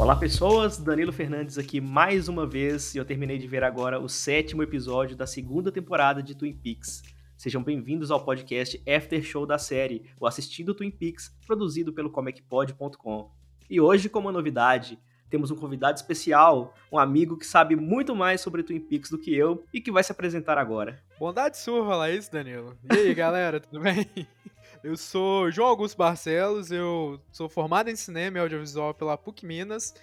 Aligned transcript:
Olá 0.00 0.16
pessoas, 0.16 0.78
Danilo 0.78 1.12
Fernandes 1.12 1.58
aqui 1.58 1.78
mais 1.78 2.26
uma 2.26 2.46
vez 2.46 2.94
e 2.94 2.98
eu 2.98 3.04
terminei 3.04 3.36
de 3.36 3.46
ver 3.46 3.62
agora 3.62 4.00
o 4.00 4.08
sétimo 4.08 4.62
episódio 4.62 5.14
da 5.14 5.26
segunda 5.26 5.70
temporada 5.70 6.22
de 6.22 6.34
Twin 6.34 6.54
Peaks. 6.54 7.02
Sejam 7.36 7.62
bem-vindos 7.62 8.10
ao 8.10 8.24
podcast 8.24 8.82
After 8.88 9.22
Show 9.22 9.44
da 9.44 9.58
série, 9.58 10.10
o 10.18 10.26
Assistindo 10.26 10.74
Twin 10.74 10.90
Peaks, 10.90 11.36
produzido 11.46 11.92
pelo 11.92 12.08
comicpod.com. 12.08 13.30
E 13.68 13.78
hoje, 13.78 14.08
como 14.08 14.28
uma 14.28 14.32
novidade, 14.32 14.98
temos 15.28 15.50
um 15.50 15.56
convidado 15.56 15.98
especial, 15.98 16.74
um 16.90 16.98
amigo 16.98 17.36
que 17.36 17.46
sabe 17.46 17.76
muito 17.76 18.16
mais 18.16 18.40
sobre 18.40 18.62
Twin 18.62 18.80
Peaks 18.80 19.10
do 19.10 19.18
que 19.18 19.34
eu 19.34 19.66
e 19.70 19.82
que 19.82 19.92
vai 19.92 20.02
se 20.02 20.12
apresentar 20.12 20.56
agora. 20.56 20.98
Bondade 21.18 21.58
sua 21.58 21.84
falar 21.84 22.10
isso, 22.10 22.32
Danilo. 22.32 22.74
E 22.90 22.96
aí, 22.96 23.14
galera, 23.14 23.60
tudo 23.60 23.78
bem? 23.80 24.08
Eu 24.82 24.96
sou 24.96 25.50
João 25.50 25.68
Augusto 25.68 25.96
Barcelos, 25.96 26.70
eu 26.70 27.20
sou 27.30 27.50
formado 27.50 27.90
em 27.90 27.96
cinema 27.96 28.38
e 28.38 28.40
audiovisual 28.40 28.94
pela 28.94 29.16
PUC 29.16 29.44
Minas 29.44 29.94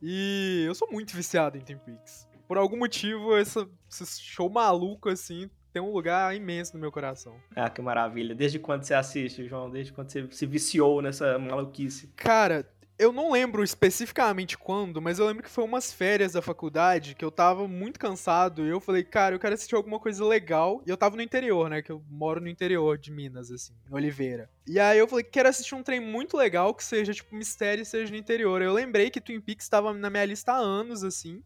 e 0.00 0.64
eu 0.64 0.74
sou 0.76 0.88
muito 0.92 1.14
viciado 1.16 1.58
em 1.58 1.60
Twin 1.60 1.78
Peaks. 1.78 2.28
Por 2.46 2.56
algum 2.56 2.76
motivo, 2.76 3.36
esse, 3.36 3.66
esse 3.90 4.20
show 4.20 4.48
maluco 4.48 5.08
assim 5.08 5.50
tem 5.72 5.82
um 5.82 5.90
lugar 5.90 6.36
imenso 6.36 6.74
no 6.74 6.80
meu 6.80 6.92
coração. 6.92 7.34
Ah, 7.56 7.68
que 7.68 7.82
maravilha. 7.82 8.34
Desde 8.34 8.60
quando 8.60 8.84
você 8.84 8.94
assiste, 8.94 9.48
João? 9.48 9.68
Desde 9.68 9.92
quando 9.92 10.10
você 10.10 10.28
se 10.30 10.46
viciou 10.46 11.02
nessa 11.02 11.36
maluquice? 11.38 12.12
Cara, 12.14 12.64
eu 12.98 13.12
não 13.12 13.32
lembro 13.32 13.64
especificamente 13.64 14.56
quando, 14.56 15.00
mas 15.00 15.18
eu 15.18 15.26
lembro 15.26 15.42
que 15.42 15.50
foi 15.50 15.64
umas 15.64 15.92
férias 15.92 16.32
da 16.32 16.42
faculdade 16.42 17.14
que 17.14 17.24
eu 17.24 17.30
tava 17.30 17.66
muito 17.66 17.98
cansado 17.98 18.64
e 18.64 18.68
eu 18.68 18.80
falei, 18.80 19.02
cara, 19.02 19.34
eu 19.34 19.38
quero 19.38 19.54
assistir 19.54 19.74
alguma 19.74 19.98
coisa 19.98 20.24
legal. 20.24 20.82
E 20.86 20.90
eu 20.90 20.96
tava 20.96 21.16
no 21.16 21.22
interior, 21.22 21.68
né? 21.68 21.82
Que 21.82 21.90
eu 21.90 22.02
moro 22.08 22.40
no 22.40 22.48
interior 22.48 22.98
de 22.98 23.10
Minas, 23.10 23.50
assim, 23.50 23.74
em 23.90 23.94
Oliveira. 23.94 24.48
E 24.66 24.78
aí 24.78 24.98
eu 24.98 25.08
falei, 25.08 25.24
quero 25.24 25.48
assistir 25.48 25.74
um 25.74 25.82
trem 25.82 26.00
muito 26.00 26.36
legal 26.36 26.74
que 26.74 26.84
seja, 26.84 27.12
tipo, 27.12 27.34
mistério 27.34 27.82
e 27.82 27.86
seja 27.86 28.10
no 28.10 28.16
interior. 28.16 28.62
Eu 28.62 28.72
lembrei 28.72 29.10
que 29.10 29.20
Twin 29.20 29.40
Peaks 29.40 29.68
tava 29.68 29.92
na 29.92 30.10
minha 30.10 30.24
lista 30.24 30.52
há 30.52 30.56
anos, 30.56 31.02
assim, 31.02 31.42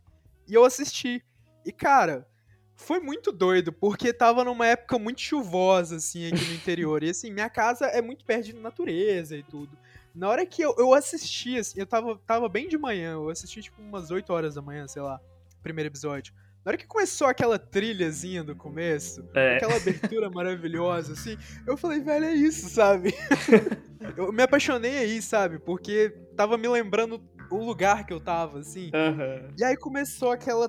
e 0.46 0.54
eu 0.54 0.64
assisti. 0.64 1.24
E, 1.64 1.72
cara, 1.72 2.26
foi 2.74 3.00
muito 3.00 3.32
doido, 3.32 3.72
porque 3.72 4.12
tava 4.12 4.44
numa 4.44 4.66
época 4.66 4.98
muito 4.98 5.20
chuvosa, 5.20 5.96
assim, 5.96 6.26
aqui 6.26 6.44
no 6.44 6.54
interior. 6.54 7.02
E, 7.02 7.10
assim, 7.10 7.30
minha 7.30 7.48
casa 7.48 7.86
é 7.86 8.02
muito 8.02 8.24
perto 8.24 8.46
de 8.46 8.52
natureza 8.54 9.36
e 9.36 9.42
tudo. 9.42 9.76
Na 10.16 10.30
hora 10.30 10.46
que 10.46 10.62
eu, 10.62 10.74
eu 10.78 10.94
assisti, 10.94 11.58
assim, 11.58 11.78
eu 11.78 11.86
tava, 11.86 12.18
tava 12.26 12.48
bem 12.48 12.68
de 12.68 12.78
manhã, 12.78 13.12
eu 13.12 13.28
assisti 13.28 13.60
tipo 13.60 13.82
umas 13.82 14.10
8 14.10 14.32
horas 14.32 14.54
da 14.54 14.62
manhã, 14.62 14.88
sei 14.88 15.02
lá, 15.02 15.20
primeiro 15.62 15.90
episódio. 15.90 16.32
Na 16.64 16.70
hora 16.70 16.78
que 16.78 16.86
começou 16.86 17.26
aquela 17.26 17.58
trilhazinha 17.58 18.42
do 18.42 18.56
começo, 18.56 19.22
é. 19.34 19.56
aquela 19.56 19.76
abertura 19.76 20.30
maravilhosa, 20.30 21.12
assim, 21.12 21.36
eu 21.66 21.76
falei, 21.76 22.00
velho, 22.00 22.24
é 22.24 22.32
isso, 22.32 22.70
sabe? 22.70 23.14
eu 24.16 24.32
me 24.32 24.42
apaixonei 24.42 24.96
aí, 24.98 25.20
sabe? 25.20 25.58
Porque 25.58 26.08
tava 26.34 26.56
me 26.56 26.66
lembrando 26.66 27.22
o 27.50 27.58
lugar 27.58 28.06
que 28.06 28.12
eu 28.12 28.18
tava, 28.18 28.60
assim. 28.60 28.86
Uhum. 28.86 29.54
E 29.58 29.62
aí 29.62 29.76
começou 29.76 30.32
aquela, 30.32 30.66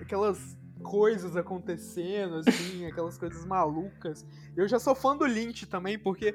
aquelas 0.00 0.58
coisas 0.82 1.36
acontecendo, 1.36 2.36
assim, 2.36 2.84
aquelas 2.84 3.16
coisas 3.16 3.44
malucas. 3.44 4.26
Eu 4.56 4.66
já 4.66 4.78
sou 4.80 4.94
fã 4.94 5.16
do 5.16 5.24
Lynch 5.24 5.66
também, 5.66 5.98
porque 5.98 6.34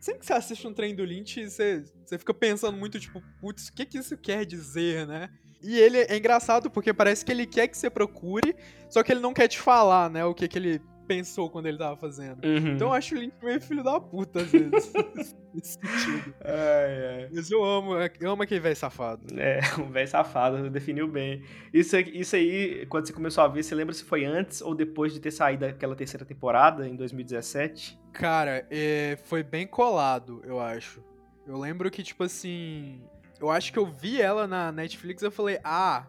sempre 0.00 0.20
que 0.20 0.26
você 0.26 0.32
assiste 0.32 0.66
um 0.66 0.72
trem 0.72 0.94
do 0.94 1.04
Lynch, 1.04 1.48
você, 1.48 1.84
você 2.04 2.18
fica 2.18 2.34
pensando 2.34 2.76
muito, 2.76 2.98
tipo, 2.98 3.22
putz, 3.40 3.68
o 3.68 3.72
que, 3.72 3.84
que 3.84 3.98
isso 3.98 4.16
quer 4.16 4.44
dizer, 4.44 5.06
né? 5.06 5.30
E 5.62 5.78
ele 5.78 5.98
é 5.98 6.16
engraçado 6.16 6.70
porque 6.70 6.94
parece 6.94 7.24
que 7.24 7.32
ele 7.32 7.46
quer 7.46 7.66
que 7.68 7.76
você 7.76 7.90
procure, 7.90 8.54
só 8.88 9.02
que 9.02 9.12
ele 9.12 9.20
não 9.20 9.34
quer 9.34 9.48
te 9.48 9.58
falar, 9.58 10.08
né, 10.08 10.24
o 10.24 10.34
que, 10.34 10.46
que 10.46 10.58
ele 10.58 10.80
pensou 11.08 11.48
quando 11.48 11.66
ele 11.66 11.78
tava 11.78 11.96
fazendo. 11.96 12.44
Uhum. 12.44 12.74
Então 12.74 12.88
eu 12.88 12.92
acho 12.92 13.14
o 13.14 13.18
Lynch 13.18 13.34
meio 13.42 13.60
filho 13.60 13.82
da 13.82 13.98
puta, 13.98 14.42
às 14.42 14.52
vezes. 14.52 14.92
nesse 15.54 15.72
sentido. 15.72 16.34
Ai, 16.44 17.06
ai. 17.06 17.28
Mas 17.32 17.50
eu 17.50 17.64
amo, 17.64 17.94
eu 18.20 18.30
amo 18.30 18.42
aquele 18.42 18.60
velho 18.60 18.76
safado. 18.76 19.26
É, 19.38 19.60
um 19.80 19.90
velho 19.90 20.08
safado, 20.08 20.70
definiu 20.70 21.08
bem. 21.08 21.42
Isso, 21.72 21.96
isso 21.98 22.36
aí, 22.36 22.86
quando 22.86 23.06
você 23.06 23.12
começou 23.12 23.42
a 23.42 23.48
ver, 23.48 23.62
você 23.62 23.74
lembra 23.74 23.94
se 23.94 24.04
foi 24.04 24.24
antes 24.24 24.60
ou 24.60 24.74
depois 24.74 25.12
de 25.12 25.20
ter 25.20 25.30
saído 25.30 25.64
aquela 25.64 25.96
terceira 25.96 26.24
temporada, 26.24 26.86
em 26.86 26.94
2017? 26.94 27.98
Cara, 28.12 28.66
é, 28.70 29.18
foi 29.24 29.42
bem 29.42 29.66
colado, 29.66 30.42
eu 30.44 30.60
acho. 30.60 31.02
Eu 31.46 31.58
lembro 31.58 31.90
que, 31.90 32.02
tipo 32.02 32.22
assim. 32.24 33.02
Eu 33.40 33.50
acho 33.50 33.72
que 33.72 33.78
eu 33.78 33.86
vi 33.86 34.20
ela 34.20 34.46
na 34.48 34.72
Netflix 34.72 35.22
e 35.22 35.26
eu 35.26 35.30
falei, 35.30 35.60
ah, 35.62 36.06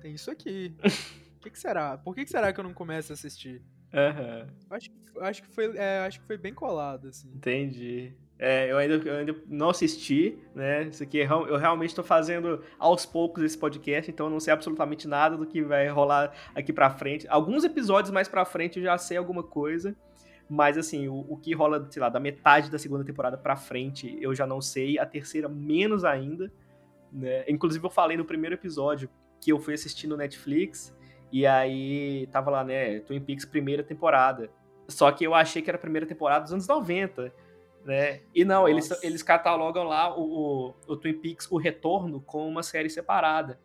tem 0.00 0.14
isso 0.14 0.30
aqui. 0.30 0.74
O 1.36 1.40
que, 1.40 1.50
que, 1.50 1.58
será? 1.58 1.98
Por 1.98 2.14
que, 2.14 2.24
que, 2.24 2.30
será 2.30 2.52
que 2.52 2.58
eu 2.58 2.64
não 2.64 2.72
começo 2.72 3.12
a 3.12 3.14
assistir? 3.14 3.62
Uhum. 3.94 4.46
Acho, 4.70 4.90
acho, 5.20 5.42
que 5.42 5.48
foi, 5.48 5.76
é, 5.76 6.00
acho 6.00 6.20
que 6.20 6.26
foi 6.26 6.36
bem 6.36 6.52
colado, 6.52 7.08
assim. 7.08 7.28
Entendi. 7.32 8.12
É, 8.36 8.70
eu, 8.70 8.76
ainda, 8.76 8.94
eu 8.96 9.16
ainda 9.16 9.36
não 9.46 9.70
assisti, 9.70 10.36
né? 10.54 10.82
Isso 10.84 11.02
aqui 11.02 11.18
eu 11.18 11.56
realmente 11.56 11.90
estou 11.90 12.04
fazendo 12.04 12.64
aos 12.78 13.06
poucos 13.06 13.44
esse 13.44 13.56
podcast, 13.56 14.10
então 14.10 14.26
eu 14.26 14.30
não 14.30 14.40
sei 14.40 14.52
absolutamente 14.52 15.06
nada 15.06 15.36
do 15.36 15.46
que 15.46 15.62
vai 15.62 15.88
rolar 15.88 16.32
aqui 16.54 16.72
pra 16.72 16.90
frente. 16.90 17.28
Alguns 17.28 17.62
episódios 17.62 18.10
mais 18.10 18.26
pra 18.26 18.44
frente 18.44 18.78
eu 18.78 18.84
já 18.84 18.98
sei 18.98 19.16
alguma 19.16 19.44
coisa, 19.44 19.96
mas 20.50 20.76
assim, 20.76 21.06
o, 21.06 21.24
o 21.28 21.36
que 21.36 21.54
rola, 21.54 21.86
sei 21.88 22.02
lá, 22.02 22.08
da 22.08 22.18
metade 22.18 22.70
da 22.70 22.78
segunda 22.78 23.04
temporada 23.04 23.38
pra 23.38 23.54
frente 23.54 24.18
eu 24.20 24.34
já 24.34 24.46
não 24.46 24.60
sei, 24.60 24.98
a 24.98 25.06
terceira 25.06 25.48
menos 25.48 26.04
ainda, 26.04 26.52
né? 27.12 27.44
Inclusive 27.48 27.86
eu 27.86 27.90
falei 27.90 28.16
no 28.16 28.24
primeiro 28.24 28.56
episódio 28.56 29.08
que 29.40 29.52
eu 29.52 29.60
fui 29.60 29.74
assistir 29.74 30.08
no 30.08 30.16
Netflix 30.16 30.92
e 31.40 31.46
aí 31.46 32.26
tava 32.28 32.50
lá, 32.50 32.62
né, 32.62 33.00
Twin 33.00 33.20
Peaks 33.20 33.44
primeira 33.44 33.82
temporada. 33.82 34.50
Só 34.88 35.10
que 35.10 35.24
eu 35.24 35.34
achei 35.34 35.62
que 35.62 35.70
era 35.70 35.76
a 35.76 35.80
primeira 35.80 36.06
temporada 36.06 36.44
dos 36.44 36.52
anos 36.52 36.68
90 36.68 37.32
né? 37.84 38.20
E 38.34 38.44
não, 38.44 38.66
eles, 38.66 38.90
eles 39.02 39.22
catalogam 39.22 39.84
lá 39.84 40.16
o, 40.16 40.22
o, 40.22 40.74
o, 40.86 40.96
Twin 40.96 41.14
Peaks, 41.14 41.46
o 41.50 41.58
Retorno, 41.58 42.20
como 42.20 42.48
uma 42.48 42.62
série 42.62 42.88
separada. 42.88 43.60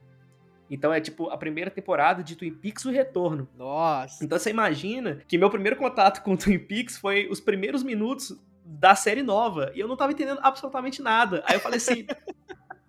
Então 0.70 0.94
é 0.94 1.00
tipo 1.00 1.30
a 1.30 1.38
primeira 1.38 1.72
temporada 1.72 2.22
de 2.22 2.36
Twin 2.36 2.54
Peaks, 2.54 2.86
o 2.86 2.92
Retorno. 2.92 3.48
Nossa! 3.58 4.24
Então 4.24 4.38
você 4.38 4.50
imagina 4.50 5.22
que 5.28 5.38
meu 5.38 5.50
primeiro 5.50 5.78
contato 5.78 6.22
com 6.22 6.36
Twin 6.36 6.60
Peaks 6.60 6.98
foi 6.98 7.28
os 7.30 7.40
primeiros 7.40 7.82
minutos 7.82 8.38
da 8.66 8.94
série 8.94 9.24
nova. 9.24 9.72
E 9.74 9.80
eu 9.80 9.88
não 9.88 9.96
tava 9.96 10.12
entendendo 10.12 10.40
absolutamente 10.44 11.02
nada. 11.02 11.42
Aí 11.48 11.56
eu 11.56 11.62
falei 11.62 11.78
assim. 11.78 12.06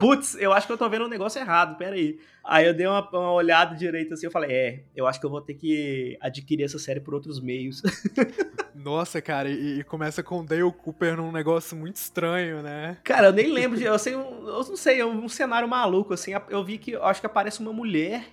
Putz, 0.00 0.34
eu 0.40 0.50
acho 0.50 0.66
que 0.66 0.72
eu 0.72 0.78
tô 0.78 0.88
vendo 0.88 1.04
um 1.04 1.08
negócio 1.08 1.38
errado, 1.38 1.76
peraí. 1.76 2.18
Aí 2.42 2.66
eu 2.66 2.72
dei 2.72 2.86
uma, 2.86 3.06
uma 3.10 3.32
olhada 3.32 3.76
direita 3.76 4.14
assim, 4.14 4.24
eu 4.24 4.30
falei, 4.30 4.50
é, 4.50 4.84
eu 4.96 5.06
acho 5.06 5.20
que 5.20 5.26
eu 5.26 5.30
vou 5.30 5.42
ter 5.42 5.52
que 5.52 6.16
adquirir 6.22 6.64
essa 6.64 6.78
série 6.78 7.00
por 7.00 7.12
outros 7.12 7.38
meios. 7.38 7.82
Nossa, 8.74 9.20
cara, 9.20 9.50
e, 9.50 9.80
e, 9.80 9.84
começa 9.84 10.22
com 10.22 10.40
o 10.40 10.42
Dale 10.42 10.72
Cooper 10.72 11.18
num 11.18 11.30
negócio 11.30 11.76
muito 11.76 11.96
estranho, 11.96 12.62
né? 12.62 12.96
Cara, 13.04 13.26
eu 13.26 13.32
nem 13.34 13.52
lembro, 13.52 13.76
de, 13.76 13.84
eu 13.84 13.98
sei, 13.98 14.14
eu 14.14 14.42
não 14.42 14.74
sei, 14.74 15.00
é 15.00 15.04
um 15.04 15.28
cenário 15.28 15.68
maluco, 15.68 16.14
assim, 16.14 16.32
eu 16.48 16.64
vi 16.64 16.78
que, 16.78 16.92
eu 16.92 17.04
acho 17.04 17.20
que 17.20 17.26
aparece 17.26 17.60
uma 17.60 17.74
mulher 17.74 18.24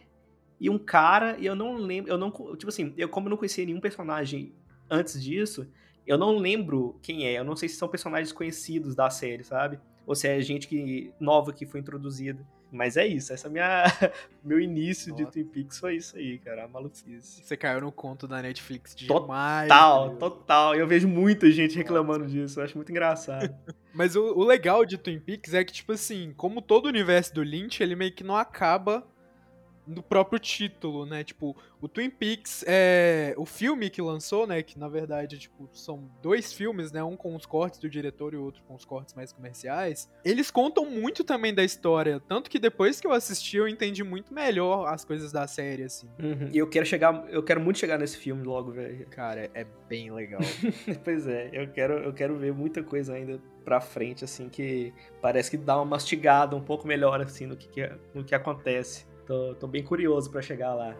e 0.62 0.70
um 0.70 0.78
cara, 0.78 1.36
e 1.38 1.46
eu 1.46 1.54
não 1.54 1.76
lembro, 1.76 2.10
eu 2.10 2.18
não, 2.18 2.32
tipo 2.32 2.70
assim, 2.70 2.94
eu 2.98 3.10
como 3.10 3.28
eu 3.28 3.32
não 3.32 3.38
conhecia 3.38 3.66
nenhum 3.66 3.82
personagem 3.82 4.54
antes 4.90 5.22
disso, 5.22 5.68
eu 6.06 6.18
não 6.18 6.38
lembro 6.38 6.98
quem 7.04 7.28
é, 7.28 7.38
eu 7.38 7.44
não 7.44 7.58
sei 7.58 7.68
se 7.68 7.76
são 7.76 7.90
personagens 7.90 8.32
conhecidos 8.32 8.96
da 8.96 9.10
série, 9.10 9.44
sabe? 9.44 9.78
Ou 10.08 10.16
se 10.16 10.28
é 10.28 10.42
gente 10.42 10.70
que, 10.70 11.12
nova 11.20 11.52
que 11.52 11.66
foi 11.66 11.82
introduzida. 11.82 12.44
Mas 12.72 12.98
é 12.98 13.06
isso, 13.06 13.32
essa 13.32 13.48
é 13.48 13.52
minha 13.52 13.84
meu 14.44 14.60
início 14.60 15.12
Nossa. 15.12 15.26
de 15.26 15.32
Twin 15.32 15.46
Peaks 15.46 15.80
foi 15.80 15.96
isso 15.98 16.18
aí, 16.18 16.38
cara, 16.40 16.66
a 16.66 16.68
maluquice. 16.68 17.44
Você 17.44 17.56
caiu 17.56 17.82
no 17.82 17.92
conto 17.92 18.28
da 18.28 18.42
Netflix 18.42 18.96
demais. 18.96 19.70
Total, 19.70 20.16
total. 20.18 20.76
Eu 20.76 20.88
vejo 20.88 21.08
muita 21.08 21.50
gente 21.52 21.78
reclamando 21.78 22.20
Nossa. 22.20 22.32
disso, 22.32 22.60
eu 22.60 22.64
acho 22.64 22.78
muito 22.78 22.90
engraçado. 22.90 23.54
Mas 23.94 24.16
o, 24.16 24.34
o, 24.34 24.44
legal 24.44 24.86
de 24.86 24.98
Twin 24.98 25.20
Peaks 25.20 25.54
é 25.54 25.64
que, 25.64 25.74
tipo 25.74 25.94
assim, 25.94 26.34
como 26.36 26.62
todo 26.62 26.86
o 26.86 26.90
universo 26.90 27.34
do 27.34 27.42
Lynch, 27.42 27.82
ele 27.82 27.96
meio 27.96 28.12
que 28.12 28.24
não 28.24 28.36
acaba 28.36 29.08
do 29.88 30.04
próprio 30.04 30.40
título, 30.40 31.06
né? 31.06 31.24
Tipo, 31.24 31.56
o 31.82 31.88
Twin 31.88 32.10
Peaks 32.10 32.64
é 32.68 33.34
o 33.38 33.46
filme 33.46 33.90
que 33.90 34.02
lançou, 34.02 34.46
né, 34.46 34.62
que 34.62 34.78
na 34.78 34.88
verdade, 34.88 35.38
tipo, 35.38 35.70
são 35.72 36.10
dois 36.22 36.52
filmes, 36.52 36.92
né, 36.92 37.04
um 37.04 37.16
com 37.16 37.36
os 37.36 37.46
cortes 37.46 37.80
do 37.80 37.90
diretor 37.90 38.34
e 38.34 38.38
o 38.38 38.44
outro 38.44 38.64
com 38.64 38.76
os 38.76 38.84
cortes 38.84 39.14
mais 39.14 39.32
comerciais. 39.32 40.10
Eles 40.26 40.52
contam 40.52 40.86
muito 40.86 41.24
também 41.24 41.54
da 41.54 41.64
história, 41.64 42.20
tanto 42.28 42.50
que 42.50 42.60
depois 42.60 43.00
que 43.00 43.08
eu 43.08 43.12
assisti 43.12 43.58
eu 43.58 43.68
entendi 43.68 44.04
muito 44.04 44.34
melhor 44.34 44.88
as 44.88 45.06
coisas 45.06 45.32
da 45.32 45.48
série 45.48 45.84
assim. 45.84 46.10
Uhum. 46.20 46.50
E 46.52 46.58
eu 46.58 46.68
quero 46.68 46.86
chegar, 46.86 47.26
eu 47.30 47.44
quero 47.44 47.62
muito 47.62 47.80
chegar 47.80 47.98
nesse 47.98 48.18
filme 48.18 48.44
logo, 48.44 48.72
velho. 48.72 49.06
Cara, 49.08 49.50
é 49.54 49.66
bem 49.88 50.12
legal. 50.12 50.42
pois 51.04 51.28
é, 51.28 51.50
eu 51.54 51.68
quero, 51.70 51.94
eu 51.94 52.14
quero 52.14 52.38
ver 52.38 52.54
muita 52.54 52.84
coisa 52.84 53.14
ainda 53.14 53.40
pra 53.64 53.82
frente, 53.82 54.24
assim, 54.24 54.50
que 54.50 54.94
parece 55.22 55.52
que 55.52 55.58
dá 55.58 55.76
uma 55.76 55.86
mastigada 55.86 56.56
um 56.56 56.62
pouco 56.62 56.88
melhor, 56.88 57.22
assim, 57.22 57.46
no 57.46 57.56
que, 57.56 57.68
que 57.68 57.92
no 58.14 58.24
que 58.24 58.34
acontece. 58.34 59.06
Tô, 59.28 59.54
tô 59.56 59.68
bem 59.68 59.84
curioso 59.84 60.32
para 60.32 60.42
chegar 60.42 60.74
lá. 60.74 60.96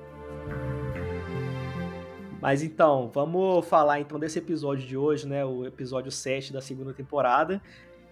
Mas 2.42 2.62
então, 2.62 3.10
vamos 3.14 3.66
falar 3.66 4.02
então 4.02 4.20
desse 4.20 4.38
episódio 4.38 4.86
de 4.86 4.98
hoje, 4.98 5.26
né? 5.26 5.46
O 5.46 5.66
episódio 5.66 6.12
7 6.12 6.52
da 6.52 6.60
segunda 6.60 6.94
temporada. 6.94 7.62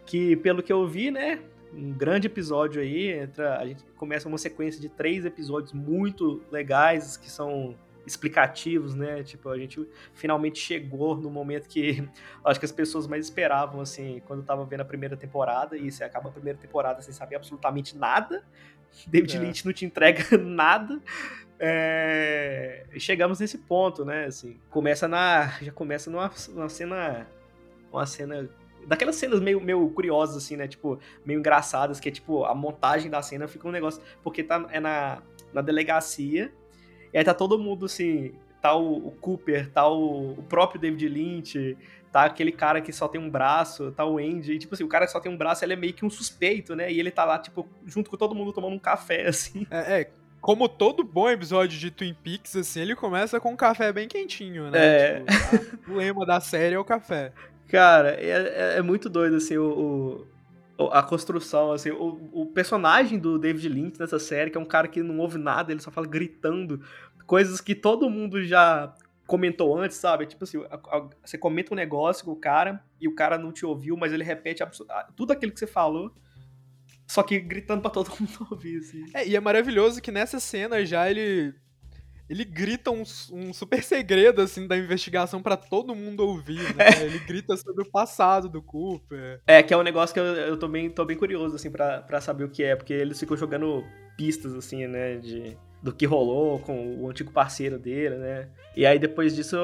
Que, 0.06 0.38
pelo 0.38 0.64
que 0.64 0.72
eu 0.72 0.88
vi, 0.88 1.12
né? 1.12 1.42
Um 1.74 1.92
grande 1.92 2.28
episódio 2.28 2.82
aí. 2.82 3.12
Entra, 3.12 3.58
a 3.58 3.68
gente 3.68 3.84
começa 3.98 4.30
uma 4.30 4.38
sequência 4.38 4.80
de 4.80 4.88
três 4.88 5.26
episódios 5.26 5.74
muito 5.74 6.42
legais, 6.50 7.18
que 7.18 7.30
são 7.30 7.76
explicativos, 8.06 8.96
né? 8.96 9.24
Tipo, 9.24 9.50
a 9.50 9.58
gente 9.58 9.86
finalmente 10.14 10.60
chegou 10.60 11.16
no 11.16 11.30
momento 11.30 11.68
que 11.68 12.08
acho 12.46 12.60
que 12.60 12.66
as 12.66 12.72
pessoas 12.72 13.08
mais 13.08 13.26
esperavam, 13.26 13.82
assim, 13.82 14.22
quando 14.26 14.44
tava 14.44 14.64
vendo 14.66 14.82
a 14.82 14.86
primeira 14.86 15.18
temporada, 15.18 15.76
e 15.78 15.92
você 15.92 16.04
acaba 16.04 16.30
a 16.30 16.32
primeira 16.32 16.58
temporada 16.58 17.02
sem 17.02 17.14
saber 17.14 17.36
absolutamente 17.36 17.98
nada. 17.98 18.44
David 19.08 19.38
é. 19.38 19.40
Lynch 19.40 19.66
não 19.66 19.74
te 19.74 19.86
entrega 19.86 20.24
nada. 20.38 21.00
É... 21.60 22.86
Chegamos 22.98 23.40
nesse 23.40 23.58
ponto, 23.58 24.04
né? 24.04 24.26
Assim, 24.26 24.60
começa 24.70 25.08
na. 25.08 25.48
Já 25.62 25.72
começa 25.72 26.10
numa, 26.10 26.32
numa 26.50 26.70
cena. 26.70 27.28
Uma 27.92 28.06
cena 28.06 28.50
daquelas 28.86 29.16
cenas 29.16 29.40
meio, 29.40 29.60
meio 29.60 29.90
curiosas, 29.90 30.38
assim, 30.38 30.56
né? 30.56 30.68
Tipo, 30.68 31.00
meio 31.26 31.40
engraçadas, 31.40 32.00
que 32.00 32.10
é 32.10 32.12
tipo, 32.12 32.46
a 32.46 32.54
montagem 32.54 33.10
da 33.10 33.22
cena 33.22 33.48
fica 33.48 33.68
um 33.68 33.72
negócio. 33.72 34.02
Porque 34.24 34.44
tá, 34.44 34.66
é 34.72 34.80
na, 34.80 35.22
na 35.54 35.62
delegacia, 35.62 36.52
e 37.14 37.18
aí 37.18 37.24
tá 37.24 37.34
todo 37.34 37.58
mundo 37.60 37.86
assim. 37.86 38.34
Tá 38.62 38.76
o, 38.76 39.10
o 39.10 39.12
Cooper, 39.12 39.70
tá 39.72 39.88
o, 39.88 40.32
o, 40.32 40.44
próprio 40.44 40.82
David 40.82 41.08
Lynch, 41.08 41.78
tá 42.16 42.24
aquele 42.24 42.54
cara 42.54 42.80
que 42.80 42.94
só 42.94 43.10
tem 43.10 43.20
um 43.20 43.30
braço, 43.30 43.92
tá 43.92 44.06
o 44.06 44.18
Andy. 44.18 44.54
E, 44.54 44.58
tipo 44.58 44.74
assim, 44.74 44.86
o 44.86 44.88
cara 44.88 45.06
que 45.06 45.12
só 45.12 45.20
tem 45.20 45.30
um 45.30 45.36
braço, 45.36 45.66
ele 45.66 45.74
é 45.74 45.76
meio 45.76 45.94
que 45.94 46.06
um 46.06 46.10
suspeito, 46.10 46.74
né? 46.74 46.90
E 46.90 46.98
ele 46.98 47.12
tá 47.12 47.26
lá, 47.26 47.38
tipo, 47.38 47.68
junto 47.86 48.10
com 48.10 48.16
todo 48.16 48.34
mundo 48.34 48.54
tomando 48.54 48.74
um 48.74 48.80
café, 48.80 49.28
assim. 49.28 49.68
É, 49.70 50.00
é 50.00 50.10
como 50.40 50.70
todo 50.70 51.04
bom 51.04 51.30
episódio 51.30 51.78
de 51.78 51.92
Twin 51.92 52.14
Peaks, 52.14 52.56
assim, 52.56 52.80
ele 52.80 52.96
começa 52.96 53.38
com 53.38 53.52
um 53.52 53.56
café 53.58 53.92
bem 53.92 54.08
quentinho, 54.08 54.72
né? 54.72 54.80
É. 54.80 55.20
Tipo, 55.20 55.92
a, 55.92 55.94
o 55.94 55.98
lema 55.98 56.26
da 56.26 56.40
série 56.40 56.76
é 56.76 56.80
o 56.80 56.86
café. 56.86 57.34
Cara, 57.68 58.12
é, 58.12 58.30
é, 58.30 58.78
é 58.78 58.82
muito 58.82 59.10
doido, 59.10 59.36
assim, 59.36 59.58
o, 59.58 60.26
o, 60.78 60.86
a 60.86 61.04
construção, 61.04 61.74
assim, 61.74 61.92
o, 61.92 62.30
o 62.32 62.46
personagem 62.46 63.20
do 63.20 63.38
David 63.38 63.68
Lynch 63.68 64.00
nessa 64.00 64.20
série, 64.20 64.50
que 64.50 64.58
é 64.58 64.62
um 64.62 64.66
cara 64.66 64.88
que 64.88 65.04
não 65.04 65.20
ouve 65.20 65.38
nada, 65.38 65.74
ele 65.74 65.82
só 65.82 65.92
fala 65.92 66.08
gritando, 66.08 66.80
coisas 67.28 67.60
que 67.60 67.76
todo 67.76 68.10
mundo 68.10 68.42
já 68.42 68.96
comentou 69.26 69.78
antes, 69.78 69.98
sabe? 69.98 70.26
Tipo 70.26 70.44
assim, 70.44 70.64
a, 70.70 70.76
a, 70.76 71.10
você 71.24 71.38
comenta 71.38 71.74
um 71.74 71.78
negócio 71.78 72.26
com 72.26 72.32
o 72.32 72.36
cara 72.36 72.84
e 73.00 73.08
o 73.08 73.16
cara 73.16 73.38
não 73.38 73.52
te 73.52 73.66
ouviu, 73.66 73.98
mas 73.98 74.14
ele 74.14 74.24
repete 74.24 74.64
tudo 75.16 75.32
aquilo 75.32 75.52
que 75.52 75.60
você 75.60 75.68
falou, 75.68 76.14
só 77.08 77.24
que 77.24 77.40
gritando 77.40 77.82
pra 77.82 77.92
todo 77.92 78.10
mundo 78.20 78.48
ouvir, 78.52 78.80
assim. 78.80 79.04
É, 79.14 79.28
e 79.28 79.36
é 79.36 79.40
maravilhoso 79.40 80.02
que 80.02 80.12
nessa 80.12 80.40
cena 80.40 80.86
já 80.86 81.10
ele 81.10 81.54
ele 82.28 82.44
grita 82.44 82.90
um, 82.90 83.04
um, 83.32 83.54
super 83.54 83.84
segredo, 83.84 84.42
assim, 84.42 84.68
da 84.68 84.76
investigação 84.76 85.44
para 85.44 85.56
todo 85.56 85.94
mundo 85.94 86.22
ouvir, 86.22 86.76
né? 86.76 86.86
É. 87.00 87.04
Ele 87.04 87.20
grita 87.20 87.56
sobre 87.56 87.84
o 87.84 87.92
passado 87.92 88.50
do 88.50 88.64
Cooper. 88.64 89.42
É, 89.46 89.62
que 89.62 89.72
é 89.72 89.78
um 89.78 89.84
negócio 89.84 90.12
que 90.12 90.20
eu, 90.20 90.24
eu 90.24 90.58
tô, 90.58 90.68
bem, 90.68 90.90
tô 90.90 91.06
bem 91.06 91.16
curioso, 91.16 91.56
assim, 91.56 91.70
pra, 91.70 92.20
saber 92.20 92.46
o 92.46 92.50
que 92.50 92.64
é, 92.64 92.76
porque 92.76 92.94
eles 92.94 93.20
ficam 93.20 93.38
jogando 93.38 93.84
pistas, 94.18 94.56
assim, 94.56 94.88
né, 94.88 95.18
de, 95.18 95.56
do 95.86 95.94
que 95.94 96.08
rolou 96.08 96.58
com 96.58 96.98
o 96.98 97.08
antigo 97.08 97.32
parceiro 97.32 97.78
dele, 97.78 98.16
né? 98.18 98.50
E 98.76 98.88
aí, 98.88 98.98
depois 98.98 99.36
disso, 99.36 99.56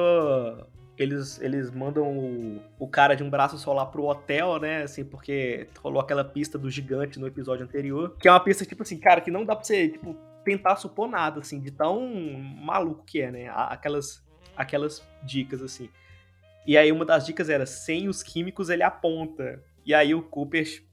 eles, 0.96 1.40
eles 1.40 1.68
mandam 1.68 2.16
o, 2.16 2.62
o 2.78 2.86
cara 2.86 3.16
de 3.16 3.24
um 3.24 3.28
braço 3.28 3.58
só 3.58 3.72
lá 3.72 3.84
pro 3.84 4.04
hotel, 4.04 4.60
né? 4.60 4.84
Assim, 4.84 5.04
porque 5.04 5.66
rolou 5.82 6.00
aquela 6.00 6.22
pista 6.22 6.56
do 6.56 6.70
gigante 6.70 7.18
no 7.18 7.26
episódio 7.26 7.64
anterior. 7.64 8.14
Que 8.20 8.28
é 8.28 8.30
uma 8.30 8.38
pista, 8.38 8.64
tipo 8.64 8.84
assim, 8.84 8.98
cara, 8.98 9.20
que 9.20 9.32
não 9.32 9.44
dá 9.44 9.56
pra 9.56 9.64
você, 9.64 9.88
tipo, 9.88 10.16
tentar 10.44 10.76
supor 10.76 11.08
nada, 11.08 11.40
assim, 11.40 11.58
de 11.58 11.72
tão 11.72 12.08
maluco 12.08 13.02
que 13.04 13.20
é, 13.20 13.32
né? 13.32 13.48
Aquelas, 13.52 14.24
aquelas 14.56 15.04
dicas, 15.24 15.60
assim. 15.60 15.90
E 16.64 16.78
aí 16.78 16.92
uma 16.92 17.04
das 17.04 17.26
dicas 17.26 17.48
era, 17.48 17.66
sem 17.66 18.06
os 18.06 18.22
químicos 18.22 18.70
ele 18.70 18.84
aponta. 18.84 19.60
E 19.84 19.92
aí 19.92 20.14
o 20.14 20.22
Cooper 20.22 20.84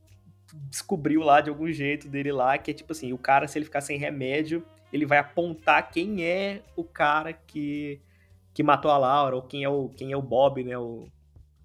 descobriu 0.72 1.22
lá 1.22 1.40
de 1.40 1.52
algum 1.52 1.72
jeito 1.72 2.08
dele 2.08 2.31
lá, 2.31 2.58
que 2.58 2.72
é 2.72 2.74
tipo 2.74 2.94
assim, 2.94 3.14
o 3.14 3.18
cara, 3.20 3.48
se 3.48 3.60
ele 3.60 3.66
ficar 3.66 3.81
sem 3.81 4.00
remédio, 4.00 4.66
ele 4.91 5.06
vai 5.06 5.18
apontar 5.18 5.89
quem 5.91 6.24
é 6.24 6.62
o 6.75 6.83
cara 6.83 7.33
que, 7.33 8.01
que 8.53 8.63
matou 8.63 8.91
a 8.91 8.97
Laura, 8.97 9.36
ou 9.36 9.41
quem 9.41 9.63
é 9.63 9.69
o, 9.69 9.89
quem 9.89 10.12
é 10.12 10.18
o 10.18 10.21
Bob, 10.21 10.63
né? 10.63 10.77
O, 10.77 11.07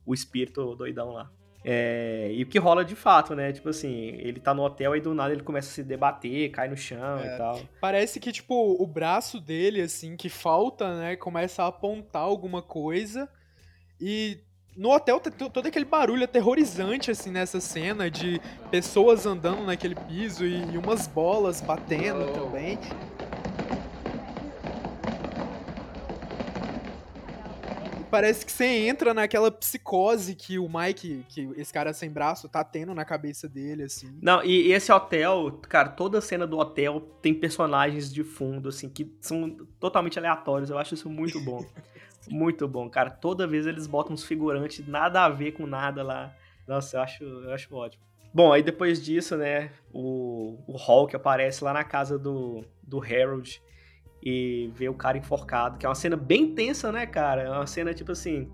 o 0.07 0.15
espírito 0.15 0.75
doidão 0.75 1.13
lá. 1.13 1.31
É, 1.67 2.31
e 2.31 2.43
o 2.43 2.47
que 2.47 2.59
rola 2.59 2.85
de 2.85 2.95
fato, 2.95 3.35
né? 3.35 3.51
Tipo 3.51 3.71
assim, 3.71 3.91
ele 4.19 4.39
tá 4.39 4.53
no 4.53 4.63
hotel 4.63 4.95
e 4.95 5.01
do 5.01 5.15
nada 5.15 5.33
ele 5.33 5.43
começa 5.43 5.71
a 5.71 5.73
se 5.73 5.83
debater, 5.83 6.51
cai 6.51 6.69
no 6.69 6.77
chão 6.77 7.19
é, 7.19 7.35
e 7.35 7.39
tal. 7.39 7.61
Parece 7.81 8.21
que, 8.21 8.31
tipo, 8.31 8.77
o 8.79 8.87
braço 8.87 9.41
dele, 9.41 9.81
assim, 9.81 10.15
que 10.15 10.29
falta, 10.29 10.99
né? 10.99 11.17
Começa 11.17 11.63
a 11.63 11.69
apontar 11.69 12.23
alguma 12.23 12.61
coisa. 12.61 13.27
E 13.99 14.39
no 14.77 14.91
hotel 14.91 15.19
tem 15.21 15.33
todo 15.33 15.67
aquele 15.67 15.87
barulho 15.87 16.25
aterrorizante, 16.25 17.11
assim, 17.11 17.31
nessa 17.31 17.61
cena 17.61 18.11
de 18.11 18.39
pessoas 18.71 19.25
andando 19.25 19.65
naquele 19.65 19.95
piso 19.95 20.45
e, 20.45 20.71
e 20.71 20.77
umas 20.77 21.07
bolas 21.07 21.63
batendo 21.63 22.27
oh. 22.29 22.33
também. 22.33 22.79
Parece 28.15 28.47
que 28.47 28.53
você 28.53 28.65
entra 28.65 29.13
naquela 29.13 29.51
psicose 29.51 30.37
que 30.37 30.57
o 30.57 30.69
Mike, 30.69 31.27
que 31.29 31.51
esse 31.57 31.73
cara 31.73 31.93
sem 31.93 32.09
braço, 32.09 32.49
tá 32.49 32.63
tendo 32.63 32.95
na 32.95 33.05
cabeça 33.05 33.49
dele, 33.49 33.83
assim. 33.83 34.17
Não, 34.23 34.41
e, 34.45 34.69
e 34.69 34.73
esse 34.73 34.93
hotel, 34.93 35.59
cara, 35.69 35.89
toda 35.89 36.19
a 36.19 36.21
cena 36.21 36.47
do 36.47 36.57
hotel 36.57 37.01
tem 37.21 37.35
personagens 37.35 38.15
de 38.15 38.23
fundo, 38.23 38.69
assim, 38.69 38.89
que 38.89 39.13
são 39.21 39.57
totalmente 39.81 40.17
aleatórios. 40.17 40.71
Eu 40.71 40.79
acho 40.79 40.95
isso 40.95 41.11
muito 41.11 41.41
bom. 41.41 41.67
muito 42.31 42.69
bom, 42.69 42.89
cara. 42.89 43.11
Toda 43.11 43.49
vez 43.49 43.67
eles 43.67 43.89
botam 43.89 44.15
uns 44.15 44.23
figurantes, 44.23 44.87
nada 44.87 45.25
a 45.25 45.29
ver 45.29 45.51
com 45.51 45.67
nada 45.67 46.05
lá. 46.05 46.33
Nossa, 46.69 46.97
eu 46.97 47.03
acho, 47.03 47.25
eu 47.25 47.53
acho 47.53 47.75
ótimo. 47.75 48.05
Bom, 48.33 48.53
aí 48.53 48.63
depois 48.63 49.03
disso, 49.03 49.37
né, 49.37 49.73
o, 49.93 50.57
o 50.69 50.77
Hulk 50.77 51.17
aparece 51.17 51.65
lá 51.65 51.73
na 51.73 51.83
casa 51.83 52.17
do, 52.17 52.65
do 52.81 53.03
Harold 53.03 53.61
e 54.25 54.71
ver 54.75 54.89
o 54.89 54.95
cara 54.95 55.19
enforcado, 55.19 55.77
que 55.77 55.85
é 55.85 55.89
uma 55.89 55.95
cena 55.95 56.17
bem 56.17 56.55
tensa, 56.55 56.91
né, 56.91 57.07
cara? 57.07 57.43
É 57.43 57.51
uma 57.51 57.67
cena, 57.67 57.93
tipo 57.93 58.13
assim. 58.13 58.51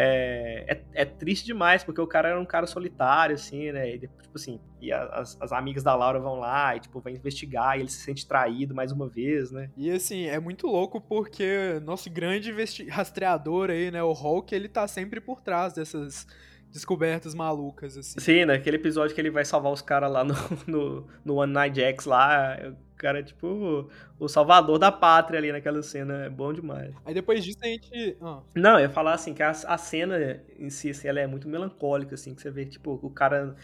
É, 0.00 0.64
é, 0.68 1.02
é, 1.02 1.04
triste 1.04 1.44
demais, 1.44 1.82
porque 1.82 2.00
o 2.00 2.06
cara 2.06 2.28
era 2.28 2.40
um 2.40 2.44
cara 2.44 2.68
solitário, 2.68 3.34
assim, 3.34 3.72
né? 3.72 3.96
E, 3.96 3.98
tipo 3.98 4.36
assim, 4.36 4.60
e 4.80 4.92
as, 4.92 5.36
as 5.40 5.50
amigas 5.50 5.82
da 5.82 5.92
Laura 5.96 6.20
vão 6.20 6.34
lá 6.34 6.76
e, 6.76 6.80
tipo, 6.80 7.00
vai 7.00 7.14
investigar 7.14 7.76
e 7.76 7.80
ele 7.80 7.90
se 7.90 8.02
sente 8.02 8.24
traído 8.28 8.74
mais 8.74 8.92
uma 8.92 9.08
vez, 9.08 9.50
né? 9.50 9.70
E, 9.76 9.90
assim, 9.90 10.26
é 10.26 10.38
muito 10.38 10.68
louco 10.68 11.00
porque 11.00 11.80
nosso 11.82 12.08
grande 12.10 12.52
rastreador 12.88 13.70
aí, 13.70 13.90
né, 13.90 14.00
o 14.00 14.12
Hulk, 14.12 14.54
ele 14.54 14.68
tá 14.68 14.86
sempre 14.86 15.20
por 15.20 15.40
trás 15.40 15.72
dessas 15.72 16.28
descobertas 16.70 17.34
malucas, 17.34 17.96
assim. 17.96 18.20
Sim, 18.20 18.44
naquele 18.44 18.76
episódio 18.76 19.14
que 19.14 19.20
ele 19.20 19.30
vai 19.30 19.44
salvar 19.44 19.72
os 19.72 19.82
caras 19.82 20.10
lá 20.10 20.24
no, 20.24 20.34
no, 20.66 21.06
no 21.24 21.34
One 21.36 21.52
Night 21.52 21.76
Jacks 21.76 22.06
lá, 22.06 22.56
o 22.70 22.96
cara 22.96 23.20
é 23.20 23.22
tipo 23.22 23.46
o, 23.46 23.88
o 24.18 24.28
salvador 24.28 24.78
da 24.78 24.90
pátria 24.92 25.38
ali 25.38 25.52
naquela 25.52 25.82
cena, 25.82 26.24
é 26.24 26.30
bom 26.30 26.52
demais. 26.52 26.94
Aí 27.04 27.14
depois 27.14 27.44
disso 27.44 27.58
a 27.62 27.66
gente... 27.66 28.16
Ah. 28.20 28.40
Não, 28.54 28.74
eu 28.74 28.80
ia 28.80 28.90
falar 28.90 29.14
assim, 29.14 29.34
que 29.34 29.42
a, 29.42 29.50
a 29.50 29.78
cena 29.78 30.42
em 30.58 30.70
si, 30.70 30.90
assim, 30.90 31.08
ela 31.08 31.20
é 31.20 31.26
muito 31.26 31.48
melancólica, 31.48 32.14
assim, 32.14 32.34
que 32.34 32.42
você 32.42 32.50
vê, 32.50 32.66
tipo, 32.66 32.98
o 33.02 33.10
cara 33.10 33.54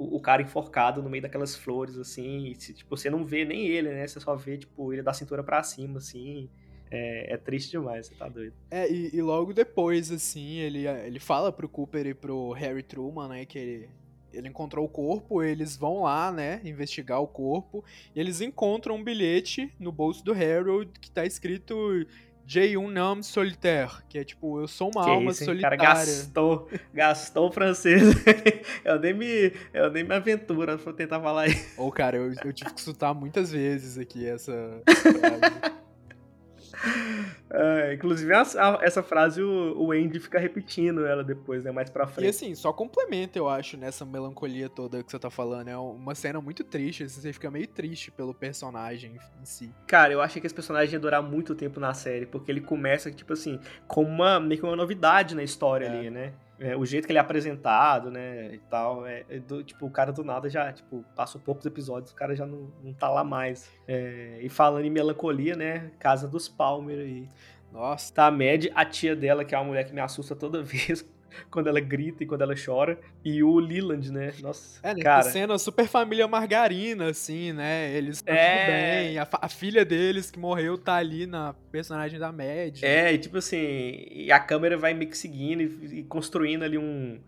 o, 0.00 0.18
cara 0.18 0.40
enforcado 0.40 1.02
no 1.02 1.10
meio 1.10 1.22
daquelas 1.22 1.54
flores, 1.54 1.98
assim, 1.98 2.46
e, 2.46 2.54
tipo, 2.54 2.96
você 2.96 3.10
não 3.10 3.24
vê 3.24 3.44
nem 3.44 3.66
ele, 3.66 3.90
né? 3.90 4.06
Você 4.06 4.18
só 4.18 4.34
vê, 4.34 4.56
tipo, 4.56 4.92
ele 4.92 5.02
da 5.02 5.12
cintura 5.12 5.44
para 5.44 5.62
cima, 5.62 5.98
assim. 5.98 6.48
É, 6.90 7.34
é, 7.34 7.36
triste 7.36 7.70
demais, 7.70 8.06
você 8.06 8.14
tá 8.14 8.28
doido. 8.28 8.52
É, 8.70 8.90
e, 8.90 9.14
e, 9.14 9.22
logo 9.22 9.52
depois, 9.52 10.10
assim, 10.10 10.56
ele, 10.56 10.86
ele 10.86 11.20
fala 11.20 11.52
pro 11.52 11.68
Cooper 11.68 12.06
e 12.06 12.14
pro 12.14 12.50
Harry 12.52 12.82
Truman, 12.82 13.28
né, 13.28 13.44
que 13.44 13.58
ele, 13.58 13.88
ele 14.32 14.48
encontrou 14.48 14.84
o 14.84 14.88
corpo, 14.88 15.42
eles 15.42 15.76
vão 15.76 16.02
lá, 16.02 16.32
né, 16.32 16.60
investigar 16.64 17.20
o 17.20 17.28
corpo, 17.28 17.84
e 18.14 18.18
eles 18.18 18.40
encontram 18.40 18.96
um 18.96 19.04
bilhete 19.04 19.72
no 19.78 19.92
bolso 19.92 20.24
do 20.24 20.32
Harold 20.32 20.90
que 21.00 21.10
tá 21.10 21.24
escrito 21.24 22.04
J1 22.50 22.90
Nam 22.90 23.22
Solitaire, 23.22 24.02
que 24.08 24.18
é 24.18 24.24
tipo, 24.24 24.60
eu 24.60 24.66
sou 24.66 24.90
uma 24.92 25.04
que 25.04 25.10
alma 25.10 25.30
isso, 25.30 25.44
solitária. 25.44 25.78
Cara, 25.78 25.94
gastou, 25.94 26.68
gastou 26.92 27.48
o 27.48 27.52
francês. 27.52 28.02
eu, 28.84 28.98
nem 28.98 29.14
me, 29.14 29.52
eu 29.72 29.88
nem 29.92 30.02
me 30.02 30.16
aventuro 30.16 30.76
pra 30.76 30.92
tentar 30.92 31.20
falar 31.20 31.46
isso. 31.46 31.80
Ou, 31.80 31.92
cara, 31.92 32.16
eu, 32.16 32.32
eu 32.44 32.52
tive 32.52 32.72
que 32.72 32.80
escutar 32.80 33.14
muitas 33.14 33.52
vezes 33.52 33.96
aqui 33.96 34.26
essa 34.26 34.82
frase. 34.84 35.70
Inclusive, 38.00 38.32
a, 38.32 38.42
a, 38.42 38.78
essa 38.82 39.02
frase 39.02 39.42
o, 39.42 39.74
o 39.76 39.92
Andy 39.92 40.18
fica 40.18 40.38
repetindo 40.38 41.04
ela 41.04 41.22
depois, 41.22 41.62
né? 41.62 41.70
Mais 41.70 41.90
pra 41.90 42.06
frente. 42.06 42.26
E 42.26 42.30
assim, 42.30 42.54
só 42.54 42.72
complementa, 42.72 43.38
eu 43.38 43.46
acho, 43.46 43.76
nessa 43.76 44.06
melancolia 44.06 44.70
toda 44.70 45.02
que 45.02 45.10
você 45.10 45.18
tá 45.18 45.28
falando. 45.28 45.68
É 45.68 45.76
uma 45.76 46.14
cena 46.14 46.40
muito 46.40 46.64
triste, 46.64 47.04
assim, 47.04 47.20
você 47.20 47.32
fica 47.32 47.50
meio 47.50 47.68
triste 47.68 48.10
pelo 48.10 48.32
personagem 48.32 49.18
em 49.40 49.44
si. 49.44 49.70
Cara, 49.86 50.14
eu 50.14 50.22
achei 50.22 50.40
que 50.40 50.46
esse 50.46 50.54
personagem 50.54 50.94
ia 50.94 51.00
durar 51.00 51.22
muito 51.22 51.54
tempo 51.54 51.78
na 51.78 51.92
série, 51.92 52.24
porque 52.24 52.50
ele 52.50 52.62
começa, 52.62 53.10
tipo 53.10 53.34
assim, 53.34 53.60
com 53.86 54.02
uma, 54.02 54.40
meio 54.40 54.58
que 54.58 54.66
uma 54.66 54.76
novidade 54.76 55.34
na 55.34 55.42
história 55.42 55.84
é. 55.84 55.88
ali, 55.90 56.10
né? 56.10 56.32
É, 56.58 56.76
o 56.76 56.84
jeito 56.84 57.06
que 57.06 57.12
ele 57.12 57.18
é 57.18 57.22
apresentado, 57.22 58.10
né, 58.10 58.52
e 58.52 58.58
tal, 58.58 59.06
é, 59.06 59.24
é 59.30 59.38
do, 59.38 59.64
tipo, 59.64 59.86
o 59.86 59.90
cara 59.90 60.12
do 60.12 60.22
nada 60.22 60.46
já, 60.50 60.70
tipo, 60.70 61.02
passou 61.16 61.40
poucos 61.40 61.64
episódios, 61.64 62.12
o 62.12 62.14
cara 62.14 62.36
já 62.36 62.44
não, 62.44 62.70
não 62.84 62.92
tá 62.92 63.08
lá 63.08 63.24
mais. 63.24 63.70
É, 63.88 64.38
e 64.42 64.48
falando 64.50 64.84
em 64.84 64.90
melancolia, 64.90 65.56
né, 65.56 65.90
Casa 65.98 66.28
dos 66.28 66.50
Palmer 66.50 66.98
aí. 66.98 67.28
Nossa. 67.72 68.12
Tá 68.12 68.26
a 68.26 68.30
Mad, 68.30 68.66
a 68.74 68.84
tia 68.84 69.14
dela, 69.14 69.44
que 69.44 69.54
é 69.54 69.58
uma 69.58 69.64
mulher 69.64 69.84
que 69.84 69.92
me 69.92 70.00
assusta 70.00 70.34
toda 70.34 70.62
vez, 70.64 71.04
quando 71.50 71.68
ela 71.68 71.80
grita 71.80 72.22
e 72.22 72.26
quando 72.26 72.42
ela 72.42 72.54
chora. 72.54 72.98
E 73.24 73.42
o 73.42 73.58
Leland, 73.58 74.10
né? 74.12 74.32
Nossa, 74.40 74.80
é, 74.82 74.94
cara. 74.94 75.22
cena 75.22 75.58
super 75.58 75.86
família 75.86 76.26
margarina, 76.26 77.08
assim, 77.08 77.52
né? 77.52 77.92
Eles 77.94 78.16
estão 78.16 78.34
é... 78.34 78.58
tudo 78.58 78.66
bem. 78.66 79.18
A, 79.18 79.28
a, 79.32 79.48
filha 79.48 79.84
deles 79.84 80.30
que 80.30 80.38
morreu 80.38 80.76
tá 80.76 80.96
ali 80.96 81.26
na 81.26 81.54
personagem 81.70 82.18
da 82.18 82.32
Mad. 82.32 82.82
É, 82.82 83.12
e 83.12 83.18
tipo 83.18 83.38
assim, 83.38 84.06
e 84.10 84.30
a 84.32 84.40
câmera 84.40 84.76
vai 84.76 84.94
meio 84.94 85.10
que 85.10 85.18
seguindo 85.18 85.62
e, 85.62 86.00
e 86.00 86.02
construindo 86.04 86.64
ali 86.64 86.78
um, 86.78 87.20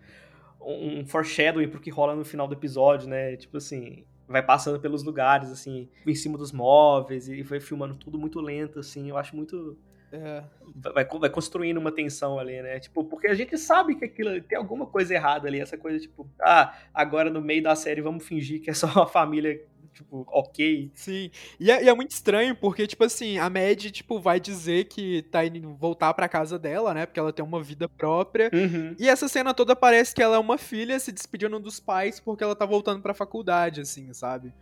um 0.61 1.05
foreshadowing 1.07 1.69
pro 1.69 1.81
que 1.81 1.91
rola 1.91 2.15
no 2.15 2.25
final 2.25 2.47
do 2.47 2.55
episódio, 2.55 3.09
né? 3.09 3.37
Tipo 3.37 3.59
assim, 3.59 4.05
vai 4.29 4.43
passando 4.43 4.81
pelos 4.81 5.03
lugares, 5.03 5.51
assim, 5.51 5.89
em 6.07 6.15
cima 6.15 6.39
dos 6.39 6.53
móveis, 6.53 7.29
e 7.29 7.43
vai 7.43 7.61
filmando 7.61 7.95
tudo 7.95 8.19
muito 8.19 8.41
lento, 8.41 8.79
assim. 8.79 9.09
Eu 9.09 9.17
acho 9.17 9.37
muito 9.37 9.77
é. 10.13 10.45
Vai, 10.93 11.07
vai 11.07 11.31
construindo 11.31 11.79
uma 11.79 11.91
tensão 11.91 12.39
ali, 12.39 12.61
né? 12.61 12.79
Tipo, 12.79 13.03
porque 13.03 13.27
a 13.27 13.35
gente 13.35 13.57
sabe 13.57 13.95
que 13.95 14.05
aquilo 14.05 14.41
tem 14.43 14.59
alguma 14.59 14.87
coisa 14.87 15.15
errada 15.15 15.49
ali, 15.49 15.59
essa 15.59 15.79
coisa, 15.79 15.99
tipo, 15.99 16.29
ah, 16.39 16.77
agora 16.93 17.31
no 17.31 17.41
meio 17.41 17.63
da 17.63 17.75
série 17.75 18.03
vamos 18.03 18.27
fingir 18.27 18.61
que 18.61 18.69
é 18.69 18.75
só 18.75 18.87
uma 18.93 19.07
família 19.07 19.65
tipo, 19.93 20.25
ok. 20.29 20.91
Sim. 20.95 21.31
E 21.59 21.71
é, 21.71 21.85
e 21.85 21.89
é, 21.89 21.95
muito 21.95 22.11
estranho, 22.11 22.55
porque, 22.57 22.87
tipo 22.87 23.05
assim, 23.05 23.39
a 23.39 23.49
Mad, 23.49 23.85
tipo, 23.91 24.19
vai 24.19 24.41
dizer 24.41 24.87
que 24.87 25.23
tá 25.31 25.45
indo 25.45 25.75
voltar 25.75 26.13
pra 26.15 26.29
casa 26.29 26.59
dela, 26.59 26.95
né? 26.95 27.07
Porque 27.07 27.21
ela 27.21 27.33
tem 27.33 27.45
uma 27.45 27.63
vida 27.63 27.89
própria. 27.89 28.51
Uhum. 28.53 28.95
E 28.99 29.09
essa 29.09 29.29
cena 29.29 29.55
toda 29.55 29.77
parece 29.77 30.15
que 30.15 30.23
ela 30.23 30.37
é 30.37 30.39
uma 30.39 30.59
filha 30.59 30.99
se 30.99 31.13
despedindo 31.13 31.59
dos 31.59 31.79
pais 31.79 32.21
porque 32.21 32.43
ela 32.43 32.57
tá 32.57 32.67
voltando 32.67 33.03
pra 33.03 33.15
faculdade, 33.15 33.81
assim, 33.81 34.13
sabe? 34.13 34.53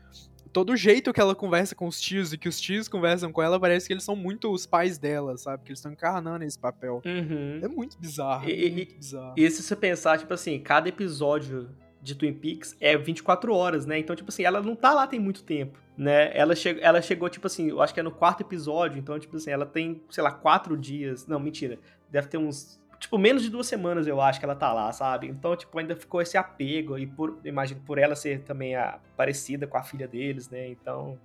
todo 0.52 0.76
jeito 0.76 1.12
que 1.12 1.20
ela 1.20 1.34
conversa 1.34 1.74
com 1.74 1.86
os 1.86 2.00
tios 2.00 2.32
e 2.32 2.38
que 2.38 2.48
os 2.48 2.60
tios 2.60 2.88
conversam 2.88 3.32
com 3.32 3.42
ela, 3.42 3.58
parece 3.58 3.86
que 3.86 3.92
eles 3.92 4.04
são 4.04 4.16
muito 4.16 4.52
os 4.52 4.66
pais 4.66 4.98
dela, 4.98 5.36
sabe? 5.36 5.62
Que 5.62 5.70
eles 5.70 5.78
estão 5.78 5.92
encarnando 5.92 6.44
esse 6.44 6.58
papel. 6.58 7.00
Uhum. 7.04 7.60
É 7.62 7.68
muito 7.68 7.98
bizarro. 7.98 8.48
E, 8.48 8.66
é 8.66 8.70
muito 8.70 8.94
bizarro. 8.96 9.34
E 9.36 9.50
se 9.50 9.62
você 9.62 9.76
pensar, 9.76 10.18
tipo 10.18 10.34
assim, 10.34 10.58
cada 10.58 10.88
episódio 10.88 11.70
de 12.02 12.14
Twin 12.14 12.32
Peaks 12.32 12.76
é 12.80 12.96
24 12.96 13.54
horas, 13.54 13.84
né? 13.86 13.98
Então, 13.98 14.16
tipo 14.16 14.30
assim, 14.30 14.44
ela 14.44 14.62
não 14.62 14.74
tá 14.74 14.92
lá 14.94 15.06
tem 15.06 15.20
muito 15.20 15.42
tempo, 15.42 15.78
né? 15.96 16.36
Ela, 16.36 16.54
che 16.54 16.78
ela 16.80 17.02
chegou, 17.02 17.28
tipo 17.28 17.46
assim, 17.46 17.68
eu 17.68 17.82
acho 17.82 17.92
que 17.92 18.00
é 18.00 18.02
no 18.02 18.10
quarto 18.10 18.40
episódio, 18.40 18.98
então, 18.98 19.18
tipo 19.18 19.36
assim, 19.36 19.50
ela 19.50 19.66
tem, 19.66 20.02
sei 20.10 20.22
lá, 20.22 20.30
quatro 20.30 20.76
dias. 20.76 21.26
Não, 21.26 21.38
mentira. 21.38 21.78
Deve 22.10 22.28
ter 22.28 22.38
uns 22.38 22.80
tipo, 23.00 23.16
menos 23.16 23.42
de 23.42 23.48
duas 23.48 23.66
semanas 23.66 24.06
eu 24.06 24.20
acho 24.20 24.38
que 24.38 24.44
ela 24.44 24.54
tá 24.54 24.72
lá, 24.72 24.92
sabe? 24.92 25.26
Então, 25.26 25.56
tipo, 25.56 25.78
ainda 25.78 25.96
ficou 25.96 26.20
esse 26.20 26.36
apego, 26.36 26.98
e 26.98 27.06
por, 27.06 27.40
imagino, 27.44 27.80
por 27.80 27.98
ela 27.98 28.14
ser 28.14 28.42
também 28.42 28.76
a, 28.76 29.00
parecida 29.16 29.66
com 29.66 29.78
a 29.78 29.82
filha 29.82 30.06
deles, 30.06 30.50
né? 30.50 30.68
Então, 30.68 31.18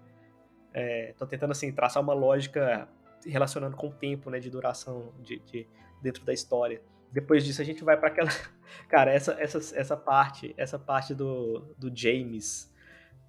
é, 0.74 1.14
tô 1.18 1.28
tentando, 1.28 1.52
assim, 1.52 1.72
traçar 1.72 2.02
uma 2.02 2.14
lógica 2.14 2.88
relacionando 3.26 3.76
com 3.76 3.88
o 3.88 3.92
tempo, 3.92 4.30
né, 4.30 4.40
de 4.40 4.50
duração 4.50 5.12
de, 5.22 5.40
de 5.40 5.68
dentro 6.02 6.24
da 6.24 6.34
história. 6.34 6.82
Depois 7.16 7.46
disso, 7.46 7.62
a 7.62 7.66
gente 7.66 7.82
vai 7.82 7.96
para 7.96 8.10
aquela... 8.10 8.30
Cara, 8.90 9.12
essa, 9.12 9.38
essa, 9.40 9.58
essa 9.80 9.96
parte, 9.96 10.54
essa 10.58 10.78
parte 10.78 11.16
do, 11.16 11.74
do 11.78 11.90
James 11.96 12.70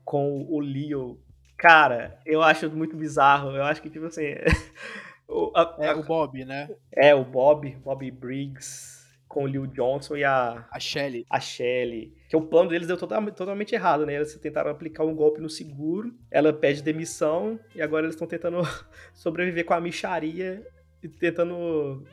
com 0.05 0.45
o 0.49 0.61
Leo, 0.61 1.21
cara, 1.57 2.21
eu 2.26 2.43
acho 2.43 2.71
muito 2.71 2.97
bizarro. 2.97 3.50
Eu 3.50 3.62
acho 3.62 3.81
que, 3.81 3.88
tipo 3.88 4.07
assim... 4.07 4.23
O, 5.28 5.50
a, 5.57 5.76
é 5.81 5.88
a, 5.88 5.97
o 5.97 6.05
Bob, 6.05 6.45
né? 6.45 6.71
É, 6.93 7.12
o 7.12 7.25
Bob, 7.25 7.69
Bob 7.83 8.09
Briggs, 8.12 9.05
com 9.26 9.43
o 9.43 9.47
Lil 9.49 9.66
Johnson 9.66 10.16
e 10.16 10.23
a. 10.23 10.64
A 10.71 10.78
Shelly. 10.78 11.26
A 11.28 11.40
Shelly. 11.40 12.14
Que 12.28 12.37
o 12.37 12.43
plano 12.43 12.71
deles 12.71 12.87
deu 12.87 12.97
totalmente, 12.97 13.35
totalmente 13.35 13.75
errado, 13.75 14.07
né? 14.07 14.14
Eles 14.14 14.37
tentaram 14.37 14.71
aplicar 14.71 15.05
um 15.05 15.16
golpe 15.16 15.40
no 15.40 15.50
seguro, 15.50 16.14
ela 16.31 16.52
pede 16.52 16.81
demissão 16.81 17.59
e 17.75 17.83
agora 17.83 18.05
eles 18.05 18.14
estão 18.14 18.28
tentando 18.28 18.62
sobreviver 19.12 19.64
com 19.64 19.75
a 19.75 19.81
micharia 19.81 20.64
e 21.02 21.09
tentando 21.09 22.07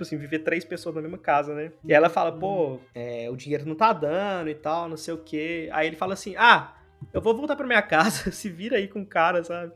tipo 0.00 0.02
assim, 0.02 0.16
viver 0.16 0.40
três 0.40 0.64
pessoas 0.64 0.94
na 0.94 1.02
mesma 1.02 1.18
casa, 1.18 1.54
né? 1.54 1.72
E 1.84 1.92
ela 1.92 2.08
fala, 2.08 2.32
pô, 2.32 2.78
é, 2.94 3.28
o 3.30 3.36
dinheiro 3.36 3.66
não 3.66 3.74
tá 3.74 3.92
dando 3.92 4.48
e 4.48 4.54
tal, 4.54 4.88
não 4.88 4.96
sei 4.96 5.14
o 5.14 5.18
quê. 5.18 5.68
Aí 5.72 5.86
ele 5.86 5.96
fala 5.96 6.14
assim, 6.14 6.34
ah, 6.36 6.74
eu 7.12 7.20
vou 7.20 7.36
voltar 7.36 7.56
pra 7.56 7.66
minha 7.66 7.82
casa, 7.82 8.30
se 8.30 8.48
vira 8.48 8.76
aí 8.76 8.88
com 8.88 9.02
o 9.02 9.06
cara, 9.06 9.44
sabe? 9.44 9.72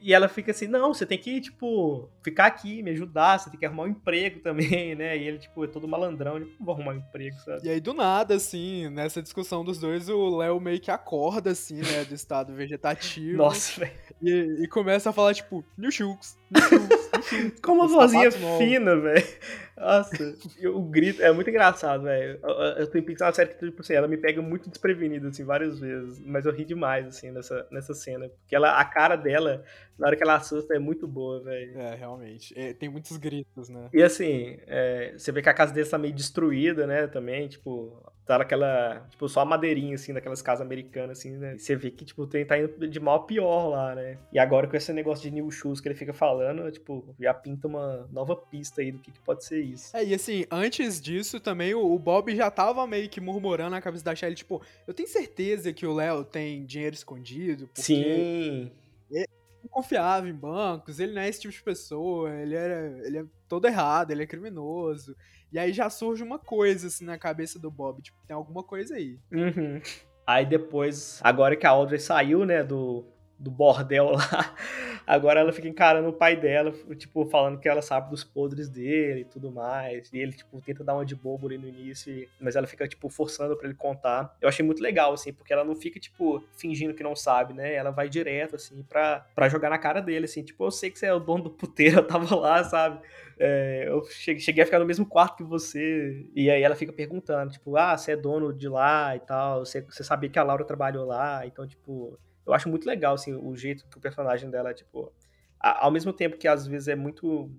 E 0.00 0.14
ela 0.14 0.28
fica 0.28 0.52
assim, 0.52 0.68
não, 0.68 0.94
você 0.94 1.04
tem 1.04 1.18
que, 1.18 1.40
tipo, 1.40 2.08
ficar 2.22 2.46
aqui, 2.46 2.82
me 2.84 2.92
ajudar, 2.92 3.38
você 3.38 3.50
tem 3.50 3.58
que 3.58 3.66
arrumar 3.66 3.84
um 3.84 3.88
emprego 3.88 4.40
também, 4.40 4.94
né? 4.96 5.16
E 5.16 5.26
ele, 5.26 5.38
tipo, 5.38 5.64
é 5.64 5.66
todo 5.66 5.88
malandrão, 5.88 6.36
ele 6.36 6.52
não 6.58 6.66
vou 6.66 6.74
arrumar 6.74 6.92
um 6.92 6.98
emprego, 6.98 7.36
sabe? 7.40 7.66
E 7.66 7.70
aí, 7.70 7.80
do 7.80 7.92
nada, 7.92 8.34
assim, 8.34 8.88
nessa 8.90 9.20
discussão 9.20 9.64
dos 9.64 9.78
dois, 9.78 10.08
o 10.08 10.36
Léo 10.36 10.60
meio 10.60 10.80
que 10.80 10.90
acorda, 10.90 11.50
assim, 11.50 11.80
né, 11.82 12.04
do 12.04 12.14
estado 12.14 12.54
vegetativo. 12.54 13.38
Nossa, 13.38 13.80
velho. 13.80 13.92
E, 14.22 14.64
e, 14.64 14.68
começa 14.68 15.10
a 15.10 15.12
falar, 15.12 15.34
tipo, 15.34 15.64
New 15.76 15.90
Shooks, 15.90 16.36
Com 17.62 17.72
uma 17.72 17.86
vozinha 17.86 18.30
fina, 18.30 18.96
velho. 18.96 19.24
Nossa, 19.76 20.36
o 20.74 20.82
grito 20.82 21.22
é 21.22 21.30
muito 21.32 21.48
engraçado, 21.48 22.02
velho. 22.02 22.40
Eu 22.76 22.86
Twin 22.88 23.02
Peaks 23.02 23.20
é 23.20 23.24
uma 23.26 23.32
série 23.32 23.54
que, 23.54 23.66
tipo 23.66 23.80
assim, 23.80 23.94
ela 23.94 24.08
me 24.08 24.16
pega 24.16 24.42
muito 24.42 24.68
desprevenida, 24.68 25.28
assim, 25.28 25.44
várias 25.44 25.78
vezes. 25.78 26.20
Mas 26.20 26.46
eu 26.46 26.52
ri 26.52 26.64
demais, 26.64 27.06
assim, 27.06 27.30
nessa, 27.30 27.66
nessa 27.70 27.94
cena. 27.94 28.28
Porque 28.28 28.56
ela, 28.56 28.80
a 28.80 28.84
cara 28.84 29.14
dela, 29.14 29.64
na 29.96 30.08
hora 30.08 30.16
que 30.16 30.22
ela 30.22 30.34
assusta, 30.34 30.74
é 30.74 30.78
muito 30.78 31.06
boa, 31.06 31.40
velho. 31.42 31.78
É, 31.78 31.94
realmente. 31.94 32.58
É, 32.58 32.72
tem 32.74 32.88
muitos 32.88 33.16
gritos, 33.16 33.68
né? 33.68 33.88
E 33.92 34.02
assim, 34.02 34.58
é, 34.66 35.14
você 35.16 35.30
vê 35.30 35.42
que 35.42 35.48
a 35.48 35.54
casa 35.54 35.72
dele 35.72 35.88
tá 35.88 35.96
meio 35.96 36.14
destruída, 36.14 36.86
né, 36.86 37.06
também. 37.06 37.46
Tipo, 37.46 38.02
tá 38.28 38.36
naquela, 38.36 39.06
tipo, 39.08 39.26
só 39.26 39.40
a 39.40 39.44
madeirinha, 39.46 39.94
assim, 39.94 40.12
daquelas 40.12 40.42
casas 40.42 40.60
americanas, 40.60 41.18
assim, 41.18 41.38
né? 41.38 41.54
E 41.54 41.58
você 41.58 41.74
vê 41.74 41.90
que, 41.90 42.04
tipo, 42.04 42.26
tem, 42.26 42.44
tá 42.44 42.58
indo 42.58 42.86
de 42.86 43.00
mal 43.00 43.16
a 43.16 43.24
pior 43.24 43.68
lá, 43.70 43.94
né? 43.94 44.18
E 44.30 44.38
agora 44.38 44.68
com 44.68 44.76
esse 44.76 44.92
negócio 44.92 45.22
de 45.22 45.34
new 45.34 45.50
shoes 45.50 45.80
que 45.80 45.88
ele 45.88 45.94
fica 45.94 46.12
falando, 46.12 46.70
tipo, 46.70 47.14
já 47.18 47.32
pinta 47.32 47.66
uma 47.66 48.06
nova 48.12 48.36
pista 48.36 48.82
aí 48.82 48.92
do 48.92 48.98
que, 48.98 49.10
que 49.10 49.20
pode 49.20 49.46
ser 49.46 49.62
isso. 49.62 49.96
É, 49.96 50.04
e 50.04 50.12
assim, 50.12 50.44
antes 50.50 51.00
disso 51.00 51.40
também, 51.40 51.74
o, 51.74 51.80
o 51.80 51.98
Bob 51.98 52.36
já 52.36 52.50
tava 52.50 52.86
meio 52.86 53.08
que 53.08 53.18
murmurando 53.18 53.70
na 53.70 53.80
cabeça 53.80 54.04
da 54.04 54.14
Shelly, 54.14 54.34
tipo, 54.34 54.62
eu 54.86 54.92
tenho 54.92 55.08
certeza 55.08 55.72
que 55.72 55.86
o 55.86 55.94
Léo 55.94 56.22
tem 56.22 56.66
dinheiro 56.66 56.94
escondido, 56.94 57.66
porque... 57.68 57.80
Sim... 57.80 58.70
É, 59.10 59.24
não 59.62 59.70
confiava 59.70 60.28
em 60.28 60.34
bancos, 60.34 61.00
ele 61.00 61.14
não 61.14 61.22
é 61.22 61.28
esse 61.30 61.40
tipo 61.40 61.54
de 61.54 61.62
pessoa, 61.62 62.30
ele, 62.34 62.54
era, 62.54 63.06
ele 63.06 63.18
é 63.20 63.24
todo 63.48 63.66
errado, 63.66 64.10
ele 64.10 64.22
é 64.22 64.26
criminoso. 64.26 65.16
E 65.52 65.58
aí 65.58 65.72
já 65.72 65.88
surge 65.88 66.22
uma 66.22 66.38
coisa, 66.38 66.88
assim, 66.88 67.04
na 67.04 67.18
cabeça 67.18 67.58
do 67.58 67.70
Bob. 67.70 68.02
Tipo, 68.02 68.18
tem 68.26 68.34
alguma 68.34 68.62
coisa 68.62 68.96
aí. 68.96 69.18
Uhum. 69.32 69.80
Aí 70.26 70.44
depois, 70.44 71.20
agora 71.22 71.56
que 71.56 71.66
a 71.66 71.70
Audrey 71.70 71.98
saiu, 71.98 72.44
né, 72.44 72.62
do, 72.62 73.04
do 73.38 73.50
bordel 73.50 74.10
lá, 74.10 74.54
agora 75.06 75.40
ela 75.40 75.52
fica 75.52 75.68
encarando 75.68 76.08
o 76.08 76.12
pai 76.12 76.36
dela, 76.36 76.72
tipo, 76.96 77.24
falando 77.26 77.58
que 77.60 77.68
ela 77.68 77.80
sabe 77.80 78.10
dos 78.10 78.24
podres 78.24 78.68
dele 78.68 79.20
e 79.20 79.24
tudo 79.24 79.52
mais. 79.52 80.12
E 80.12 80.18
ele, 80.18 80.32
tipo, 80.32 80.60
tenta 80.60 80.82
dar 80.82 80.94
uma 80.94 81.04
de 81.04 81.14
bobo 81.14 81.46
ali 81.46 81.56
no 81.56 81.68
início, 81.68 82.28
mas 82.40 82.56
ela 82.56 82.66
fica, 82.66 82.88
tipo, 82.88 83.08
forçando 83.08 83.56
para 83.56 83.66
ele 83.66 83.76
contar. 83.76 84.36
Eu 84.40 84.48
achei 84.48 84.64
muito 84.64 84.82
legal, 84.82 85.12
assim, 85.12 85.32
porque 85.32 85.52
ela 85.52 85.64
não 85.64 85.76
fica, 85.76 86.00
tipo, 86.00 86.42
fingindo 86.56 86.94
que 86.94 87.02
não 87.02 87.14
sabe, 87.14 87.54
né? 87.54 87.74
Ela 87.74 87.90
vai 87.90 88.08
direto, 88.08 88.56
assim, 88.56 88.82
pra, 88.82 89.24
pra 89.34 89.48
jogar 89.48 89.70
na 89.70 89.78
cara 89.78 90.00
dele, 90.00 90.24
assim, 90.24 90.42
tipo, 90.42 90.64
eu 90.64 90.70
sei 90.70 90.90
que 90.90 90.98
você 90.98 91.06
é 91.06 91.14
o 91.14 91.20
dono 91.20 91.44
do 91.44 91.50
puteiro, 91.50 91.98
eu 91.98 92.06
tava 92.06 92.34
lá, 92.34 92.64
sabe? 92.64 93.00
É, 93.38 93.84
eu 93.86 94.04
cheguei 94.10 94.64
a 94.64 94.66
ficar 94.66 94.80
no 94.80 94.84
mesmo 94.84 95.06
quarto 95.06 95.36
que 95.36 95.44
você. 95.44 96.26
E 96.34 96.50
aí 96.50 96.62
ela 96.62 96.74
fica 96.74 96.92
perguntando, 96.92 97.52
tipo, 97.52 97.76
ah, 97.76 97.96
você 97.96 98.12
é 98.12 98.16
dono 98.16 98.52
de 98.52 98.68
lá 98.68 99.14
e 99.14 99.20
tal, 99.20 99.64
você, 99.64 99.80
você 99.82 100.02
sabia 100.02 100.28
que 100.28 100.38
a 100.38 100.42
Laura 100.42 100.64
trabalhou 100.64 101.06
lá, 101.06 101.46
então, 101.46 101.66
tipo, 101.66 102.18
eu 102.48 102.54
acho 102.54 102.68
muito 102.68 102.86
legal, 102.86 103.14
assim, 103.14 103.34
o 103.34 103.54
jeito 103.54 103.86
que 103.88 103.98
o 103.98 104.00
personagem 104.00 104.50
dela, 104.50 104.72
tipo, 104.72 105.12
a, 105.60 105.84
ao 105.84 105.90
mesmo 105.90 106.12
tempo 106.12 106.38
que 106.38 106.48
às 106.48 106.66
vezes 106.66 106.88
é 106.88 106.96
muito 106.96 107.50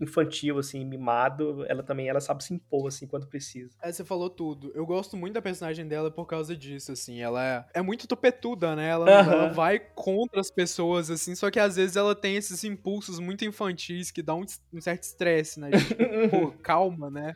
infantil, 0.00 0.58
assim, 0.58 0.84
mimado, 0.84 1.64
ela 1.68 1.82
também 1.82 2.08
ela 2.08 2.20
sabe 2.20 2.44
se 2.44 2.52
impor, 2.52 2.86
assim, 2.86 3.06
quando 3.06 3.26
precisa. 3.26 3.74
É, 3.82 3.90
você 3.90 4.04
falou 4.04 4.28
tudo. 4.28 4.70
Eu 4.74 4.84
gosto 4.84 5.16
muito 5.16 5.34
da 5.34 5.42
personagem 5.42 5.88
dela 5.88 6.10
por 6.10 6.26
causa 6.26 6.54
disso, 6.54 6.92
assim. 6.92 7.20
Ela 7.20 7.66
é, 7.74 7.80
é 7.80 7.82
muito 7.82 8.06
topetuda, 8.06 8.76
né? 8.76 8.90
Ela, 8.90 9.06
uhum. 9.06 9.32
ela 9.32 9.48
vai 9.48 9.78
contra 9.78 10.40
as 10.40 10.50
pessoas, 10.50 11.10
assim, 11.10 11.34
só 11.34 11.50
que 11.50 11.58
às 11.58 11.76
vezes 11.76 11.96
ela 11.96 12.14
tem 12.14 12.36
esses 12.36 12.62
impulsos 12.62 13.18
muito 13.18 13.44
infantis 13.44 14.10
que 14.10 14.22
dão 14.22 14.40
um, 14.40 14.46
um 14.76 14.80
certo 14.80 15.04
estresse, 15.04 15.58
né? 15.58 15.70
Gente, 15.72 15.94
pô, 16.30 16.52
calma, 16.62 17.10
né? 17.10 17.34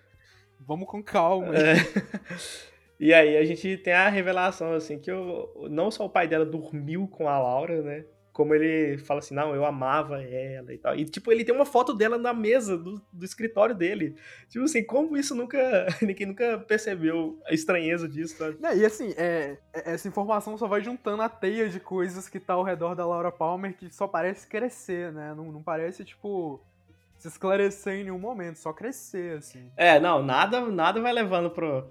Vamos 0.61 0.87
com 0.87 1.03
calma. 1.03 1.55
É. 1.57 1.75
E 3.01 3.15
aí 3.15 3.39
a 3.39 3.45
gente 3.47 3.79
tem 3.79 3.95
a 3.95 4.11
revelação, 4.11 4.75
assim, 4.75 4.99
que 4.99 5.11
o, 5.11 5.69
não 5.71 5.91
só 5.91 6.05
o 6.05 6.11
pai 6.11 6.29
dela 6.29 6.45
dormiu 6.45 7.09
com 7.09 7.31
a 7.31 7.39
Laura, 7.39 7.81
né? 7.81 8.05
Como 8.31 8.55
ele 8.55 8.99
fala 8.99 9.21
assim, 9.21 9.35
não, 9.35 9.55
eu 9.55 9.65
amava 9.65 10.23
ela 10.23 10.73
e 10.73 10.77
tal. 10.77 10.95
E, 10.95 11.07
tipo, 11.07 11.33
ele 11.33 11.43
tem 11.43 11.55
uma 11.55 11.65
foto 11.65 11.95
dela 11.95 12.19
na 12.19 12.35
mesa 12.35 12.77
do, 12.77 13.01
do 13.11 13.25
escritório 13.25 13.75
dele. 13.75 14.17
Tipo 14.51 14.67
assim, 14.67 14.85
como 14.85 15.17
isso 15.17 15.35
nunca. 15.35 15.59
Ninguém 16.03 16.27
nunca 16.27 16.59
percebeu 16.59 17.41
a 17.47 17.55
estranheza 17.55 18.07
disso, 18.07 18.37
sabe? 18.37 18.59
e 18.77 18.85
assim, 18.85 19.15
é, 19.17 19.57
é, 19.73 19.93
essa 19.93 20.07
informação 20.07 20.59
só 20.59 20.69
vai 20.69 20.83
juntando 20.83 21.23
a 21.23 21.29
teia 21.29 21.71
de 21.71 21.81
coisas 21.81 22.29
que 22.29 22.39
tá 22.39 22.53
ao 22.53 22.63
redor 22.63 22.95
da 22.95 23.07
Laura 23.07 23.33
Palmer 23.33 23.75
que 23.75 23.93
só 23.93 24.07
parece 24.07 24.47
crescer, 24.47 25.11
né? 25.11 25.33
Não, 25.35 25.51
não 25.51 25.63
parece, 25.63 26.05
tipo 26.05 26.61
se 27.17 27.29
esclarecer 27.29 28.01
em 28.01 28.05
nenhum 28.05 28.19
momento, 28.19 28.57
só 28.57 28.73
crescer, 28.73 29.37
assim. 29.37 29.71
É, 29.77 30.01
não, 30.01 30.23
nada, 30.23 30.63
nada 30.71 31.03
vai 31.03 31.13
levando 31.13 31.51
pro, 31.51 31.87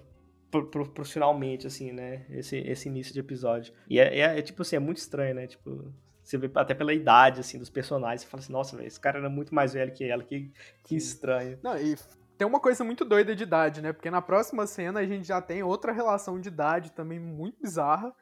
profissionalmente, 0.49 1.67
assim, 1.67 1.91
né? 1.91 2.25
Esse, 2.29 2.57
esse 2.57 2.89
início 2.89 3.13
de 3.13 3.19
episódio. 3.19 3.73
E 3.89 3.99
é, 3.99 4.19
é, 4.19 4.39
é, 4.39 4.41
tipo 4.41 4.61
assim, 4.61 4.75
é 4.75 4.79
muito 4.79 4.97
estranho, 4.97 5.35
né? 5.35 5.47
Tipo, 5.47 5.93
você 6.23 6.37
vê 6.37 6.49
até 6.55 6.73
pela 6.73 6.93
idade, 6.93 7.39
assim, 7.39 7.57
dos 7.57 7.69
personagens, 7.69 8.21
você 8.21 8.27
fala 8.27 8.43
assim, 8.43 8.53
nossa, 8.53 8.83
esse 8.83 8.99
cara 8.99 9.19
era 9.19 9.29
muito 9.29 9.53
mais 9.53 9.73
velho 9.73 9.93
que 9.93 10.03
ela, 10.03 10.23
que, 10.23 10.51
que 10.83 10.95
estranho. 10.95 11.59
Não, 11.63 11.77
e 11.77 11.95
tem 12.37 12.47
uma 12.47 12.59
coisa 12.59 12.83
muito 12.83 13.03
doida 13.05 13.35
de 13.35 13.43
idade, 13.43 13.81
né? 13.81 13.93
Porque 13.93 14.09
na 14.09 14.21
próxima 14.21 14.65
cena 14.65 14.99
a 15.01 15.05
gente 15.05 15.27
já 15.27 15.41
tem 15.41 15.63
outra 15.63 15.91
relação 15.91 16.39
de 16.39 16.47
idade 16.47 16.91
também 16.91 17.19
muito 17.19 17.61
bizarra, 17.61 18.13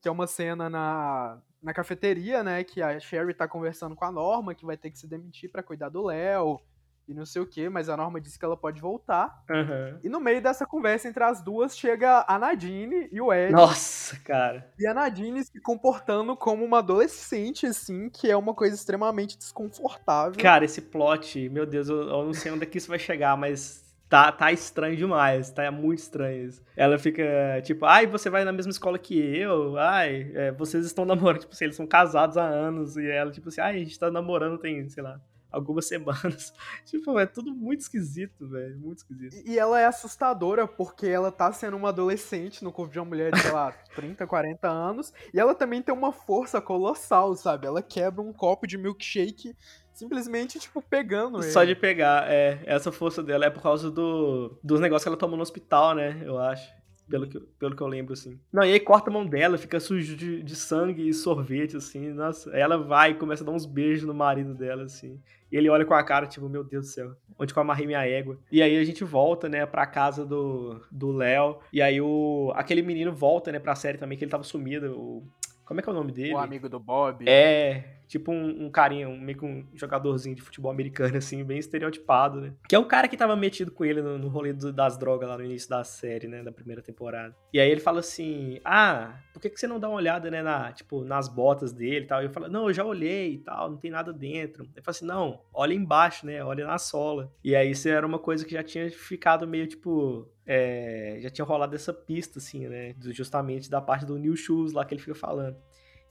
que 0.00 0.08
é 0.08 0.10
uma 0.12 0.26
cena 0.26 0.70
na, 0.70 1.38
na 1.62 1.72
cafeteria, 1.74 2.42
né? 2.42 2.64
Que 2.64 2.80
a 2.80 2.98
Sherry 2.98 3.34
tá 3.34 3.48
conversando 3.48 3.96
com 3.96 4.04
a 4.04 4.12
Norma, 4.12 4.54
que 4.54 4.64
vai 4.64 4.76
ter 4.76 4.90
que 4.90 4.98
se 4.98 5.06
demitir 5.06 5.50
para 5.50 5.62
cuidar 5.62 5.88
do 5.88 6.04
Léo 6.04 6.60
e 7.06 7.14
não 7.14 7.26
sei 7.26 7.42
o 7.42 7.46
que, 7.46 7.68
mas 7.68 7.88
a 7.88 7.96
Norma 7.96 8.20
disse 8.20 8.38
que 8.38 8.44
ela 8.44 8.56
pode 8.56 8.80
voltar. 8.80 9.42
Uhum. 9.50 9.98
E 10.02 10.08
no 10.08 10.20
meio 10.20 10.40
dessa 10.40 10.66
conversa 10.66 11.08
entre 11.08 11.22
as 11.22 11.42
duas 11.42 11.76
chega 11.76 12.24
a 12.26 12.38
Nadine 12.38 13.08
e 13.12 13.20
o 13.20 13.32
Ed. 13.32 13.52
Nossa, 13.52 14.18
cara. 14.20 14.72
E 14.78 14.86
a 14.86 14.94
Nadine 14.94 15.44
se 15.44 15.60
comportando 15.60 16.36
como 16.36 16.64
uma 16.64 16.78
adolescente, 16.78 17.66
assim, 17.66 18.08
que 18.08 18.30
é 18.30 18.36
uma 18.36 18.54
coisa 18.54 18.74
extremamente 18.74 19.36
desconfortável. 19.36 20.40
Cara, 20.40 20.64
esse 20.64 20.80
plot, 20.80 21.48
meu 21.48 21.66
Deus, 21.66 21.88
eu, 21.88 22.02
eu 22.02 22.24
não 22.24 22.34
sei 22.34 22.52
onde 22.52 22.64
é 22.64 22.66
que 22.66 22.78
isso 22.78 22.88
vai 22.88 22.98
chegar, 22.98 23.36
mas 23.36 23.84
tá, 24.08 24.30
tá 24.30 24.52
estranho 24.52 24.96
demais, 24.96 25.50
tá 25.50 25.70
muito 25.70 25.98
estranho 25.98 26.46
isso. 26.46 26.62
Ela 26.76 26.98
fica 26.98 27.22
tipo, 27.62 27.84
ai, 27.84 28.06
você 28.06 28.30
vai 28.30 28.44
na 28.44 28.52
mesma 28.52 28.70
escola 28.70 28.98
que 28.98 29.18
eu, 29.18 29.76
ai, 29.76 30.30
é, 30.34 30.52
vocês 30.52 30.86
estão 30.86 31.04
namorando, 31.04 31.40
tipo 31.40 31.52
assim, 31.52 31.64
eles 31.64 31.76
são 31.76 31.86
casados 31.86 32.36
há 32.36 32.44
anos, 32.44 32.96
e 32.96 33.06
ela, 33.10 33.30
tipo 33.30 33.48
assim, 33.48 33.60
ai, 33.60 33.76
a 33.76 33.78
gente 33.78 33.98
tá 33.98 34.10
namorando 34.10 34.58
tem, 34.58 34.88
sei 34.88 35.02
lá, 35.02 35.20
algumas 35.54 35.86
semanas. 35.88 36.52
tipo, 36.84 37.18
é 37.18 37.26
tudo 37.26 37.54
muito 37.54 37.80
esquisito, 37.80 38.48
velho. 38.48 38.78
Muito 38.78 38.98
esquisito. 38.98 39.42
E 39.46 39.58
ela 39.58 39.80
é 39.80 39.86
assustadora 39.86 40.66
porque 40.66 41.06
ela 41.06 41.30
tá 41.30 41.52
sendo 41.52 41.76
uma 41.76 41.88
adolescente 41.88 42.62
no 42.64 42.72
corpo 42.72 42.92
de 42.92 42.98
uma 42.98 43.06
mulher 43.06 43.32
de, 43.32 43.40
sei 43.40 43.52
lá, 43.52 43.72
30, 43.94 44.26
40 44.26 44.68
anos. 44.68 45.12
E 45.32 45.40
ela 45.40 45.54
também 45.54 45.82
tem 45.82 45.94
uma 45.94 46.12
força 46.12 46.60
colossal, 46.60 47.34
sabe? 47.36 47.66
Ela 47.66 47.82
quebra 47.82 48.20
um 48.20 48.32
copo 48.32 48.66
de 48.66 48.76
milkshake 48.76 49.56
simplesmente, 49.94 50.58
tipo, 50.58 50.82
pegando 50.82 51.38
ele. 51.38 51.50
Só 51.50 51.64
de 51.64 51.74
pegar, 51.74 52.30
é. 52.30 52.60
Essa 52.66 52.90
força 52.90 53.22
dela 53.22 53.46
é 53.46 53.50
por 53.50 53.62
causa 53.62 53.90
do, 53.90 54.58
dos 54.62 54.80
negócios 54.80 55.04
que 55.04 55.08
ela 55.08 55.16
tomou 55.16 55.36
no 55.36 55.42
hospital, 55.42 55.94
né? 55.94 56.20
Eu 56.24 56.38
acho. 56.38 56.72
Pelo 57.08 57.28
que, 57.28 57.38
pelo 57.38 57.76
que 57.76 57.82
eu 57.82 57.86
lembro, 57.86 58.14
assim. 58.14 58.40
Não, 58.50 58.64
e 58.64 58.72
aí 58.72 58.80
corta 58.80 59.10
a 59.10 59.12
mão 59.12 59.26
dela, 59.26 59.58
fica 59.58 59.78
sujo 59.78 60.16
de, 60.16 60.42
de 60.42 60.56
sangue 60.56 61.06
e 61.06 61.12
sorvete, 61.12 61.76
assim. 61.76 62.10
Nossa, 62.10 62.50
aí 62.50 62.60
ela 62.60 62.78
vai 62.78 63.10
e 63.10 63.14
começa 63.14 63.44
a 63.44 63.46
dar 63.46 63.52
uns 63.52 63.66
beijos 63.66 64.06
no 64.06 64.14
marido 64.14 64.54
dela, 64.54 64.84
assim. 64.84 65.20
E 65.54 65.56
ele 65.56 65.70
olha 65.70 65.84
com 65.84 65.94
a 65.94 66.02
cara, 66.02 66.26
tipo, 66.26 66.48
meu 66.48 66.64
Deus 66.64 66.86
do 66.86 66.90
céu, 66.90 67.12
onde 67.38 67.52
que 67.52 67.56
eu 67.56 67.60
amarrei 67.60 67.86
minha 67.86 68.04
égua? 68.04 68.36
E 68.50 68.60
aí 68.60 68.76
a 68.76 68.82
gente 68.82 69.04
volta, 69.04 69.48
né, 69.48 69.64
pra 69.64 69.86
casa 69.86 70.26
do 70.26 71.12
Léo. 71.12 71.60
E 71.72 71.80
aí 71.80 72.00
o 72.00 72.52
aquele 72.56 72.82
menino 72.82 73.14
volta, 73.14 73.52
né, 73.52 73.60
pra 73.60 73.76
série 73.76 73.96
também, 73.96 74.18
que 74.18 74.24
ele 74.24 74.32
tava 74.32 74.42
sumido. 74.42 74.98
O, 74.98 75.22
como 75.64 75.78
é 75.78 75.82
que 75.84 75.88
é 75.88 75.92
o 75.92 75.94
nome 75.94 76.10
dele? 76.10 76.34
O 76.34 76.38
amigo 76.38 76.68
do 76.68 76.80
Bob. 76.80 77.24
É, 77.28 77.84
tipo 78.06 78.32
um, 78.32 78.66
um 78.66 78.70
carinha, 78.70 79.08
um, 79.08 79.18
meio 79.18 79.38
que 79.38 79.44
um 79.44 79.66
jogadorzinho 79.74 80.36
de 80.36 80.42
futebol 80.42 80.70
americano, 80.70 81.16
assim, 81.16 81.44
bem 81.44 81.58
estereotipado, 81.58 82.40
né? 82.40 82.52
Que 82.68 82.74
é 82.74 82.78
o 82.78 82.86
cara 82.86 83.08
que 83.08 83.16
tava 83.16 83.34
metido 83.36 83.70
com 83.70 83.84
ele 83.84 84.02
no, 84.02 84.18
no 84.18 84.28
rolê 84.28 84.52
do, 84.52 84.72
das 84.72 84.96
drogas 84.96 85.28
lá 85.28 85.38
no 85.38 85.44
início 85.44 85.68
da 85.68 85.82
série, 85.84 86.28
né? 86.28 86.42
Da 86.42 86.52
primeira 86.52 86.82
temporada. 86.82 87.34
E 87.52 87.60
aí 87.60 87.70
ele 87.70 87.80
fala 87.80 88.00
assim: 88.00 88.60
Ah, 88.64 89.20
por 89.32 89.40
que, 89.40 89.50
que 89.50 89.58
você 89.58 89.66
não 89.66 89.80
dá 89.80 89.88
uma 89.88 89.96
olhada, 89.96 90.30
né, 90.30 90.42
na, 90.42 90.72
tipo, 90.72 91.04
nas 91.04 91.28
botas 91.28 91.72
dele 91.72 92.04
e 92.04 92.08
tal? 92.08 92.22
E 92.22 92.26
eu 92.26 92.30
falo, 92.30 92.48
não, 92.48 92.68
eu 92.68 92.74
já 92.74 92.84
olhei 92.84 93.34
e 93.34 93.38
tal, 93.38 93.70
não 93.70 93.76
tem 93.76 93.90
nada 93.90 94.12
dentro. 94.12 94.64
Ele 94.64 94.82
fala 94.82 94.94
assim: 94.94 95.06
não, 95.06 95.40
olha 95.52 95.74
embaixo, 95.74 96.26
né? 96.26 96.42
Olha 96.44 96.66
na 96.66 96.78
sola. 96.78 97.32
E 97.42 97.54
aí 97.54 97.70
isso 97.70 97.88
era 97.88 98.06
uma 98.06 98.18
coisa 98.18 98.44
que 98.44 98.52
já 98.52 98.62
tinha 98.62 98.90
ficado 98.90 99.46
meio, 99.46 99.66
tipo, 99.66 100.28
é, 100.46 101.18
já 101.20 101.30
tinha 101.30 101.44
rolado 101.44 101.74
essa 101.74 101.92
pista, 101.92 102.38
assim, 102.38 102.68
né? 102.68 102.94
Justamente 103.00 103.70
da 103.70 103.80
parte 103.80 104.06
do 104.06 104.18
New 104.18 104.36
Shoes 104.36 104.72
lá 104.72 104.84
que 104.84 104.94
ele 104.94 105.00
fica 105.02 105.14
falando. 105.14 105.56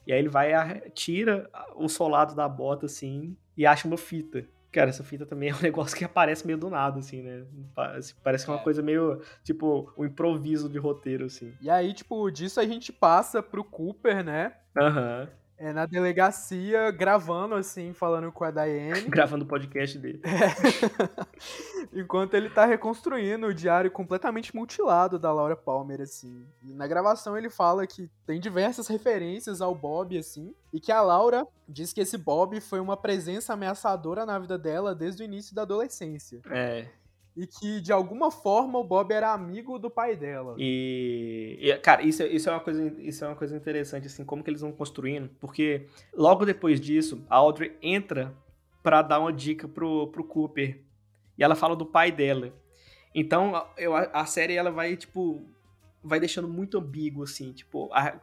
E 0.05 0.13
aí 0.13 0.19
ele 0.19 0.29
vai, 0.29 0.51
tira 0.91 1.49
o 1.75 1.87
solado 1.87 2.35
da 2.35 2.47
bota, 2.47 2.85
assim, 2.85 3.35
e 3.55 3.65
acha 3.65 3.87
uma 3.87 3.97
fita. 3.97 4.45
Cara, 4.71 4.89
essa 4.89 5.03
fita 5.03 5.25
também 5.25 5.49
é 5.51 5.55
um 5.55 5.61
negócio 5.61 5.95
que 5.95 6.03
aparece 6.03 6.45
meio 6.45 6.57
do 6.57 6.69
nada, 6.69 6.99
assim, 6.99 7.21
né? 7.21 7.45
Parece 8.23 8.45
que 8.45 8.51
é 8.51 8.53
uma 8.53 8.63
coisa 8.63 8.81
meio, 8.81 9.21
tipo, 9.43 9.91
um 9.97 10.05
improviso 10.05 10.67
de 10.67 10.77
roteiro, 10.77 11.25
assim. 11.25 11.53
E 11.61 11.69
aí, 11.69 11.93
tipo, 11.93 12.29
disso 12.31 12.59
a 12.59 12.65
gente 12.65 12.91
passa 12.91 13.41
pro 13.41 13.63
Cooper, 13.63 14.23
né? 14.23 14.53
Aham. 14.75 15.27
Uhum 15.29 15.42
é, 15.63 15.71
na 15.71 15.85
delegacia, 15.85 16.91
gravando, 16.91 17.55
assim, 17.55 17.93
falando 17.93 18.29
com 18.33 18.43
a 18.43 18.51
Diane. 18.51 19.03
gravando 19.07 19.45
o 19.45 19.47
podcast 19.47 19.97
dele. 19.97 20.21
É. 20.25 21.87
Enquanto 21.97 22.33
ele 22.33 22.49
tá 22.49 22.65
reconstruindo 22.65 23.47
o 23.47 23.53
diário 23.53 23.89
completamente 23.89 24.53
mutilado 24.53 25.17
da 25.17 25.31
Laura 25.31 25.55
Palmer, 25.55 26.01
assim. 26.01 26.45
E 26.61 26.73
na 26.73 26.85
gravação 26.85 27.37
ele 27.37 27.49
fala 27.49 27.87
que 27.87 28.09
tem 28.25 28.41
diversas 28.41 28.89
referências 28.89 29.61
ao 29.61 29.73
Bob, 29.73 30.17
assim, 30.17 30.53
e 30.73 30.81
que 30.81 30.91
a 30.91 31.01
Laura 31.01 31.47
diz 31.65 31.93
que 31.93 32.01
esse 32.01 32.17
Bob 32.17 32.59
foi 32.59 32.81
uma 32.81 32.97
presença 32.97 33.53
ameaçadora 33.53 34.25
na 34.25 34.37
vida 34.37 34.57
dela 34.57 34.93
desde 34.93 35.23
o 35.23 35.25
início 35.25 35.55
da 35.55 35.61
adolescência. 35.61 36.41
É 36.49 36.87
e 37.35 37.47
que 37.47 37.81
de 37.81 37.91
alguma 37.91 38.29
forma 38.29 38.77
o 38.77 38.83
Bob 38.83 39.11
era 39.11 39.33
amigo 39.33 39.79
do 39.79 39.89
pai 39.89 40.15
dela. 40.15 40.55
E, 40.57 41.57
e, 41.59 41.75
cara, 41.77 42.03
isso, 42.03 42.23
isso, 42.23 42.49
é 42.49 42.51
uma 42.51 42.59
coisa, 42.59 42.93
isso 42.99 43.25
é 43.25 43.27
uma 43.27 43.35
coisa 43.35 43.55
interessante, 43.55 44.07
assim, 44.07 44.23
como 44.23 44.43
que 44.43 44.49
eles 44.49 44.61
vão 44.61 44.71
construindo, 44.71 45.29
porque 45.39 45.87
logo 46.13 46.45
depois 46.45 46.79
disso, 46.79 47.25
a 47.29 47.37
Audrey 47.37 47.75
entra 47.81 48.33
para 48.83 49.01
dar 49.01 49.19
uma 49.19 49.33
dica 49.33 49.67
pro, 49.67 50.07
pro 50.07 50.23
Cooper, 50.23 50.79
e 51.37 51.43
ela 51.43 51.55
fala 51.55 51.75
do 51.75 51.85
pai 51.85 52.11
dela. 52.11 52.53
Então, 53.15 53.65
eu, 53.77 53.95
a 53.95 54.25
série, 54.25 54.55
ela 54.55 54.71
vai, 54.71 54.95
tipo, 54.95 55.43
vai 56.03 56.19
deixando 56.19 56.47
muito 56.47 56.77
ambíguo, 56.77 57.23
assim, 57.23 57.51
tipo, 57.51 57.89
a, 57.93 58.19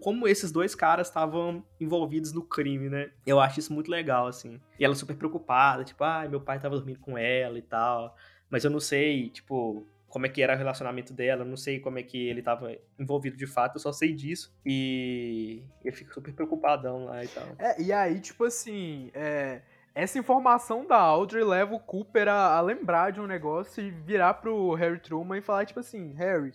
como 0.00 0.26
esses 0.26 0.50
dois 0.50 0.74
caras 0.74 1.08
estavam 1.08 1.62
envolvidos 1.78 2.32
no 2.32 2.42
crime, 2.42 2.88
né? 2.88 3.10
Eu 3.26 3.40
acho 3.40 3.60
isso 3.60 3.72
muito 3.72 3.90
legal, 3.90 4.26
assim. 4.26 4.60
E 4.78 4.84
ela 4.84 4.94
super 4.94 5.16
preocupada, 5.16 5.84
tipo, 5.84 6.02
ah, 6.04 6.26
meu 6.28 6.40
pai 6.40 6.58
tava 6.58 6.76
dormindo 6.76 7.00
com 7.00 7.18
ela 7.18 7.58
e 7.58 7.62
tal 7.62 8.14
mas 8.50 8.64
eu 8.64 8.70
não 8.70 8.80
sei, 8.80 9.30
tipo, 9.30 9.86
como 10.08 10.26
é 10.26 10.28
que 10.28 10.40
era 10.40 10.54
o 10.54 10.56
relacionamento 10.56 11.12
dela, 11.12 11.44
não 11.44 11.56
sei 11.56 11.80
como 11.80 11.98
é 11.98 12.02
que 12.02 12.28
ele 12.28 12.40
tava 12.40 12.76
envolvido 12.98 13.36
de 13.36 13.46
fato, 13.46 13.76
eu 13.76 13.80
só 13.80 13.92
sei 13.92 14.12
disso. 14.12 14.54
E 14.64 15.62
ele 15.84 15.94
fica 15.94 16.12
super 16.12 16.32
preocupadão 16.32 17.06
lá 17.06 17.24
e 17.24 17.28
tal. 17.28 17.48
É, 17.58 17.82
e 17.82 17.92
aí, 17.92 18.20
tipo 18.20 18.44
assim, 18.44 19.10
é, 19.14 19.62
essa 19.94 20.18
informação 20.18 20.86
da 20.86 20.98
Audrey 20.98 21.44
leva 21.44 21.74
o 21.74 21.80
Cooper 21.80 22.28
a, 22.28 22.56
a, 22.56 22.60
lembrar 22.60 23.12
de 23.12 23.20
um 23.20 23.26
negócio 23.26 23.82
e 23.82 23.90
virar 23.90 24.34
pro 24.34 24.74
Harry 24.74 24.98
Truman 24.98 25.38
e 25.38 25.42
falar, 25.42 25.66
tipo 25.66 25.80
assim, 25.80 26.12
Harry, 26.14 26.52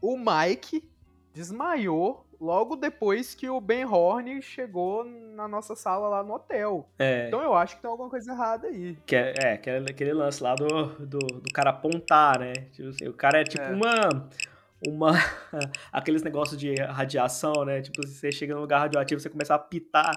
o 0.00 0.16
Mike 0.16 0.88
desmaiou 1.32 2.27
logo 2.40 2.76
depois 2.76 3.34
que 3.34 3.48
o 3.48 3.60
Ben 3.60 3.84
Horn 3.84 4.40
chegou 4.40 5.04
na 5.04 5.48
nossa 5.48 5.74
sala 5.74 6.08
lá 6.08 6.22
no 6.22 6.34
hotel. 6.34 6.88
É. 6.98 7.26
Então 7.26 7.42
eu 7.42 7.54
acho 7.54 7.76
que 7.76 7.82
tem 7.82 7.90
alguma 7.90 8.08
coisa 8.08 8.32
errada 8.32 8.68
aí. 8.68 8.96
Que 9.06 9.16
é, 9.16 9.34
é 9.38 9.52
aquele, 9.54 9.90
aquele 9.90 10.12
lance 10.12 10.42
lá 10.42 10.54
do, 10.54 10.66
do, 11.06 11.18
do 11.18 11.52
cara 11.52 11.70
apontar, 11.70 12.38
né? 12.38 12.52
Tipo 12.72 12.88
assim, 12.88 13.08
o 13.08 13.12
cara 13.12 13.40
é 13.40 13.44
tipo 13.44 13.62
é. 13.62 13.70
uma 13.70 14.28
uma 14.86 15.12
aqueles 15.92 16.22
negócios 16.22 16.58
de 16.58 16.74
radiação, 16.74 17.64
né? 17.64 17.82
Tipo, 17.82 18.06
você 18.06 18.30
chega 18.30 18.54
num 18.54 18.60
lugar 18.60 18.80
radioativo, 18.80 19.20
você 19.20 19.28
começa 19.28 19.54
a 19.54 19.58
pitar. 19.58 20.14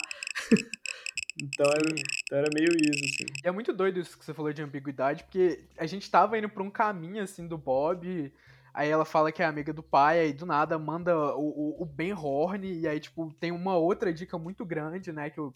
então, 1.41 1.65
era, 1.65 1.95
então 2.23 2.38
era 2.38 2.47
meio 2.53 2.69
isso, 2.75 3.05
assim. 3.05 3.25
E 3.43 3.47
é 3.47 3.51
muito 3.51 3.73
doido 3.73 3.99
isso 3.99 4.17
que 4.17 4.23
você 4.23 4.34
falou 4.34 4.53
de 4.53 4.62
ambiguidade, 4.62 5.23
porque 5.23 5.63
a 5.77 5.86
gente 5.86 6.10
tava 6.10 6.38
indo 6.38 6.49
pra 6.49 6.62
um 6.62 6.69
caminho, 6.69 7.23
assim, 7.23 7.47
do 7.47 7.57
Bob 7.57 8.31
Aí 8.73 8.89
ela 8.89 9.03
fala 9.03 9.31
que 9.31 9.43
é 9.43 9.45
amiga 9.45 9.73
do 9.73 9.84
pai, 9.84 10.19
aí 10.19 10.34
do 10.34 10.45
nada 10.45 10.79
manda 10.79 11.15
o, 11.36 11.41
o, 11.41 11.84
o 11.84 11.86
Ben 11.86 12.13
Horn, 12.13 12.65
e 12.65 12.88
aí, 12.88 12.99
tipo, 12.99 13.34
tem 13.39 13.51
uma 13.51 13.75
outra 13.75 14.13
dica 14.13 14.38
muito 14.38 14.65
grande, 14.65 15.12
né? 15.12 15.29
Que 15.29 15.41
o 15.41 15.53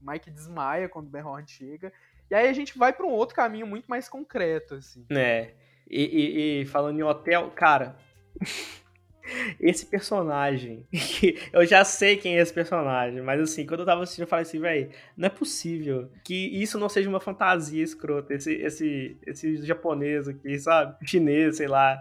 Mike 0.00 0.30
desmaia 0.30 0.88
quando 0.88 1.06
o 1.06 1.10
Ben 1.10 1.22
Horn 1.22 1.46
chega. 1.48 1.92
E 2.30 2.34
aí 2.34 2.48
a 2.48 2.52
gente 2.52 2.78
vai 2.78 2.92
para 2.92 3.06
um 3.06 3.10
outro 3.10 3.34
caminho 3.34 3.66
muito 3.66 3.86
mais 3.86 4.08
concreto, 4.08 4.74
assim. 4.74 5.04
É. 5.10 5.52
E, 5.90 6.02
e, 6.02 6.62
e 6.62 6.66
falando 6.66 6.98
em 6.98 7.02
hotel, 7.02 7.50
cara. 7.50 7.96
esse 9.58 9.86
personagem. 9.86 10.86
eu 11.52 11.66
já 11.66 11.84
sei 11.84 12.16
quem 12.16 12.36
é 12.36 12.40
esse 12.40 12.52
personagem, 12.52 13.20
mas 13.20 13.40
assim, 13.40 13.66
quando 13.66 13.80
eu 13.80 13.86
tava 13.86 14.02
assistindo, 14.02 14.24
eu 14.24 14.28
falei 14.28 14.42
assim, 14.42 14.60
velho, 14.60 14.90
não 15.16 15.26
é 15.26 15.30
possível 15.30 16.10
que 16.22 16.34
isso 16.34 16.78
não 16.78 16.88
seja 16.88 17.08
uma 17.08 17.20
fantasia 17.20 17.82
escrota. 17.82 18.32
Esse, 18.32 18.52
esse, 18.54 19.16
esse 19.26 19.62
japonês 19.62 20.28
aqui, 20.28 20.56
sabe? 20.58 20.96
Chinês, 21.04 21.56
sei 21.56 21.66
lá 21.66 22.00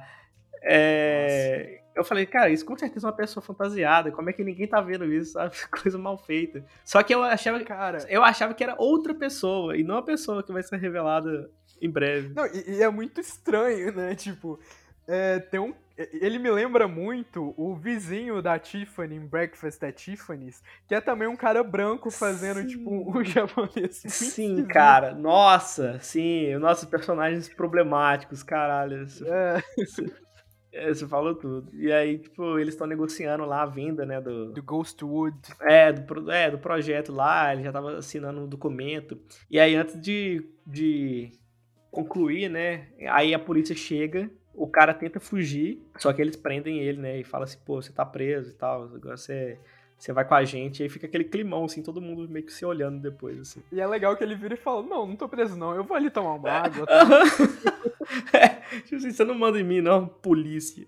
é, 0.63 1.81
eu 1.95 2.03
falei, 2.03 2.25
cara, 2.25 2.49
isso 2.49 2.65
com 2.65 2.77
certeza 2.77 3.05
é 3.05 3.09
uma 3.09 3.15
pessoa 3.15 3.43
fantasiada. 3.43 4.11
Como 4.11 4.29
é 4.29 4.33
que 4.33 4.43
ninguém 4.43 4.67
tá 4.67 4.81
vendo 4.81 5.05
isso, 5.05 5.33
sabe? 5.33 5.55
Coisa 5.69 5.97
mal 5.97 6.17
feita. 6.17 6.65
Só 6.83 7.03
que 7.03 7.13
eu 7.13 7.23
achava, 7.23 7.63
cara, 7.63 7.99
eu 8.09 8.23
achava 8.23 8.53
que 8.53 8.63
era 8.63 8.75
outra 8.77 9.13
pessoa 9.13 9.77
e 9.77 9.83
não 9.83 9.97
a 9.97 10.03
pessoa 10.03 10.43
que 10.43 10.51
vai 10.51 10.63
ser 10.63 10.77
revelada 10.77 11.49
em 11.81 11.89
breve. 11.89 12.33
Não, 12.33 12.45
e, 12.47 12.77
e 12.77 12.83
é 12.83 12.89
muito 12.89 13.21
estranho, 13.21 13.93
né? 13.93 14.15
Tipo, 14.15 14.59
é, 15.07 15.39
tem 15.39 15.59
um. 15.59 15.73
Ele 15.95 16.39
me 16.39 16.49
lembra 16.49 16.87
muito 16.87 17.53
o 17.55 17.75
vizinho 17.75 18.41
da 18.41 18.57
Tiffany 18.57 19.15
em 19.15 19.27
Breakfast 19.27 19.83
at 19.83 19.95
Tiffany's, 19.95 20.63
que 20.87 20.95
é 20.95 20.99
também 20.99 21.27
um 21.27 21.35
cara 21.35 21.63
branco 21.63 22.09
fazendo, 22.09 22.61
sim. 22.61 22.67
tipo, 22.67 22.89
um 22.89 23.21
japonês. 23.23 24.01
Sim, 24.07 24.65
cara. 24.65 25.13
Nossa, 25.13 25.99
sim. 25.99 26.55
Nossos 26.55 26.89
personagens 26.89 27.47
problemáticos, 27.47 28.41
caralho. 28.41 29.05
É. 29.27 29.61
É, 30.73 30.91
você 30.91 31.07
falou 31.07 31.35
tudo. 31.35 31.69
E 31.73 31.91
aí, 31.91 32.17
tipo, 32.17 32.57
eles 32.57 32.73
estão 32.73 32.87
negociando 32.87 33.45
lá 33.45 33.61
a 33.61 33.67
venda, 33.67 34.05
né, 34.05 34.19
do... 34.19 34.51
Do 34.51 34.63
Ghostwood. 34.63 35.37
É 35.61 35.93
do, 35.93 36.31
é, 36.31 36.49
do 36.49 36.57
projeto 36.57 37.13
lá, 37.13 37.53
ele 37.53 37.63
já 37.63 37.71
tava 37.71 37.97
assinando 37.97 38.41
um 38.41 38.47
documento. 38.47 39.19
E 39.51 39.59
aí, 39.59 39.75
antes 39.75 40.01
de, 40.01 40.43
de 40.65 41.31
concluir, 41.91 42.49
né? 42.49 42.87
Aí 43.07 43.35
a 43.35 43.39
polícia 43.39 43.75
chega, 43.75 44.29
o 44.53 44.67
cara 44.67 44.93
tenta 44.95 45.19
fugir, 45.19 45.79
só 45.97 46.11
que 46.11 46.21
eles 46.21 46.35
prendem 46.35 46.79
ele, 46.79 46.99
né? 46.99 47.19
E 47.19 47.23
fala 47.23 47.43
assim, 47.43 47.59
pô, 47.63 47.81
você 47.81 47.93
tá 47.93 48.03
preso 48.03 48.49
e 48.49 48.53
tal, 48.53 48.83
agora 48.83 49.15
você, 49.15 49.59
você 49.95 50.11
vai 50.11 50.25
com 50.25 50.33
a 50.33 50.43
gente. 50.43 50.79
E 50.79 50.83
aí 50.83 50.89
fica 50.89 51.05
aquele 51.05 51.23
climão, 51.23 51.65
assim, 51.65 51.83
todo 51.83 52.01
mundo 52.01 52.27
meio 52.27 52.45
que 52.45 52.51
se 52.51 52.65
olhando 52.65 52.99
depois, 52.99 53.39
assim. 53.39 53.61
E 53.71 53.79
é 53.79 53.85
legal 53.85 54.17
que 54.17 54.23
ele 54.23 54.35
vira 54.35 54.55
e 54.55 54.57
fala, 54.57 54.81
não, 54.81 55.05
não 55.05 55.15
tô 55.15 55.29
preso 55.29 55.55
não, 55.55 55.75
eu 55.75 55.83
vou 55.83 55.95
ali 55.95 56.09
tomar 56.09 56.33
uma 56.35 56.49
água. 56.49 56.87
é, 58.33 58.62
tipo 58.81 58.95
assim, 58.95 59.11
você 59.11 59.23
não 59.23 59.35
manda 59.35 59.59
em 59.59 59.63
mim, 59.63 59.81
não, 59.81 60.07
polícia. 60.07 60.87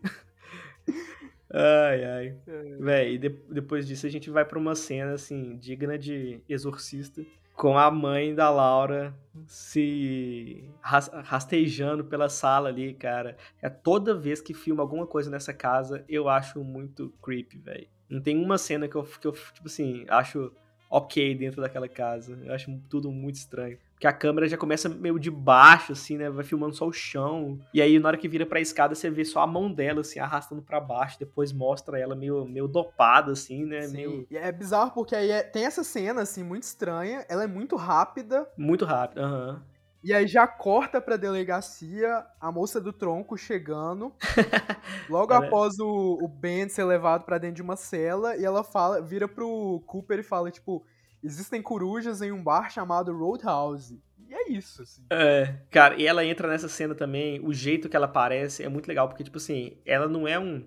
Ai, 1.52 2.04
ai. 2.04 2.38
É. 2.48 2.76
Véi, 2.80 3.14
e 3.14 3.18
de, 3.18 3.30
depois 3.30 3.88
disso 3.88 4.06
a 4.06 4.10
gente 4.10 4.30
vai 4.30 4.44
pra 4.44 4.60
uma 4.60 4.76
cena, 4.76 5.14
assim, 5.14 5.58
digna 5.58 5.98
de 5.98 6.42
exorcista 6.50 7.22
com 7.56 7.78
a 7.78 7.90
mãe 7.90 8.36
da 8.36 8.50
Laura 8.50 9.16
se 9.48 10.70
rastejando 10.82 12.04
pela 12.04 12.28
sala 12.28 12.70
ali, 12.70 12.94
cara. 12.94 13.38
É 13.62 13.70
toda 13.70 14.14
vez 14.14 14.42
que 14.42 14.54
filma 14.54 14.84
alguma 14.84 15.08
coisa 15.08 15.30
nessa 15.30 15.54
casa, 15.54 16.04
eu 16.10 16.28
acho 16.28 16.64
muito 16.64 17.14
creepy, 17.24 17.58
velho. 17.60 17.88
Não 18.10 18.22
tem 18.22 18.38
uma 18.44 18.58
cena 18.58 18.88
que 18.88 18.96
eu, 18.96 19.04
que 19.04 19.26
eu, 19.26 19.32
tipo 19.32 19.68
assim, 19.68 20.06
acho 20.10 20.52
ok 20.96 21.36
dentro 21.36 21.62
daquela 21.62 21.90
casa. 21.90 22.38
Eu 22.44 22.54
acho 22.54 22.72
tudo 22.90 23.12
muito 23.12 23.36
estranho. 23.36 23.78
Porque 23.96 24.08
a 24.08 24.14
câmera 24.14 24.48
já 24.48 24.58
começa 24.58 24.90
meio 24.90 25.18
de 25.18 25.32
baixo, 25.32 25.94
assim, 25.94 26.18
né? 26.18 26.30
Vai 26.30 26.44
filmando 26.44 26.76
só 26.76 26.86
o 26.86 26.92
chão. 26.92 27.58
E 27.74 27.82
aí, 27.82 27.98
na 27.98 28.10
hora 28.10 28.18
que 28.18 28.28
vira 28.28 28.46
pra 28.46 28.60
escada, 28.60 28.94
você 28.94 29.10
vê 29.10 29.24
só 29.24 29.40
a 29.42 29.48
mão 29.48 29.72
dela, 29.72 30.02
assim, 30.02 30.20
arrastando 30.20 30.62
para 30.62 30.80
baixo. 30.82 31.18
Depois 31.18 31.54
mostra 31.54 31.98
ela 31.98 32.16
meio, 32.16 32.46
meio 32.46 32.68
dopada, 32.68 33.32
assim, 33.32 33.66
né? 33.66 33.84
Sim. 33.84 33.96
Meio... 33.96 34.28
E 34.30 34.38
é 34.38 34.52
bizarro 34.52 34.92
porque 34.92 35.16
aí 35.16 35.32
é... 35.32 35.44
tem 35.44 35.66
essa 35.66 35.84
cena, 35.84 36.22
assim, 36.22 36.44
muito 36.44 36.64
estranha. 36.64 37.26
Ela 37.30 37.46
é 37.46 37.48
muito 37.48 37.78
rápida. 37.78 38.48
Muito 38.58 38.84
rápida, 38.84 39.22
aham. 39.22 39.50
Uhum. 39.50 39.75
E 40.06 40.14
aí 40.14 40.28
já 40.28 40.46
corta 40.46 41.02
pra 41.02 41.18
delegacia, 41.18 42.24
a 42.40 42.52
moça 42.52 42.80
do 42.80 42.94
tronco 42.94 43.36
chegando. 43.36 44.14
logo 45.10 45.34
é. 45.34 45.38
após 45.38 45.80
o, 45.80 46.20
o 46.22 46.28
Ben 46.28 46.70
ser 46.70 46.84
levado 46.84 47.26
para 47.26 47.40
dentro 47.40 47.56
de 47.56 47.62
uma 47.64 47.76
cela. 47.76 48.38
E 48.38 48.46
ela 48.46 48.64
fala, 48.64 49.02
vira 49.02 49.28
pro 49.28 49.82
Cooper 49.88 50.20
e 50.20 50.24
fala, 50.24 50.52
tipo 50.52 50.86
existem 51.26 51.60
corujas 51.60 52.22
em 52.22 52.32
um 52.32 52.44
bar 52.44 52.70
chamado 52.70 53.12
Roadhouse. 53.12 54.00
E 54.28 54.34
é 54.34 54.52
isso, 54.52 54.84
assim. 54.84 55.04
É, 55.10 55.56
cara, 55.72 56.00
e 56.00 56.06
ela 56.06 56.24
entra 56.24 56.48
nessa 56.48 56.70
cena 56.70 56.94
também, 56.94 57.40
o 57.44 57.52
jeito 57.52 57.90
que 57.90 57.96
ela 57.96 58.06
aparece 58.06 58.64
é 58.64 58.70
muito 58.70 58.88
legal, 58.88 59.08
porque, 59.08 59.24
tipo 59.24 59.38
assim, 59.38 59.78
ela 59.86 60.08
não 60.08 60.28
é 60.28 60.38
um, 60.40 60.64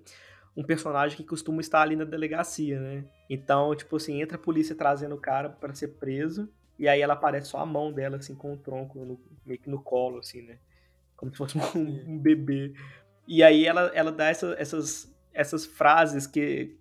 um 0.56 0.64
personagem 0.64 1.16
que 1.16 1.24
costuma 1.24 1.60
estar 1.60 1.82
ali 1.82 1.94
na 1.94 2.04
delegacia, 2.04 2.80
né? 2.80 3.04
Então, 3.30 3.74
tipo 3.76 3.96
assim, 3.96 4.20
entra 4.20 4.36
a 4.36 4.40
polícia 4.40 4.74
trazendo 4.74 5.14
o 5.14 5.20
cara 5.20 5.48
para 5.48 5.74
ser 5.74 5.88
preso, 5.88 6.48
e 6.78 6.88
aí 6.88 7.00
ela 7.00 7.14
aparece 7.14 7.48
só 7.48 7.58
a 7.58 7.66
mão 7.66 7.92
dela, 7.92 8.16
assim, 8.18 8.34
com 8.34 8.52
o 8.52 8.56
tronco 8.56 9.04
no, 9.04 9.20
meio 9.44 9.60
que 9.60 9.68
no 9.68 9.82
colo, 9.82 10.18
assim, 10.18 10.42
né? 10.42 10.58
Como 11.16 11.32
se 11.32 11.38
fosse 11.38 11.58
um, 11.58 11.78
um 11.78 12.18
bebê. 12.18 12.72
E 13.26 13.42
aí 13.42 13.66
ela, 13.66 13.90
ela 13.94 14.12
dá 14.12 14.28
essa, 14.28 14.54
essas, 14.58 15.14
essas 15.32 15.66
frases 15.66 16.26
que 16.26 16.76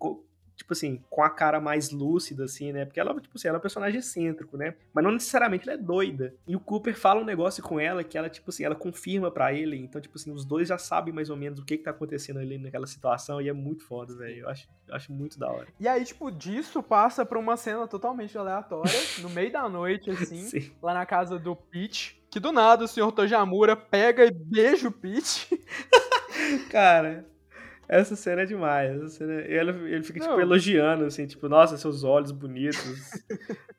tipo 0.67 0.73
assim, 0.73 1.01
com 1.09 1.23
a 1.23 1.29
cara 1.29 1.61
mais 1.61 1.91
lúcida, 1.91 2.43
assim, 2.43 2.73
né? 2.73 2.83
Porque 2.83 2.99
ela, 2.99 3.17
tipo 3.21 3.37
assim, 3.37 3.47
ela 3.47 3.55
é 3.55 3.59
um 3.59 3.61
personagem 3.61 3.99
excêntrico, 3.99 4.57
né? 4.57 4.75
Mas 4.93 5.01
não 5.01 5.13
necessariamente 5.13 5.67
ela 5.67 5.79
é 5.79 5.81
doida. 5.81 6.35
E 6.45 6.57
o 6.57 6.59
Cooper 6.59 6.93
fala 6.93 7.21
um 7.21 7.25
negócio 7.25 7.63
com 7.63 7.79
ela 7.79 8.03
que 8.03 8.17
ela, 8.17 8.29
tipo 8.29 8.49
assim, 8.49 8.65
ela 8.65 8.75
confirma 8.75 9.31
para 9.31 9.53
ele. 9.53 9.77
Então, 9.77 10.01
tipo 10.01 10.17
assim, 10.17 10.29
os 10.29 10.43
dois 10.43 10.67
já 10.67 10.77
sabem 10.77 11.13
mais 11.13 11.29
ou 11.29 11.37
menos 11.37 11.59
o 11.59 11.63
que 11.63 11.77
que 11.77 11.85
tá 11.85 11.91
acontecendo 11.91 12.39
ali 12.39 12.57
naquela 12.57 12.85
situação. 12.85 13.41
E 13.41 13.47
é 13.47 13.53
muito 13.53 13.85
foda, 13.85 14.13
velho. 14.13 14.41
Eu 14.41 14.49
acho, 14.49 14.67
eu 14.89 14.93
acho 14.93 15.13
muito 15.13 15.39
da 15.39 15.49
hora. 15.49 15.67
E 15.79 15.87
aí, 15.87 16.03
tipo, 16.03 16.29
disso 16.29 16.83
passa 16.83 17.25
pra 17.25 17.39
uma 17.39 17.55
cena 17.55 17.87
totalmente 17.87 18.37
aleatória, 18.37 18.91
no 19.23 19.29
meio 19.29 19.51
da 19.51 19.69
noite, 19.69 20.09
assim, 20.09 20.41
Sim. 20.43 20.71
lá 20.83 20.93
na 20.93 21.05
casa 21.05 21.39
do 21.39 21.55
Pete. 21.55 22.21
Que 22.29 22.41
do 22.41 22.51
nada 22.51 22.83
o 22.83 22.87
senhor 22.89 23.13
Tojamura 23.13 23.73
pega 23.73 24.25
e 24.25 24.31
beija 24.31 24.89
o 24.89 24.91
Pete. 24.91 25.47
Cara, 26.69 27.25
essa 27.87 28.15
cena 28.15 28.41
é 28.41 28.45
demais. 28.45 28.95
Essa 28.95 29.09
cena... 29.09 29.33
Ele, 29.33 29.93
ele 29.93 30.03
fica, 30.03 30.19
tipo, 30.19 30.31
não. 30.31 30.41
elogiando, 30.41 31.05
assim, 31.05 31.25
tipo, 31.25 31.47
nossa, 31.47 31.77
seus 31.77 32.03
olhos 32.03 32.31
bonitos. 32.31 33.23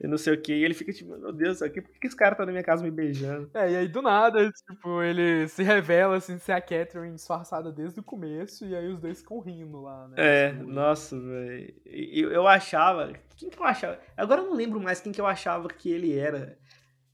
e 0.00 0.06
não 0.06 0.16
sei 0.16 0.34
o 0.34 0.40
quê. 0.40 0.54
E 0.54 0.64
ele 0.64 0.74
fica, 0.74 0.92
tipo, 0.92 1.16
meu 1.16 1.32
Deus, 1.32 1.60
aqui, 1.60 1.82
por 1.82 1.92
que 1.92 2.06
esse 2.06 2.16
cara 2.16 2.34
tá 2.34 2.46
na 2.46 2.52
minha 2.52 2.64
casa 2.64 2.82
me 2.82 2.90
beijando? 2.90 3.50
É, 3.52 3.70
e 3.70 3.76
aí 3.76 3.88
do 3.88 4.00
nada, 4.00 4.50
tipo, 4.50 5.02
ele 5.02 5.46
se 5.48 5.62
revela, 5.62 6.16
assim, 6.16 6.38
ser 6.38 6.52
a 6.52 6.60
Catherine 6.60 7.14
disfarçada 7.14 7.70
desde 7.70 8.00
o 8.00 8.02
começo. 8.02 8.64
E 8.64 8.74
aí 8.74 8.88
os 8.88 8.98
dois 8.98 9.20
ficam 9.20 9.40
rindo 9.40 9.80
lá, 9.82 10.08
né? 10.08 10.14
É, 10.16 10.52
tipo, 10.52 10.64
nossa, 10.64 11.20
velho. 11.20 11.74
Eu, 11.84 12.32
eu 12.32 12.48
achava. 12.48 13.12
Quem 13.36 13.50
que 13.50 13.58
eu 13.58 13.64
achava? 13.64 13.98
Agora 14.16 14.40
eu 14.40 14.46
não 14.46 14.54
lembro 14.54 14.80
mais 14.80 15.00
quem 15.00 15.12
que 15.12 15.20
eu 15.20 15.26
achava 15.26 15.68
que 15.68 15.90
ele 15.90 16.18
era. 16.18 16.58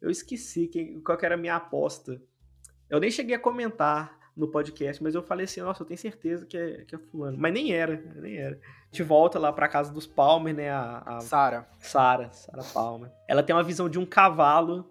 Eu 0.01 0.11
esqueci 0.11 0.69
quem, 0.69 1.01
qual 1.01 1.19
que 1.19 1.27
era 1.27 1.35
a 1.35 1.39
minha 1.39 1.57
aposta. 1.57 2.21
Eu 2.89 3.01
nem 3.01 3.11
cheguei 3.11 3.35
a 3.35 3.39
comentar 3.41 4.24
no 4.37 4.49
podcast, 4.49 5.03
mas 5.03 5.15
eu 5.15 5.23
falei 5.23 5.45
assim, 5.45 5.61
nossa, 5.61 5.83
eu 5.83 5.87
tenho 5.87 5.99
certeza 5.99 6.45
que 6.45 6.57
é, 6.57 6.85
que 6.85 6.95
é 6.95 6.99
fulano. 6.99 7.37
Mas 7.39 7.53
nem 7.53 7.73
era, 7.73 8.03
nem 8.17 8.37
era. 8.37 8.59
Gente 8.91 9.03
volta 9.03 9.39
lá 9.39 9.53
pra 9.53 9.69
casa 9.69 9.93
dos 9.93 10.07
Palmer, 10.07 10.55
né? 10.55 10.71
A, 10.71 11.03
a 11.05 11.21
Sara. 11.21 11.69
Sara, 11.79 12.33
Sara 12.33 12.63
Palmer. 12.73 13.11
Ela 13.29 13.43
tem 13.43 13.55
uma 13.55 13.63
visão 13.63 13.89
de 13.89 13.99
um 13.99 14.07
cavalo 14.07 14.91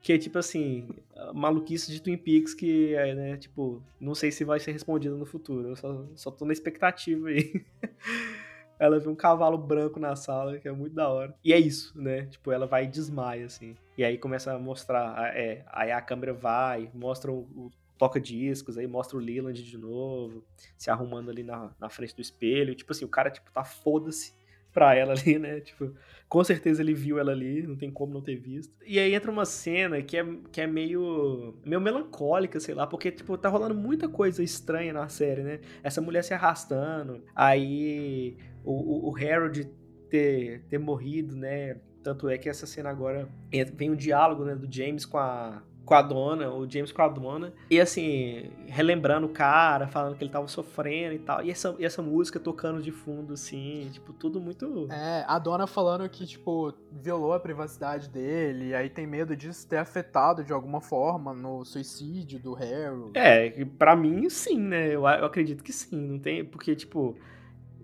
que 0.00 0.12
é 0.12 0.18
tipo 0.18 0.38
assim, 0.38 0.88
maluquice 1.34 1.90
de 1.90 2.00
Twin 2.00 2.16
Peaks 2.16 2.54
que 2.54 2.94
é, 2.94 3.12
né, 3.12 3.36
tipo, 3.38 3.82
não 4.00 4.14
sei 4.14 4.30
se 4.30 4.44
vai 4.44 4.60
ser 4.60 4.70
respondido 4.70 5.16
no 5.16 5.26
futuro. 5.26 5.70
Eu 5.70 5.76
só, 5.76 6.06
só 6.14 6.30
tô 6.30 6.44
na 6.44 6.52
expectativa 6.52 7.28
aí. 7.28 7.64
ela 8.78 9.00
vê 9.00 9.08
um 9.08 9.16
cavalo 9.16 9.58
branco 9.58 9.98
na 9.98 10.14
sala, 10.14 10.58
que 10.58 10.68
é 10.68 10.72
muito 10.72 10.94
da 10.94 11.08
hora. 11.08 11.34
E 11.42 11.52
é 11.52 11.58
isso, 11.58 11.98
né? 12.00 12.26
Tipo, 12.26 12.52
ela 12.52 12.66
vai 12.66 12.84
e 12.84 12.88
desmaia, 12.88 13.46
assim. 13.46 13.74
E 13.96 14.04
aí 14.04 14.18
começa 14.18 14.52
a 14.52 14.58
mostrar, 14.58 15.34
é, 15.34 15.64
aí 15.68 15.90
a 15.90 16.00
câmera 16.00 16.34
vai, 16.34 16.90
mostra 16.94 17.32
o, 17.32 17.40
o 17.56 17.70
toca 17.98 18.20
discos, 18.20 18.76
aí 18.78 18.86
mostra 18.86 19.16
o 19.16 19.20
Leland 19.20 19.62
de 19.62 19.78
novo, 19.78 20.44
se 20.76 20.90
arrumando 20.90 21.30
ali 21.30 21.42
na, 21.42 21.70
na 21.78 21.88
frente 21.88 22.14
do 22.14 22.22
espelho. 22.22 22.74
Tipo 22.74 22.92
assim, 22.92 23.04
o 23.04 23.08
cara, 23.08 23.30
tipo, 23.30 23.50
tá 23.50 23.64
foda-se 23.64 24.34
pra 24.72 24.94
ela 24.94 25.14
ali, 25.18 25.38
né? 25.38 25.60
Tipo, 25.60 25.94
com 26.28 26.44
certeza 26.44 26.82
ele 26.82 26.92
viu 26.92 27.18
ela 27.18 27.32
ali, 27.32 27.66
não 27.66 27.76
tem 27.76 27.90
como 27.90 28.12
não 28.12 28.20
ter 28.20 28.36
visto. 28.36 28.74
E 28.84 28.98
aí 28.98 29.14
entra 29.14 29.30
uma 29.30 29.46
cena 29.46 30.02
que 30.02 30.16
é, 30.18 30.24
que 30.52 30.60
é 30.60 30.66
meio, 30.66 31.54
meio 31.64 31.80
melancólica, 31.80 32.60
sei 32.60 32.74
lá, 32.74 32.86
porque, 32.86 33.10
tipo, 33.10 33.38
tá 33.38 33.48
rolando 33.48 33.74
muita 33.74 34.08
coisa 34.08 34.42
estranha 34.42 34.92
na 34.92 35.08
série, 35.08 35.42
né? 35.42 35.60
Essa 35.82 36.02
mulher 36.02 36.22
se 36.22 36.34
arrastando, 36.34 37.24
aí 37.34 38.36
o, 38.62 38.72
o, 38.72 39.10
o 39.10 39.16
Harold 39.16 39.64
ter, 40.10 40.62
ter 40.68 40.78
morrido, 40.78 41.34
né? 41.34 41.80
Tanto 42.02 42.28
é 42.28 42.38
que 42.38 42.48
essa 42.48 42.66
cena 42.66 42.90
agora 42.90 43.28
vem 43.74 43.90
um 43.90 43.96
diálogo 43.96 44.44
né, 44.44 44.54
do 44.54 44.72
James 44.72 45.04
com 45.04 45.18
a, 45.18 45.62
com 45.86 45.94
a 45.94 46.02
dona, 46.02 46.52
o 46.52 46.68
James 46.68 46.90
com 46.90 47.00
a 47.00 47.08
dona, 47.08 47.54
e 47.70 47.80
assim, 47.80 48.50
relembrando 48.66 49.28
o 49.28 49.30
cara, 49.30 49.86
falando 49.86 50.16
que 50.16 50.24
ele 50.24 50.32
tava 50.32 50.48
sofrendo 50.48 51.14
e 51.14 51.18
tal, 51.20 51.44
e 51.44 51.50
essa, 51.50 51.76
e 51.78 51.84
essa 51.84 52.02
música 52.02 52.40
tocando 52.40 52.82
de 52.82 52.90
fundo, 52.90 53.34
assim, 53.34 53.88
tipo, 53.92 54.12
tudo 54.12 54.40
muito. 54.40 54.88
É, 54.90 55.24
a 55.28 55.38
dona 55.38 55.64
falando 55.66 56.08
que, 56.08 56.26
tipo, 56.26 56.74
violou 56.90 57.32
a 57.32 57.40
privacidade 57.40 58.10
dele, 58.10 58.74
aí 58.74 58.90
tem 58.90 59.06
medo 59.06 59.36
disso 59.36 59.66
ter 59.68 59.76
afetado 59.76 60.42
de 60.42 60.52
alguma 60.52 60.80
forma 60.80 61.32
no 61.32 61.64
suicídio 61.64 62.40
do 62.40 62.52
Harry. 62.52 63.12
É, 63.14 63.64
para 63.78 63.94
mim, 63.94 64.28
sim, 64.28 64.58
né? 64.58 64.88
Eu, 64.88 65.02
eu 65.02 65.24
acredito 65.24 65.62
que 65.62 65.72
sim, 65.72 65.96
não 65.96 66.18
tem, 66.18 66.44
porque, 66.44 66.74
tipo, 66.74 67.16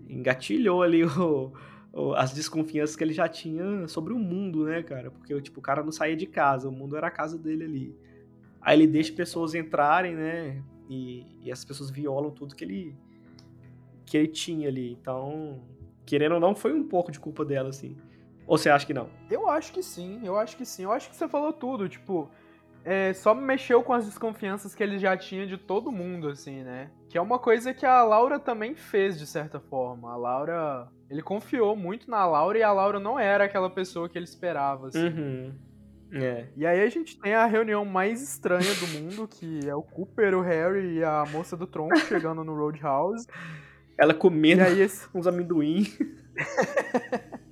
engatilhou 0.09 0.83
ali 0.83 1.05
o 1.07 1.53
as 2.15 2.33
desconfianças 2.33 2.95
que 2.95 3.03
ele 3.03 3.13
já 3.13 3.27
tinha 3.27 3.87
sobre 3.87 4.13
o 4.13 4.19
mundo, 4.19 4.65
né, 4.65 4.81
cara? 4.81 5.11
Porque, 5.11 5.39
tipo, 5.41 5.59
o 5.59 5.63
cara 5.63 5.83
não 5.83 5.91
saía 5.91 6.15
de 6.15 6.25
casa, 6.25 6.67
o 6.67 6.71
mundo 6.71 6.97
era 6.97 7.07
a 7.07 7.11
casa 7.11 7.37
dele 7.37 7.63
ali. 7.63 7.95
Aí 8.59 8.77
ele 8.77 8.87
deixa 8.87 9.13
pessoas 9.13 9.53
entrarem, 9.53 10.15
né? 10.15 10.63
E, 10.89 11.25
e 11.41 11.51
as 11.51 11.63
pessoas 11.63 11.91
violam 11.91 12.31
tudo 12.31 12.55
que 12.55 12.63
ele 12.63 12.95
que 14.05 14.17
ele 14.17 14.27
tinha 14.27 14.67
ali. 14.67 14.91
Então, 14.91 15.61
querendo 16.05 16.33
ou 16.33 16.39
não, 16.39 16.55
foi 16.55 16.73
um 16.73 16.83
pouco 16.83 17.11
de 17.11 17.19
culpa 17.19 17.45
dela, 17.45 17.69
assim. 17.69 17.95
Ou 18.45 18.57
você 18.57 18.69
acha 18.69 18.85
que 18.85 18.93
não? 18.93 19.09
Eu 19.29 19.49
acho 19.49 19.71
que 19.71 19.81
sim, 19.81 20.19
eu 20.23 20.37
acho 20.37 20.57
que 20.57 20.65
sim. 20.65 20.83
Eu 20.83 20.91
acho 20.91 21.09
que 21.09 21.15
você 21.15 21.27
falou 21.27 21.53
tudo, 21.53 21.87
tipo, 21.87 22.29
é, 22.85 23.13
só 23.13 23.33
mexeu 23.33 23.81
com 23.81 23.93
as 23.93 24.05
desconfianças 24.05 24.75
que 24.75 24.83
ele 24.83 24.99
já 24.99 25.15
tinha 25.15 25.47
de 25.47 25.57
todo 25.57 25.91
mundo, 25.91 26.27
assim, 26.27 26.63
né? 26.63 26.89
Que 27.09 27.17
é 27.17 27.21
uma 27.21 27.39
coisa 27.39 27.73
que 27.73 27.85
a 27.85 28.03
Laura 28.03 28.39
também 28.39 28.75
fez, 28.75 29.17
de 29.17 29.25
certa 29.25 29.59
forma. 29.59 30.11
A 30.11 30.17
Laura. 30.17 30.87
Ele 31.09 31.21
confiou 31.21 31.75
muito 31.75 32.09
na 32.09 32.25
Laura 32.25 32.57
e 32.57 32.63
a 32.63 32.71
Laura 32.71 32.99
não 32.99 33.19
era 33.19 33.45
aquela 33.45 33.69
pessoa 33.69 34.09
que 34.09 34.17
ele 34.17 34.25
esperava, 34.25 34.87
assim. 34.87 35.07
Uhum. 35.07 35.53
É. 36.11 36.47
E 36.55 36.65
aí 36.65 36.83
a 36.83 36.89
gente 36.89 37.19
tem 37.19 37.33
a 37.33 37.45
reunião 37.45 37.85
mais 37.85 38.21
estranha 38.21 38.73
do 38.75 38.87
mundo, 38.87 39.27
que 39.27 39.67
é 39.67 39.73
o 39.73 39.81
Cooper, 39.81 40.35
o 40.35 40.41
Harry 40.41 40.97
e 40.97 41.03
a 41.03 41.25
moça 41.31 41.57
do 41.57 41.65
tronco 41.65 41.97
chegando 42.07 42.43
no 42.43 42.55
Roadhouse. 42.55 43.25
Ela 43.97 44.13
comendo 44.13 44.63
esse... 44.63 45.07
uns 45.13 45.25
amendoim. 45.25 45.85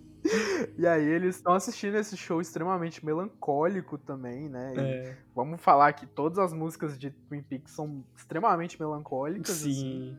E 0.81 0.87
aí 0.87 1.07
eles 1.07 1.35
estão 1.35 1.53
assistindo 1.53 1.95
esse 1.95 2.17
show 2.17 2.41
extremamente 2.41 3.05
melancólico 3.05 3.99
também, 3.99 4.49
né? 4.49 4.73
É. 4.75 5.17
Vamos 5.35 5.61
falar 5.61 5.93
que 5.93 6.07
todas 6.07 6.39
as 6.39 6.53
músicas 6.53 6.97
de 6.97 7.11
Twin 7.11 7.43
Peaks 7.43 7.71
são 7.71 8.03
extremamente 8.17 8.81
melancólicas. 8.81 9.51
Sim. 9.57 9.69
Assim. 9.69 10.17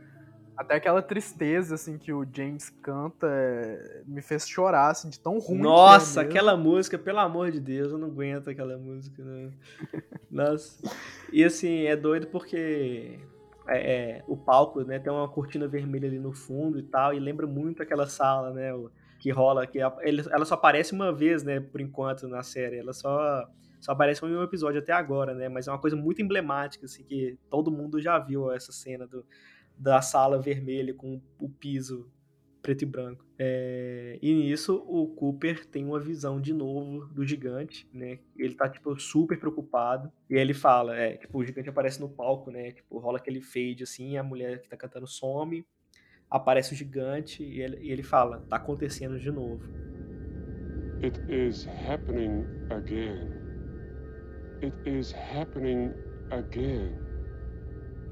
Até 0.56 0.76
aquela 0.76 1.02
tristeza, 1.02 1.74
assim, 1.74 1.98
que 1.98 2.12
o 2.12 2.24
James 2.32 2.70
canta 2.70 3.26
é, 3.26 4.02
me 4.06 4.22
fez 4.22 4.48
chorar, 4.48 4.92
assim, 4.92 5.10
de 5.10 5.18
tão 5.18 5.40
ruim. 5.40 5.62
Nossa, 5.62 6.22
é 6.22 6.24
aquela 6.26 6.56
música, 6.56 6.96
pelo 6.96 7.18
amor 7.18 7.50
de 7.50 7.58
Deus, 7.58 7.90
eu 7.90 7.98
não 7.98 8.06
aguento 8.06 8.48
aquela 8.48 8.78
música, 8.78 9.20
né? 9.24 9.50
Nossa. 10.30 10.80
E 11.32 11.42
assim, 11.42 11.86
é 11.86 11.96
doido 11.96 12.28
porque 12.28 13.18
é, 13.66 13.94
é, 13.94 14.24
o 14.28 14.36
palco, 14.36 14.82
né, 14.82 15.00
tem 15.00 15.12
uma 15.12 15.28
cortina 15.28 15.66
vermelha 15.66 16.06
ali 16.06 16.20
no 16.20 16.32
fundo 16.32 16.78
e 16.78 16.84
tal, 16.84 17.12
e 17.12 17.18
lembra 17.18 17.48
muito 17.48 17.82
aquela 17.82 18.06
sala, 18.06 18.52
né, 18.52 18.72
que 19.22 19.30
rola, 19.30 19.68
que 19.68 19.78
ela 19.78 20.44
só 20.44 20.54
aparece 20.54 20.92
uma 20.92 21.12
vez, 21.12 21.44
né, 21.44 21.60
por 21.60 21.80
enquanto 21.80 22.26
na 22.26 22.42
série, 22.42 22.78
ela 22.78 22.92
só 22.92 23.48
só 23.80 23.92
aparece 23.92 24.24
em 24.24 24.36
um 24.36 24.42
episódio 24.42 24.80
até 24.80 24.92
agora, 24.92 25.34
né, 25.34 25.48
mas 25.48 25.66
é 25.66 25.70
uma 25.70 25.78
coisa 25.78 25.96
muito 25.96 26.20
emblemática, 26.20 26.86
assim, 26.86 27.04
que 27.04 27.38
todo 27.48 27.70
mundo 27.70 28.00
já 28.00 28.18
viu 28.18 28.50
essa 28.52 28.72
cena 28.72 29.06
do, 29.06 29.24
da 29.78 30.02
sala 30.02 30.40
vermelha 30.40 30.92
com 30.92 31.20
o 31.38 31.48
piso 31.48 32.10
preto 32.60 32.82
e 32.82 32.86
branco. 32.86 33.24
É, 33.38 34.18
e 34.22 34.32
nisso 34.32 34.84
o 34.86 35.08
Cooper 35.08 35.66
tem 35.66 35.84
uma 35.84 35.98
visão 35.98 36.40
de 36.40 36.52
novo 36.52 37.06
do 37.06 37.24
gigante, 37.24 37.88
né? 37.92 38.20
Ele 38.36 38.54
tá, 38.54 38.68
tipo, 38.68 38.96
super 39.00 39.36
preocupado. 39.36 40.12
E 40.30 40.34
ele 40.34 40.54
fala, 40.54 40.96
é, 40.96 41.16
tipo, 41.16 41.38
o 41.38 41.44
gigante 41.44 41.68
aparece 41.68 42.00
no 42.00 42.08
palco, 42.08 42.52
né? 42.52 42.70
Tipo, 42.70 42.98
rola 42.98 43.18
aquele 43.18 43.40
fade 43.40 43.82
assim, 43.82 44.16
a 44.16 44.22
mulher 44.22 44.60
que 44.60 44.68
tá 44.68 44.76
cantando 44.76 45.08
some, 45.08 45.66
aparece 46.32 46.72
o 46.72 46.76
gigante 46.76 47.42
e 47.42 47.60
ele, 47.60 47.78
e 47.80 47.90
ele 47.92 48.02
fala, 48.02 48.40
tá 48.48 48.56
acontecendo 48.56 49.18
de 49.18 49.30
novo. 49.30 49.62
It 51.02 51.20
is 51.28 51.68
happening 51.88 52.44
again. 52.70 53.28
It 54.62 54.76
is 54.88 55.12
happening 55.12 55.92
again. 56.30 56.96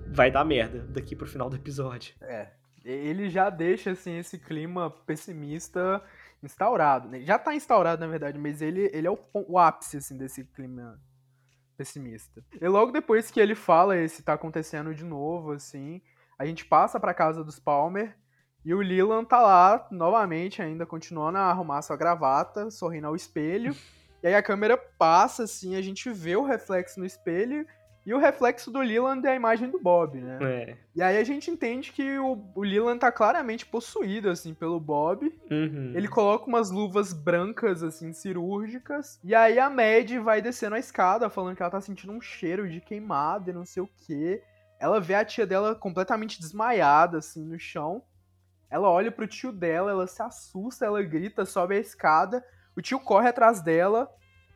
Vai 0.08 0.30
dar 0.30 0.44
merda 0.44 0.80
daqui 0.88 1.16
pro 1.16 1.26
final 1.26 1.48
do 1.48 1.56
episódio. 1.56 2.14
É, 2.20 2.48
ele 2.84 3.30
já 3.30 3.48
deixa 3.48 3.92
assim 3.92 4.18
esse 4.18 4.38
clima 4.38 4.90
pessimista 4.90 6.02
instaurado. 6.42 7.08
Né? 7.08 7.20
Já 7.20 7.38
tá 7.38 7.54
instaurado, 7.54 8.00
na 8.00 8.08
verdade, 8.08 8.38
mas 8.38 8.60
ele, 8.60 8.90
ele 8.92 9.06
é 9.06 9.10
o, 9.10 9.18
o 9.32 9.58
ápice 9.58 9.98
assim, 9.98 10.16
desse 10.18 10.44
clima 10.44 11.00
pessimista. 11.76 12.44
E 12.60 12.68
logo 12.68 12.92
depois 12.92 13.30
que 13.30 13.40
ele 13.40 13.54
fala 13.54 13.96
esse 13.96 14.22
tá 14.22 14.34
acontecendo 14.34 14.94
de 14.94 15.04
novo, 15.04 15.52
assim, 15.52 16.02
a 16.40 16.46
gente 16.46 16.64
passa 16.64 16.98
pra 16.98 17.12
casa 17.12 17.44
dos 17.44 17.58
Palmer 17.58 18.16
e 18.64 18.72
o 18.72 18.78
Leland 18.78 19.28
tá 19.28 19.42
lá 19.42 19.86
novamente, 19.90 20.62
ainda 20.62 20.86
continuando 20.86 21.36
a 21.36 21.42
arrumar 21.42 21.82
sua 21.82 21.98
gravata, 21.98 22.70
sorrindo 22.70 23.06
ao 23.06 23.16
espelho. 23.16 23.76
E 24.22 24.26
aí 24.26 24.34
a 24.34 24.42
câmera 24.42 24.76
passa, 24.76 25.44
assim, 25.44 25.76
a 25.76 25.80
gente 25.80 26.10
vê 26.10 26.36
o 26.36 26.44
reflexo 26.44 27.00
no 27.00 27.06
espelho 27.06 27.66
e 28.04 28.12
o 28.12 28.18
reflexo 28.18 28.70
do 28.70 28.78
Leland 28.78 29.26
é 29.26 29.30
a 29.30 29.34
imagem 29.34 29.70
do 29.70 29.78
Bob, 29.78 30.20
né? 30.20 30.38
É. 30.42 30.76
E 30.94 31.00
aí 31.02 31.16
a 31.16 31.24
gente 31.24 31.50
entende 31.50 31.90
que 31.90 32.18
o, 32.18 32.38
o 32.54 32.62
Leland 32.62 33.00
tá 33.00 33.10
claramente 33.10 33.64
possuído, 33.64 34.28
assim, 34.28 34.52
pelo 34.52 34.78
Bob. 34.78 35.32
Uhum. 35.50 35.92
Ele 35.94 36.06
coloca 36.06 36.44
umas 36.44 36.70
luvas 36.70 37.14
brancas, 37.14 37.82
assim, 37.82 38.12
cirúrgicas. 38.12 39.18
E 39.24 39.34
aí 39.34 39.58
a 39.58 39.70
Mad 39.70 40.10
vai 40.22 40.42
descendo 40.42 40.74
a 40.74 40.78
escada, 40.78 41.30
falando 41.30 41.56
que 41.56 41.62
ela 41.62 41.70
tá 41.70 41.80
sentindo 41.80 42.12
um 42.12 42.20
cheiro 42.20 42.68
de 42.68 42.82
queimado 42.82 43.48
e 43.48 43.54
não 43.54 43.64
sei 43.64 43.82
o 43.82 43.90
quê. 44.06 44.42
Ela 44.80 45.00
vê 45.00 45.14
a 45.14 45.24
tia 45.24 45.46
dela 45.46 45.74
completamente 45.74 46.40
desmaiada, 46.40 47.18
assim, 47.18 47.44
no 47.44 47.58
chão. 47.58 48.02
Ela 48.70 48.88
olha 48.88 49.12
pro 49.12 49.26
tio 49.26 49.52
dela, 49.52 49.90
ela 49.90 50.06
se 50.06 50.22
assusta, 50.22 50.86
ela 50.86 51.02
grita, 51.02 51.44
sobe 51.44 51.76
a 51.76 51.80
escada. 51.80 52.42
O 52.76 52.80
tio 52.80 52.98
corre 52.98 53.28
atrás 53.28 53.60
dela. 53.60 54.10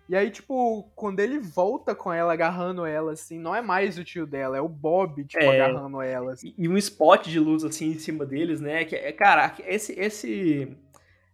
E 0.08 0.14
aí, 0.14 0.30
tipo, 0.30 0.90
quando 0.94 1.20
ele 1.20 1.38
volta 1.38 1.94
com 1.94 2.12
ela, 2.12 2.32
agarrando 2.32 2.84
ela, 2.84 3.12
assim, 3.12 3.38
não 3.38 3.54
é 3.54 3.62
mais 3.62 3.98
o 3.98 4.04
tio 4.04 4.26
dela, 4.26 4.56
é 4.56 4.60
o 4.60 4.68
Bob, 4.68 5.24
tipo, 5.24 5.42
é, 5.42 5.60
agarrando 5.60 6.00
ela. 6.02 6.32
Assim. 6.32 6.54
E 6.58 6.68
um 6.68 6.76
spot 6.76 7.26
de 7.26 7.40
luz, 7.40 7.64
assim, 7.64 7.90
em 7.90 7.98
cima 7.98 8.26
deles, 8.26 8.60
né? 8.60 8.84
Que, 8.84 8.96
é, 8.96 9.12
cara, 9.12 9.54
esse, 9.66 9.98
esse, 9.98 10.76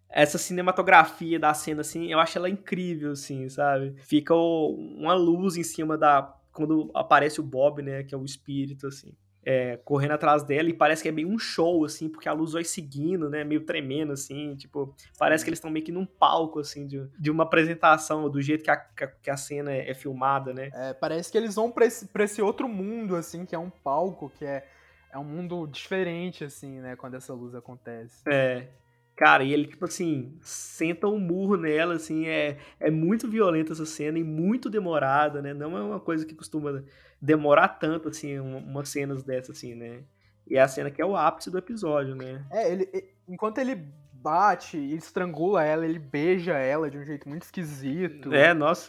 essa 0.08 0.38
cinematografia 0.38 1.38
da 1.38 1.52
cena, 1.52 1.80
assim, 1.80 2.12
eu 2.12 2.20
acho 2.20 2.38
ela 2.38 2.48
incrível, 2.48 3.12
assim, 3.12 3.48
sabe? 3.48 3.94
Fica 3.98 4.34
uma 4.34 5.14
luz 5.14 5.56
em 5.56 5.64
cima 5.64 5.98
da... 5.98 6.36
Quando 6.52 6.90
aparece 6.94 7.40
o 7.40 7.44
Bob, 7.44 7.82
né? 7.82 8.02
Que 8.02 8.14
é 8.14 8.18
o 8.18 8.24
espírito, 8.24 8.86
assim 8.86 9.14
é, 9.44 9.78
correndo 9.78 10.12
atrás 10.12 10.42
dela 10.42 10.68
e 10.68 10.74
parece 10.74 11.02
que 11.02 11.08
é 11.08 11.12
meio 11.12 11.28
um 11.28 11.38
show, 11.38 11.84
assim, 11.84 12.08
porque 12.08 12.28
a 12.28 12.32
luz 12.32 12.52
vai 12.52 12.64
seguindo, 12.64 13.30
né, 13.30 13.42
meio 13.42 13.62
tremendo, 13.62 14.12
assim, 14.12 14.54
tipo, 14.54 14.94
parece 15.18 15.44
que 15.44 15.50
eles 15.50 15.58
estão 15.58 15.70
meio 15.70 15.84
que 15.84 15.92
num 15.92 16.04
palco, 16.04 16.60
assim, 16.60 16.86
de, 16.86 17.06
de 17.18 17.30
uma 17.30 17.44
apresentação, 17.44 18.28
do 18.28 18.40
jeito 18.40 18.62
que 18.62 18.70
a, 18.70 18.76
que 18.76 19.30
a 19.30 19.36
cena 19.36 19.72
é, 19.72 19.90
é 19.90 19.94
filmada, 19.94 20.52
né. 20.52 20.70
É, 20.74 20.92
parece 20.92 21.32
que 21.32 21.38
eles 21.38 21.54
vão 21.54 21.70
pra 21.70 21.86
esse, 21.86 22.06
pra 22.06 22.24
esse 22.24 22.42
outro 22.42 22.68
mundo, 22.68 23.16
assim, 23.16 23.46
que 23.46 23.54
é 23.54 23.58
um 23.58 23.70
palco, 23.70 24.30
que 24.38 24.44
é, 24.44 24.66
é 25.10 25.18
um 25.18 25.24
mundo 25.24 25.66
diferente, 25.66 26.44
assim, 26.44 26.78
né, 26.80 26.96
quando 26.96 27.14
essa 27.14 27.32
luz 27.32 27.54
acontece. 27.54 28.22
É, 28.28 28.68
Cara, 29.20 29.44
e 29.44 29.52
ele, 29.52 29.66
tipo 29.66 29.84
assim, 29.84 30.34
senta 30.40 31.06
um 31.06 31.18
murro 31.18 31.54
nela, 31.54 31.92
assim, 31.92 32.26
é, 32.26 32.56
é 32.80 32.90
muito 32.90 33.28
violenta 33.28 33.74
essa 33.74 33.84
cena 33.84 34.18
e 34.18 34.24
muito 34.24 34.70
demorada, 34.70 35.42
né? 35.42 35.52
Não 35.52 35.76
é 35.76 35.82
uma 35.82 36.00
coisa 36.00 36.24
que 36.24 36.34
costuma 36.34 36.82
demorar 37.20 37.68
tanto, 37.68 38.08
assim, 38.08 38.38
umas 38.38 38.88
cenas 38.88 39.22
dessas, 39.22 39.58
assim, 39.58 39.74
né? 39.74 40.04
E 40.48 40.56
é 40.56 40.62
a 40.62 40.66
cena 40.66 40.90
que 40.90 41.02
é 41.02 41.04
o 41.04 41.14
ápice 41.14 41.50
do 41.50 41.58
episódio, 41.58 42.14
né? 42.14 42.42
É, 42.50 42.72
ele, 42.72 42.88
enquanto 43.28 43.58
ele 43.58 43.92
bate 44.14 44.78
e 44.78 44.94
estrangula 44.94 45.62
ela, 45.62 45.84
ele 45.84 45.98
beija 45.98 46.54
ela 46.56 46.90
de 46.90 46.96
um 46.96 47.04
jeito 47.04 47.28
muito 47.28 47.42
esquisito. 47.42 48.32
É, 48.32 48.54
nossa. 48.54 48.88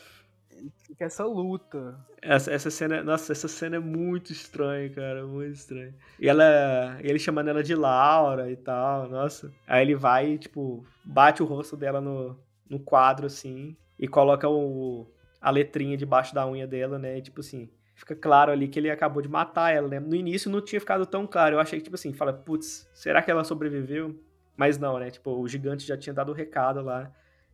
Fica 0.85 1.05
essa 1.05 1.25
luta. 1.25 1.99
Essa, 2.21 2.51
essa 2.51 2.69
cena, 2.69 3.03
nossa, 3.03 3.31
essa 3.31 3.47
cena 3.47 3.77
é 3.77 3.79
muito 3.79 4.31
estranha, 4.31 4.89
cara, 4.89 5.25
muito 5.25 5.53
estranha. 5.53 5.93
E 6.19 6.27
ela, 6.27 6.97
ele 7.01 7.19
chamando 7.19 7.49
ela 7.49 7.63
de 7.63 7.75
Laura 7.75 8.51
e 8.51 8.55
tal, 8.55 9.09
nossa. 9.09 9.51
Aí 9.67 9.83
ele 9.83 9.95
vai, 9.95 10.37
tipo, 10.37 10.85
bate 11.03 11.41
o 11.41 11.45
rosto 11.45 11.75
dela 11.75 11.99
no, 11.99 12.37
no 12.69 12.79
quadro, 12.79 13.25
assim, 13.25 13.75
e 13.99 14.07
coloca 14.07 14.49
o, 14.49 15.07
a 15.41 15.49
letrinha 15.49 15.97
debaixo 15.97 16.33
da 16.33 16.47
unha 16.47 16.67
dela, 16.67 16.97
né, 16.99 17.17
e, 17.17 17.21
tipo 17.21 17.41
assim, 17.41 17.69
fica 17.95 18.15
claro 18.15 18.51
ali 18.51 18.67
que 18.67 18.79
ele 18.79 18.89
acabou 18.89 19.21
de 19.21 19.29
matar 19.29 19.73
ela, 19.73 19.87
né? 19.87 19.99
No 19.99 20.15
início 20.15 20.49
não 20.49 20.61
tinha 20.61 20.79
ficado 20.79 21.05
tão 21.05 21.27
claro, 21.27 21.55
eu 21.55 21.59
achei 21.59 21.79
que, 21.79 21.83
tipo 21.83 21.95
assim, 21.95 22.13
fala, 22.13 22.33
putz, 22.33 22.89
será 22.93 23.21
que 23.21 23.29
ela 23.29 23.43
sobreviveu? 23.43 24.19
Mas 24.55 24.77
não, 24.77 24.99
né, 24.99 25.09
tipo, 25.09 25.31
o 25.31 25.47
gigante 25.47 25.85
já 25.85 25.97
tinha 25.97 26.13
dado 26.13 26.31
o 26.31 26.35
recado 26.35 26.81
lá, 26.81 27.11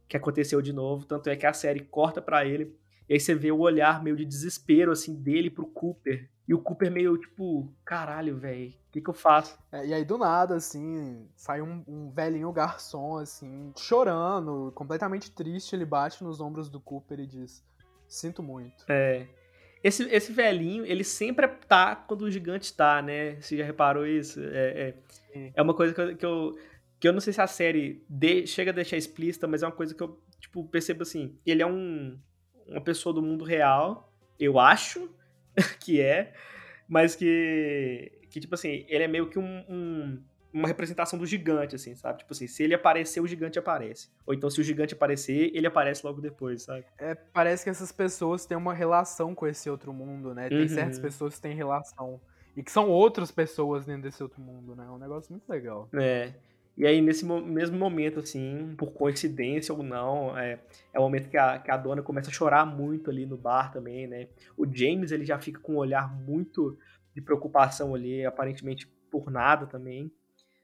que 0.07 0.15
aconteceu 0.15 0.61
de 0.61 0.71
novo, 0.71 1.05
tanto 1.05 1.29
é 1.29 1.35
que 1.35 1.45
a 1.45 1.53
série 1.53 1.81
corta 1.81 2.21
para 2.21 2.45
ele, 2.45 2.73
e 3.09 3.13
aí 3.13 3.19
você 3.19 3.33
vê 3.33 3.51
o 3.51 3.59
olhar 3.59 4.03
meio 4.03 4.15
de 4.15 4.25
desespero, 4.25 4.91
assim, 4.91 5.15
dele 5.15 5.49
pro 5.49 5.67
Cooper, 5.67 6.29
e 6.47 6.53
o 6.53 6.59
Cooper 6.59 6.89
meio, 6.89 7.17
tipo, 7.17 7.73
caralho, 7.83 8.37
velho, 8.37 8.69
o 8.69 8.91
que 8.91 9.01
que 9.01 9.09
eu 9.09 9.13
faço? 9.13 9.57
É, 9.71 9.85
e 9.85 9.93
aí, 9.93 10.05
do 10.05 10.17
nada, 10.17 10.55
assim, 10.55 11.27
sai 11.35 11.61
um, 11.61 11.83
um, 11.85 12.09
velhinho 12.09 12.51
garçom, 12.53 13.17
assim, 13.17 13.73
chorando, 13.77 14.71
completamente 14.73 15.29
triste, 15.29 15.75
ele 15.75 15.85
bate 15.85 16.23
nos 16.23 16.39
ombros 16.39 16.69
do 16.69 16.79
Cooper 16.79 17.19
e 17.19 17.27
diz, 17.27 17.65
sinto 18.07 18.41
muito. 18.41 18.85
É, 18.87 19.27
esse, 19.83 20.03
esse 20.03 20.31
velhinho, 20.31 20.85
ele 20.85 21.03
sempre 21.03 21.47
tá 21.47 21.95
quando 21.95 22.21
o 22.21 22.31
gigante 22.31 22.73
tá, 22.73 23.01
né? 23.01 23.35
Você 23.41 23.57
já 23.57 23.65
reparou 23.65 24.07
isso? 24.07 24.39
É, 24.41 24.93
é, 25.33 25.51
é 25.53 25.61
uma 25.61 25.73
coisa 25.73 25.93
que 25.93 26.01
eu, 26.01 26.17
que 26.17 26.25
eu, 26.25 26.57
que 26.99 27.07
eu 27.07 27.13
não 27.13 27.19
sei 27.19 27.33
se 27.33 27.41
a 27.41 27.47
série 27.47 28.03
de, 28.09 28.47
chega 28.47 28.71
a 28.71 28.73
deixar 28.73 28.97
explícita, 28.97 29.47
mas 29.47 29.63
é 29.63 29.65
uma 29.65 29.71
coisa 29.71 29.93
que 29.93 30.01
eu 30.01 30.17
tipo, 30.39 30.63
percebo 30.65 31.03
assim. 31.03 31.37
Ele 31.45 31.61
é 31.61 31.67
um, 31.67 32.17
uma 32.67 32.82
pessoa 32.82 33.13
do 33.13 33.21
mundo 33.21 33.43
real, 33.43 34.13
eu 34.39 34.60
acho 34.60 35.10
que 35.80 36.01
é, 36.01 36.34
mas 36.88 37.15
que, 37.15 38.12
que 38.30 38.39
tipo 38.39 38.56
assim, 38.56 38.86
ele 38.88 39.03
é 39.03 39.08
meio 39.08 39.30
que 39.30 39.39
um, 39.39 39.65
um 39.69 40.23
uma 40.58 40.67
representação 40.67 41.19
do 41.19 41.25
gigante, 41.25 41.75
assim, 41.75 41.93
sabe? 41.95 42.19
Tipo 42.19 42.34
assim, 42.34 42.47
se 42.47 42.63
ele 42.63 42.73
aparecer, 42.73 43.19
o 43.19 43.27
gigante 43.27 43.60
aparece. 43.60 44.10
Ou 44.25 44.34
então, 44.34 44.49
se 44.49 44.60
o 44.60 44.63
gigante 44.63 44.93
aparecer, 44.93 45.51
ele 45.53 45.67
aparece 45.67 46.06
logo 46.06 46.21
depois, 46.21 46.63
sabe? 46.63 46.86
É, 46.97 47.13
parece 47.15 47.63
que 47.63 47.69
essas 47.69 47.91
pessoas 47.91 48.45
têm 48.45 48.58
uma 48.58 48.73
relação 48.73 49.36
com 49.36 49.45
esse 49.45 49.69
outro 49.69 49.93
mundo, 49.93 50.34
né? 50.34 50.49
Tem 50.49 50.62
uhum. 50.62 50.67
certas 50.67 50.99
pessoas 50.99 51.36
que 51.36 51.41
têm 51.41 51.53
relação. 51.53 52.19
E 52.56 52.63
que 52.63 52.71
são 52.71 52.89
outras 52.89 53.30
pessoas 53.30 53.86
dentro 53.86 54.03
desse 54.03 54.23
outro 54.23 54.41
mundo, 54.41 54.75
né? 54.75 54.86
É 54.86 54.89
um 54.89 54.97
negócio 54.97 55.32
muito 55.32 55.47
legal. 55.47 55.88
É. 55.93 56.34
E 56.77 56.85
aí, 56.85 57.01
nesse 57.01 57.25
mesmo 57.25 57.77
momento, 57.77 58.19
assim, 58.19 58.75
por 58.77 58.91
coincidência 58.91 59.73
ou 59.73 59.81
não, 59.81 60.37
é, 60.37 60.59
é 60.93 60.99
o 60.99 61.01
momento 61.01 61.27
que 61.27 61.37
a, 61.37 61.57
que 61.57 61.71
a 61.71 61.77
dona 61.77 62.03
começa 62.03 62.29
a 62.29 62.33
chorar 62.33 62.65
muito 62.65 63.09
ali 63.09 63.25
no 63.25 63.35
bar 63.35 63.71
também, 63.71 64.05
né? 64.05 64.27
O 64.55 64.65
James, 64.71 65.11
ele 65.11 65.25
já 65.25 65.39
fica 65.39 65.59
com 65.59 65.73
um 65.73 65.77
olhar 65.77 66.07
muito 66.07 66.77
de 67.15 67.21
preocupação 67.21 67.95
ali, 67.95 68.23
aparentemente 68.23 68.87
por 69.09 69.31
nada 69.31 69.65
também 69.65 70.11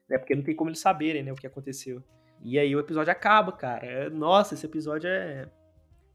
né? 0.08 0.18
Porque 0.18 0.34
não 0.34 0.42
tem 0.42 0.54
como 0.54 0.70
eles 0.70 0.80
saberem, 0.80 1.22
né, 1.22 1.32
o 1.32 1.36
que 1.36 1.46
aconteceu. 1.46 2.02
E 2.42 2.58
aí 2.58 2.74
o 2.74 2.80
episódio 2.80 3.10
acaba, 3.10 3.52
cara. 3.52 3.84
É, 3.84 4.10
nossa, 4.10 4.54
esse 4.54 4.66
episódio 4.66 5.08
é. 5.08 5.48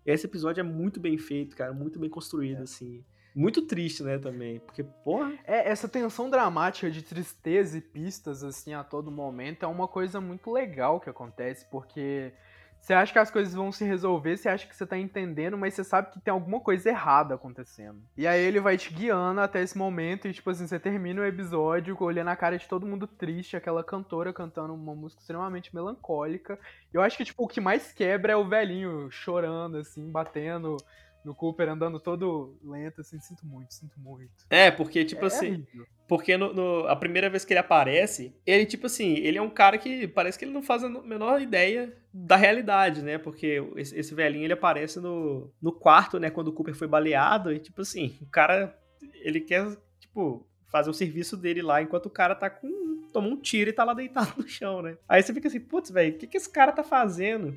Esse 0.05 0.25
episódio 0.25 0.61
é 0.61 0.63
muito 0.63 0.99
bem 0.99 1.17
feito, 1.17 1.55
cara, 1.55 1.73
muito 1.73 1.99
bem 1.99 2.09
construído, 2.09 2.59
é. 2.59 2.63
assim. 2.63 3.03
Muito 3.35 3.61
triste, 3.61 4.03
né, 4.03 4.17
também. 4.17 4.59
Porque, 4.59 4.83
porra. 4.83 5.33
É, 5.45 5.69
essa 5.69 5.87
tensão 5.87 6.29
dramática 6.29 6.89
de 6.89 7.01
tristeza 7.01 7.77
e 7.77 7.81
pistas, 7.81 8.43
assim, 8.43 8.73
a 8.73 8.83
todo 8.83 9.11
momento, 9.11 9.63
é 9.63 9.67
uma 9.67 9.87
coisa 9.87 10.19
muito 10.19 10.51
legal 10.51 10.99
que 10.99 11.09
acontece, 11.09 11.65
porque 11.69 12.33
você 12.81 12.93
acha 12.93 13.11
que 13.11 13.19
as 13.19 13.29
coisas 13.29 13.53
vão 13.53 13.71
se 13.71 13.83
resolver, 13.83 14.37
você 14.37 14.49
acha 14.49 14.67
que 14.67 14.75
você 14.75 14.85
tá 14.85 14.97
entendendo, 14.97 15.57
mas 15.57 15.73
você 15.73 15.83
sabe 15.83 16.11
que 16.11 16.19
tem 16.19 16.31
alguma 16.31 16.59
coisa 16.59 16.89
errada 16.89 17.35
acontecendo. 17.35 18.01
E 18.17 18.25
aí 18.25 18.41
ele 18.41 18.59
vai 18.59 18.77
te 18.77 18.93
guiando 18.93 19.41
até 19.41 19.61
esse 19.61 19.77
momento 19.77 20.27
e, 20.27 20.33
tipo 20.33 20.49
assim, 20.49 20.65
você 20.65 20.79
termina 20.79 21.21
o 21.21 21.25
episódio 21.25 21.95
olhando 21.99 22.29
a 22.29 22.35
cara 22.35 22.57
de 22.57 22.67
todo 22.67 22.87
mundo 22.87 23.05
triste, 23.05 23.57
aquela 23.57 23.83
cantora 23.83 24.33
cantando 24.33 24.73
uma 24.73 24.95
música 24.95 25.21
extremamente 25.21 25.75
melancólica. 25.75 26.57
Eu 26.91 27.01
acho 27.01 27.17
que, 27.17 27.25
tipo, 27.25 27.43
o 27.43 27.47
que 27.47 27.61
mais 27.61 27.91
quebra 27.91 28.33
é 28.33 28.35
o 28.35 28.47
velhinho 28.47 29.11
chorando, 29.11 29.77
assim, 29.77 30.09
batendo 30.09 30.77
no 31.23 31.35
Cooper 31.35 31.69
andando 31.69 31.99
todo 31.99 32.57
lento, 32.63 33.01
assim, 33.01 33.19
sinto 33.19 33.45
muito, 33.45 33.73
sinto 33.73 33.99
muito. 33.99 34.31
É, 34.49 34.71
porque, 34.71 35.03
tipo 35.05 35.23
é 35.23 35.27
assim. 35.27 35.51
Horrível. 35.51 35.85
Porque 36.07 36.37
no, 36.37 36.53
no, 36.53 36.87
a 36.87 36.95
primeira 36.95 37.29
vez 37.29 37.45
que 37.45 37.53
ele 37.53 37.59
aparece, 37.59 38.35
ele, 38.43 38.65
tipo 38.65 38.87
assim, 38.87 39.13
ele 39.17 39.37
é 39.37 39.41
um 39.41 39.49
cara 39.49 39.77
que 39.77 40.07
parece 40.07 40.39
que 40.39 40.45
ele 40.45 40.51
não 40.51 40.63
faz 40.63 40.83
a 40.83 40.89
menor 40.89 41.39
ideia 41.39 41.95
da 42.11 42.35
realidade, 42.35 43.03
né? 43.03 43.19
Porque 43.19 43.63
esse, 43.75 43.95
esse 43.95 44.15
velhinho 44.15 44.45
ele 44.45 44.53
aparece 44.53 44.99
no, 44.99 45.53
no 45.61 45.71
quarto, 45.71 46.19
né? 46.19 46.31
Quando 46.31 46.47
o 46.47 46.53
Cooper 46.53 46.73
foi 46.73 46.87
baleado, 46.87 47.53
e, 47.53 47.59
tipo 47.59 47.81
assim, 47.81 48.17
o 48.21 48.25
cara. 48.25 48.75
Ele 49.21 49.39
quer, 49.39 49.65
tipo, 49.99 50.47
fazer 50.69 50.89
o 50.89 50.93
serviço 50.93 51.37
dele 51.37 51.61
lá, 51.61 51.81
enquanto 51.81 52.07
o 52.07 52.11
cara 52.11 52.33
tá 52.33 52.49
com. 52.49 53.07
Tomou 53.13 53.31
um 53.31 53.37
tiro 53.37 53.69
e 53.69 53.73
tá 53.73 53.83
lá 53.83 53.93
deitado 53.93 54.33
no 54.37 54.47
chão, 54.47 54.81
né? 54.81 54.97
Aí 55.07 55.21
você 55.21 55.33
fica 55.33 55.47
assim, 55.47 55.59
putz, 55.59 55.91
velho, 55.91 56.15
o 56.15 56.17
que, 56.17 56.27
que 56.27 56.37
esse 56.37 56.51
cara 56.51 56.71
tá 56.71 56.83
fazendo? 56.83 57.55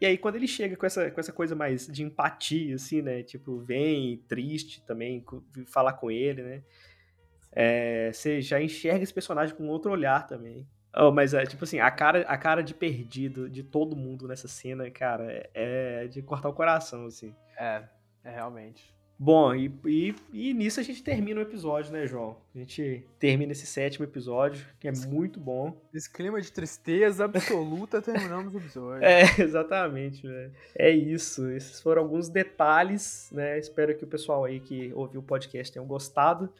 E 0.00 0.06
aí, 0.06 0.18
quando 0.18 0.36
ele 0.36 0.48
chega 0.48 0.76
com 0.76 0.84
essa, 0.84 1.10
com 1.10 1.20
essa 1.20 1.32
coisa 1.32 1.54
mais 1.54 1.86
de 1.86 2.02
empatia, 2.02 2.74
assim, 2.74 3.00
né? 3.00 3.22
Tipo, 3.22 3.58
vem 3.60 4.18
triste 4.28 4.84
também, 4.84 5.24
falar 5.66 5.94
com 5.94 6.10
ele, 6.10 6.42
né? 6.42 6.62
É, 7.52 8.10
você 8.12 8.42
já 8.42 8.60
enxerga 8.60 9.04
esse 9.04 9.14
personagem 9.14 9.54
com 9.54 9.68
outro 9.68 9.92
olhar 9.92 10.26
também. 10.26 10.66
Oh, 10.96 11.10
mas 11.10 11.34
é 11.34 11.44
tipo 11.44 11.64
assim, 11.64 11.80
a 11.80 11.90
cara, 11.90 12.20
a 12.22 12.38
cara 12.38 12.62
de 12.62 12.72
perdido 12.72 13.48
de 13.48 13.62
todo 13.64 13.96
mundo 13.96 14.28
nessa 14.28 14.46
cena, 14.46 14.88
cara, 14.90 15.32
é, 15.32 15.50
é 15.54 16.06
de 16.06 16.22
cortar 16.22 16.48
o 16.48 16.54
coração, 16.54 17.06
assim. 17.06 17.34
É, 17.58 17.82
é 18.24 18.30
realmente. 18.30 18.94
Bom, 19.18 19.54
e, 19.54 19.72
e, 19.86 20.14
e, 20.32 20.54
nisso 20.54 20.80
a 20.80 20.82
gente 20.82 21.02
termina 21.02 21.38
o 21.38 21.42
episódio, 21.42 21.92
né, 21.92 22.04
João? 22.06 22.36
A 22.54 22.58
gente 22.58 23.06
termina 23.18 23.52
esse 23.52 23.64
sétimo 23.64 24.04
episódio, 24.04 24.66
que 24.80 24.88
é 24.88 24.92
muito 24.92 25.38
bom. 25.38 25.80
Esse 25.94 26.10
clima 26.10 26.40
de 26.40 26.50
tristeza 26.50 27.24
absoluta, 27.24 28.02
terminamos 28.02 28.52
o 28.52 28.58
episódio. 28.58 29.02
É, 29.04 29.22
exatamente, 29.40 30.26
velho. 30.26 30.52
É 30.74 30.90
isso. 30.90 31.48
Esses 31.50 31.80
foram 31.80 32.02
alguns 32.02 32.28
detalhes, 32.28 33.30
né? 33.32 33.58
Espero 33.58 33.96
que 33.96 34.04
o 34.04 34.06
pessoal 34.06 34.44
aí 34.44 34.58
que 34.58 34.92
ouviu 34.94 35.20
o 35.20 35.24
podcast 35.24 35.72
tenham 35.72 35.86
gostado 35.86 36.52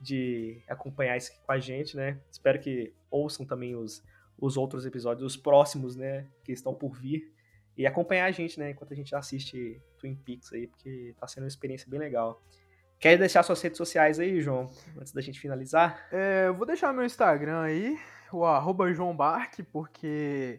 de 0.00 0.62
acompanhar 0.68 1.16
isso 1.16 1.32
aqui 1.32 1.40
com 1.44 1.52
a 1.52 1.58
gente, 1.58 1.96
né? 1.96 2.18
Espero 2.30 2.60
que 2.60 2.92
ouçam 3.10 3.44
também 3.44 3.74
os, 3.74 4.02
os 4.38 4.56
outros 4.56 4.86
episódios, 4.86 5.26
os 5.26 5.36
próximos, 5.36 5.96
né? 5.96 6.26
Que 6.44 6.52
estão 6.52 6.72
por 6.72 6.94
vir 6.94 7.32
e 7.76 7.86
acompanhar 7.86 8.26
a 8.26 8.30
gente, 8.30 8.58
né, 8.58 8.70
enquanto 8.70 8.92
a 8.92 8.96
gente 8.96 9.14
assiste 9.14 9.80
Twin 9.98 10.14
Peaks 10.14 10.52
aí, 10.52 10.66
porque 10.66 11.14
tá 11.18 11.26
sendo 11.26 11.44
uma 11.44 11.48
experiência 11.48 11.88
bem 11.88 12.00
legal. 12.00 12.42
Quer 12.98 13.18
deixar 13.18 13.42
suas 13.42 13.60
redes 13.60 13.76
sociais 13.76 14.18
aí, 14.18 14.40
João, 14.40 14.70
antes 14.98 15.12
da 15.12 15.20
gente 15.20 15.38
finalizar? 15.38 16.08
É, 16.10 16.46
eu 16.46 16.54
vou 16.54 16.66
deixar 16.66 16.92
meu 16.94 17.04
Instagram 17.04 17.60
aí, 17.60 17.98
o 18.32 18.44
arroba 18.44 18.90
João 18.92 19.14
Barque, 19.14 19.62
porque 19.62 20.58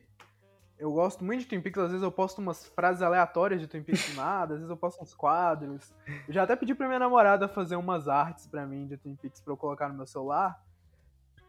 eu 0.77 0.91
gosto 0.91 1.25
muito 1.25 1.39
de 1.39 1.47
Twin 1.47 1.61
Peaks, 1.61 1.81
às 1.81 1.89
vezes 1.89 2.03
eu 2.03 2.11
posto 2.11 2.37
umas 2.39 2.67
frases 2.67 3.01
aleatórias 3.01 3.59
de 3.59 3.65
Twin 3.65 3.81
Peaks 3.81 4.11
do 4.11 4.15
nada, 4.15 4.53
às 4.53 4.59
vezes 4.59 4.69
eu 4.69 4.77
posto 4.77 5.01
uns 5.01 5.15
quadros. 5.15 5.91
Eu 6.27 6.33
já 6.33 6.43
até 6.43 6.55
pedi 6.55 6.75
pra 6.75 6.85
minha 6.85 6.99
namorada 6.99 7.47
fazer 7.47 7.75
umas 7.75 8.07
artes 8.07 8.45
pra 8.45 8.67
mim 8.67 8.85
de 8.85 8.97
Twin 8.97 9.15
Peaks 9.15 9.41
pra 9.41 9.53
eu 9.53 9.57
colocar 9.57 9.89
no 9.89 9.95
meu 9.95 10.05
celular. 10.05 10.63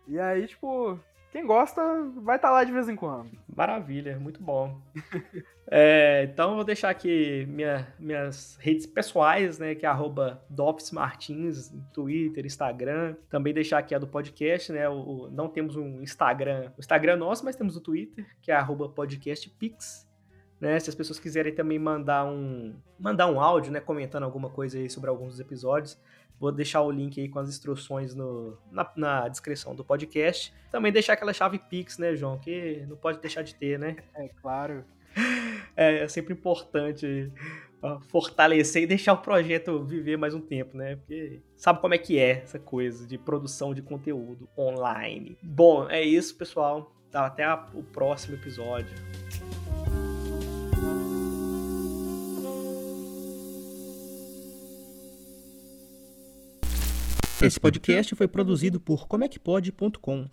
E 0.07 0.19
aí, 0.19 0.47
tipo, 0.47 0.99
quem 1.31 1.47
gosta 1.47 1.83
vai 2.17 2.37
estar 2.37 2.49
tá 2.49 2.55
lá 2.55 2.65
de 2.65 2.73
vez 2.73 2.89
em 2.89 2.97
quando. 2.97 3.31
Maravilha, 3.55 4.19
muito 4.19 4.43
bom. 4.43 4.81
é, 5.71 6.29
então 6.33 6.51
eu 6.51 6.57
vou 6.57 6.65
deixar 6.65 6.89
aqui 6.89 7.45
minha, 7.47 7.87
minhas 7.99 8.57
redes 8.61 8.87
pessoais, 8.87 9.59
né? 9.59 9.75
Que 9.75 9.85
é 9.85 9.89
arroba 9.89 10.43
Martins, 10.93 11.71
Twitter, 11.93 12.47
Instagram. 12.47 13.15
Também 13.29 13.53
deixar 13.53 13.79
aqui 13.79 13.95
a 13.95 13.99
do 13.99 14.07
podcast, 14.07 14.73
né? 14.73 14.89
O, 14.89 14.95
o, 14.95 15.31
não 15.31 15.49
temos 15.49 15.77
um 15.77 16.03
Instagram, 16.03 16.73
o 16.77 16.81
Instagram 16.81 17.13
é 17.13 17.17
nosso, 17.17 17.45
mas 17.45 17.57
temos 17.57 17.77
o 17.77 17.81
Twitter, 17.81 18.27
que 18.41 18.51
é 18.51 18.55
arroba 18.55 18.89
podcastpix. 18.89 20.09
Né, 20.61 20.77
se 20.81 20.91
as 20.91 20.97
pessoas 20.97 21.21
quiserem 21.21 21.55
também 21.55 21.79
mandar 21.79 22.25
um 22.25 22.75
mandar 22.99 23.29
um 23.29 23.41
áudio, 23.41 23.71
né, 23.71 23.79
comentando 23.79 24.25
alguma 24.25 24.51
coisa 24.51 24.77
aí 24.77 24.91
sobre 24.91 25.09
alguns 25.09 25.29
dos 25.29 25.41
episódios, 25.41 25.97
Vou 26.41 26.53
deixar 26.53 26.83
o 26.83 26.91
link 26.91 27.21
aí 27.21 27.29
com 27.29 27.39
as 27.39 27.49
instruções 27.49 28.15
no, 28.15 28.57
na, 28.71 28.91
na, 28.97 29.29
descrição 29.29 29.75
do 29.75 29.85
podcast. 29.85 30.55
Também 30.71 30.93
deixar 30.93 31.15
aquela 31.15 31.33
chave 31.33 31.59
Pix, 31.59 31.99
né, 31.99 32.15
João? 32.15 32.39
Que 32.39 32.85
não 32.89 32.97
pode 32.97 33.19
deixar 33.19 33.43
de 33.43 33.55
ter, 33.55 33.79
né? 33.79 33.97
É, 34.15 34.29
claro. 34.41 34.85
É, 35.77 36.03
é 36.03 36.09
sempre 36.09 36.33
importante 36.33 37.31
ó, 37.81 38.01
fortalecer 38.01 38.83
e 38.83 38.87
deixar 38.87 39.13
o 39.13 39.19
projeto 39.19 39.85
viver 39.85 40.17
mais 40.17 40.35
um 40.35 40.41
tempo, 40.41 40.77
né? 40.77 40.97
Porque 40.97 41.41
sabe 41.57 41.81
como 41.81 41.95
é 41.95 41.99
que 41.99 42.19
é 42.19 42.43
essa 42.43 42.59
coisa 42.59 43.07
de 43.07 43.17
produção 43.17 43.73
de 43.73 43.81
conteúdo 43.81 44.49
online. 44.59 45.39
Bom, 45.41 45.89
é 45.89 46.03
isso, 46.03 46.37
pessoal. 46.37 46.93
Até 47.13 47.45
a, 47.45 47.65
o 47.75 47.83
próximo 47.85 48.35
episódio. 48.35 48.93
Esse 57.41 57.61
podcast 57.61 58.17
foi 58.17 58.27
produzido 58.27 58.81
por 58.81 59.07
comecpod.com. 59.07 60.27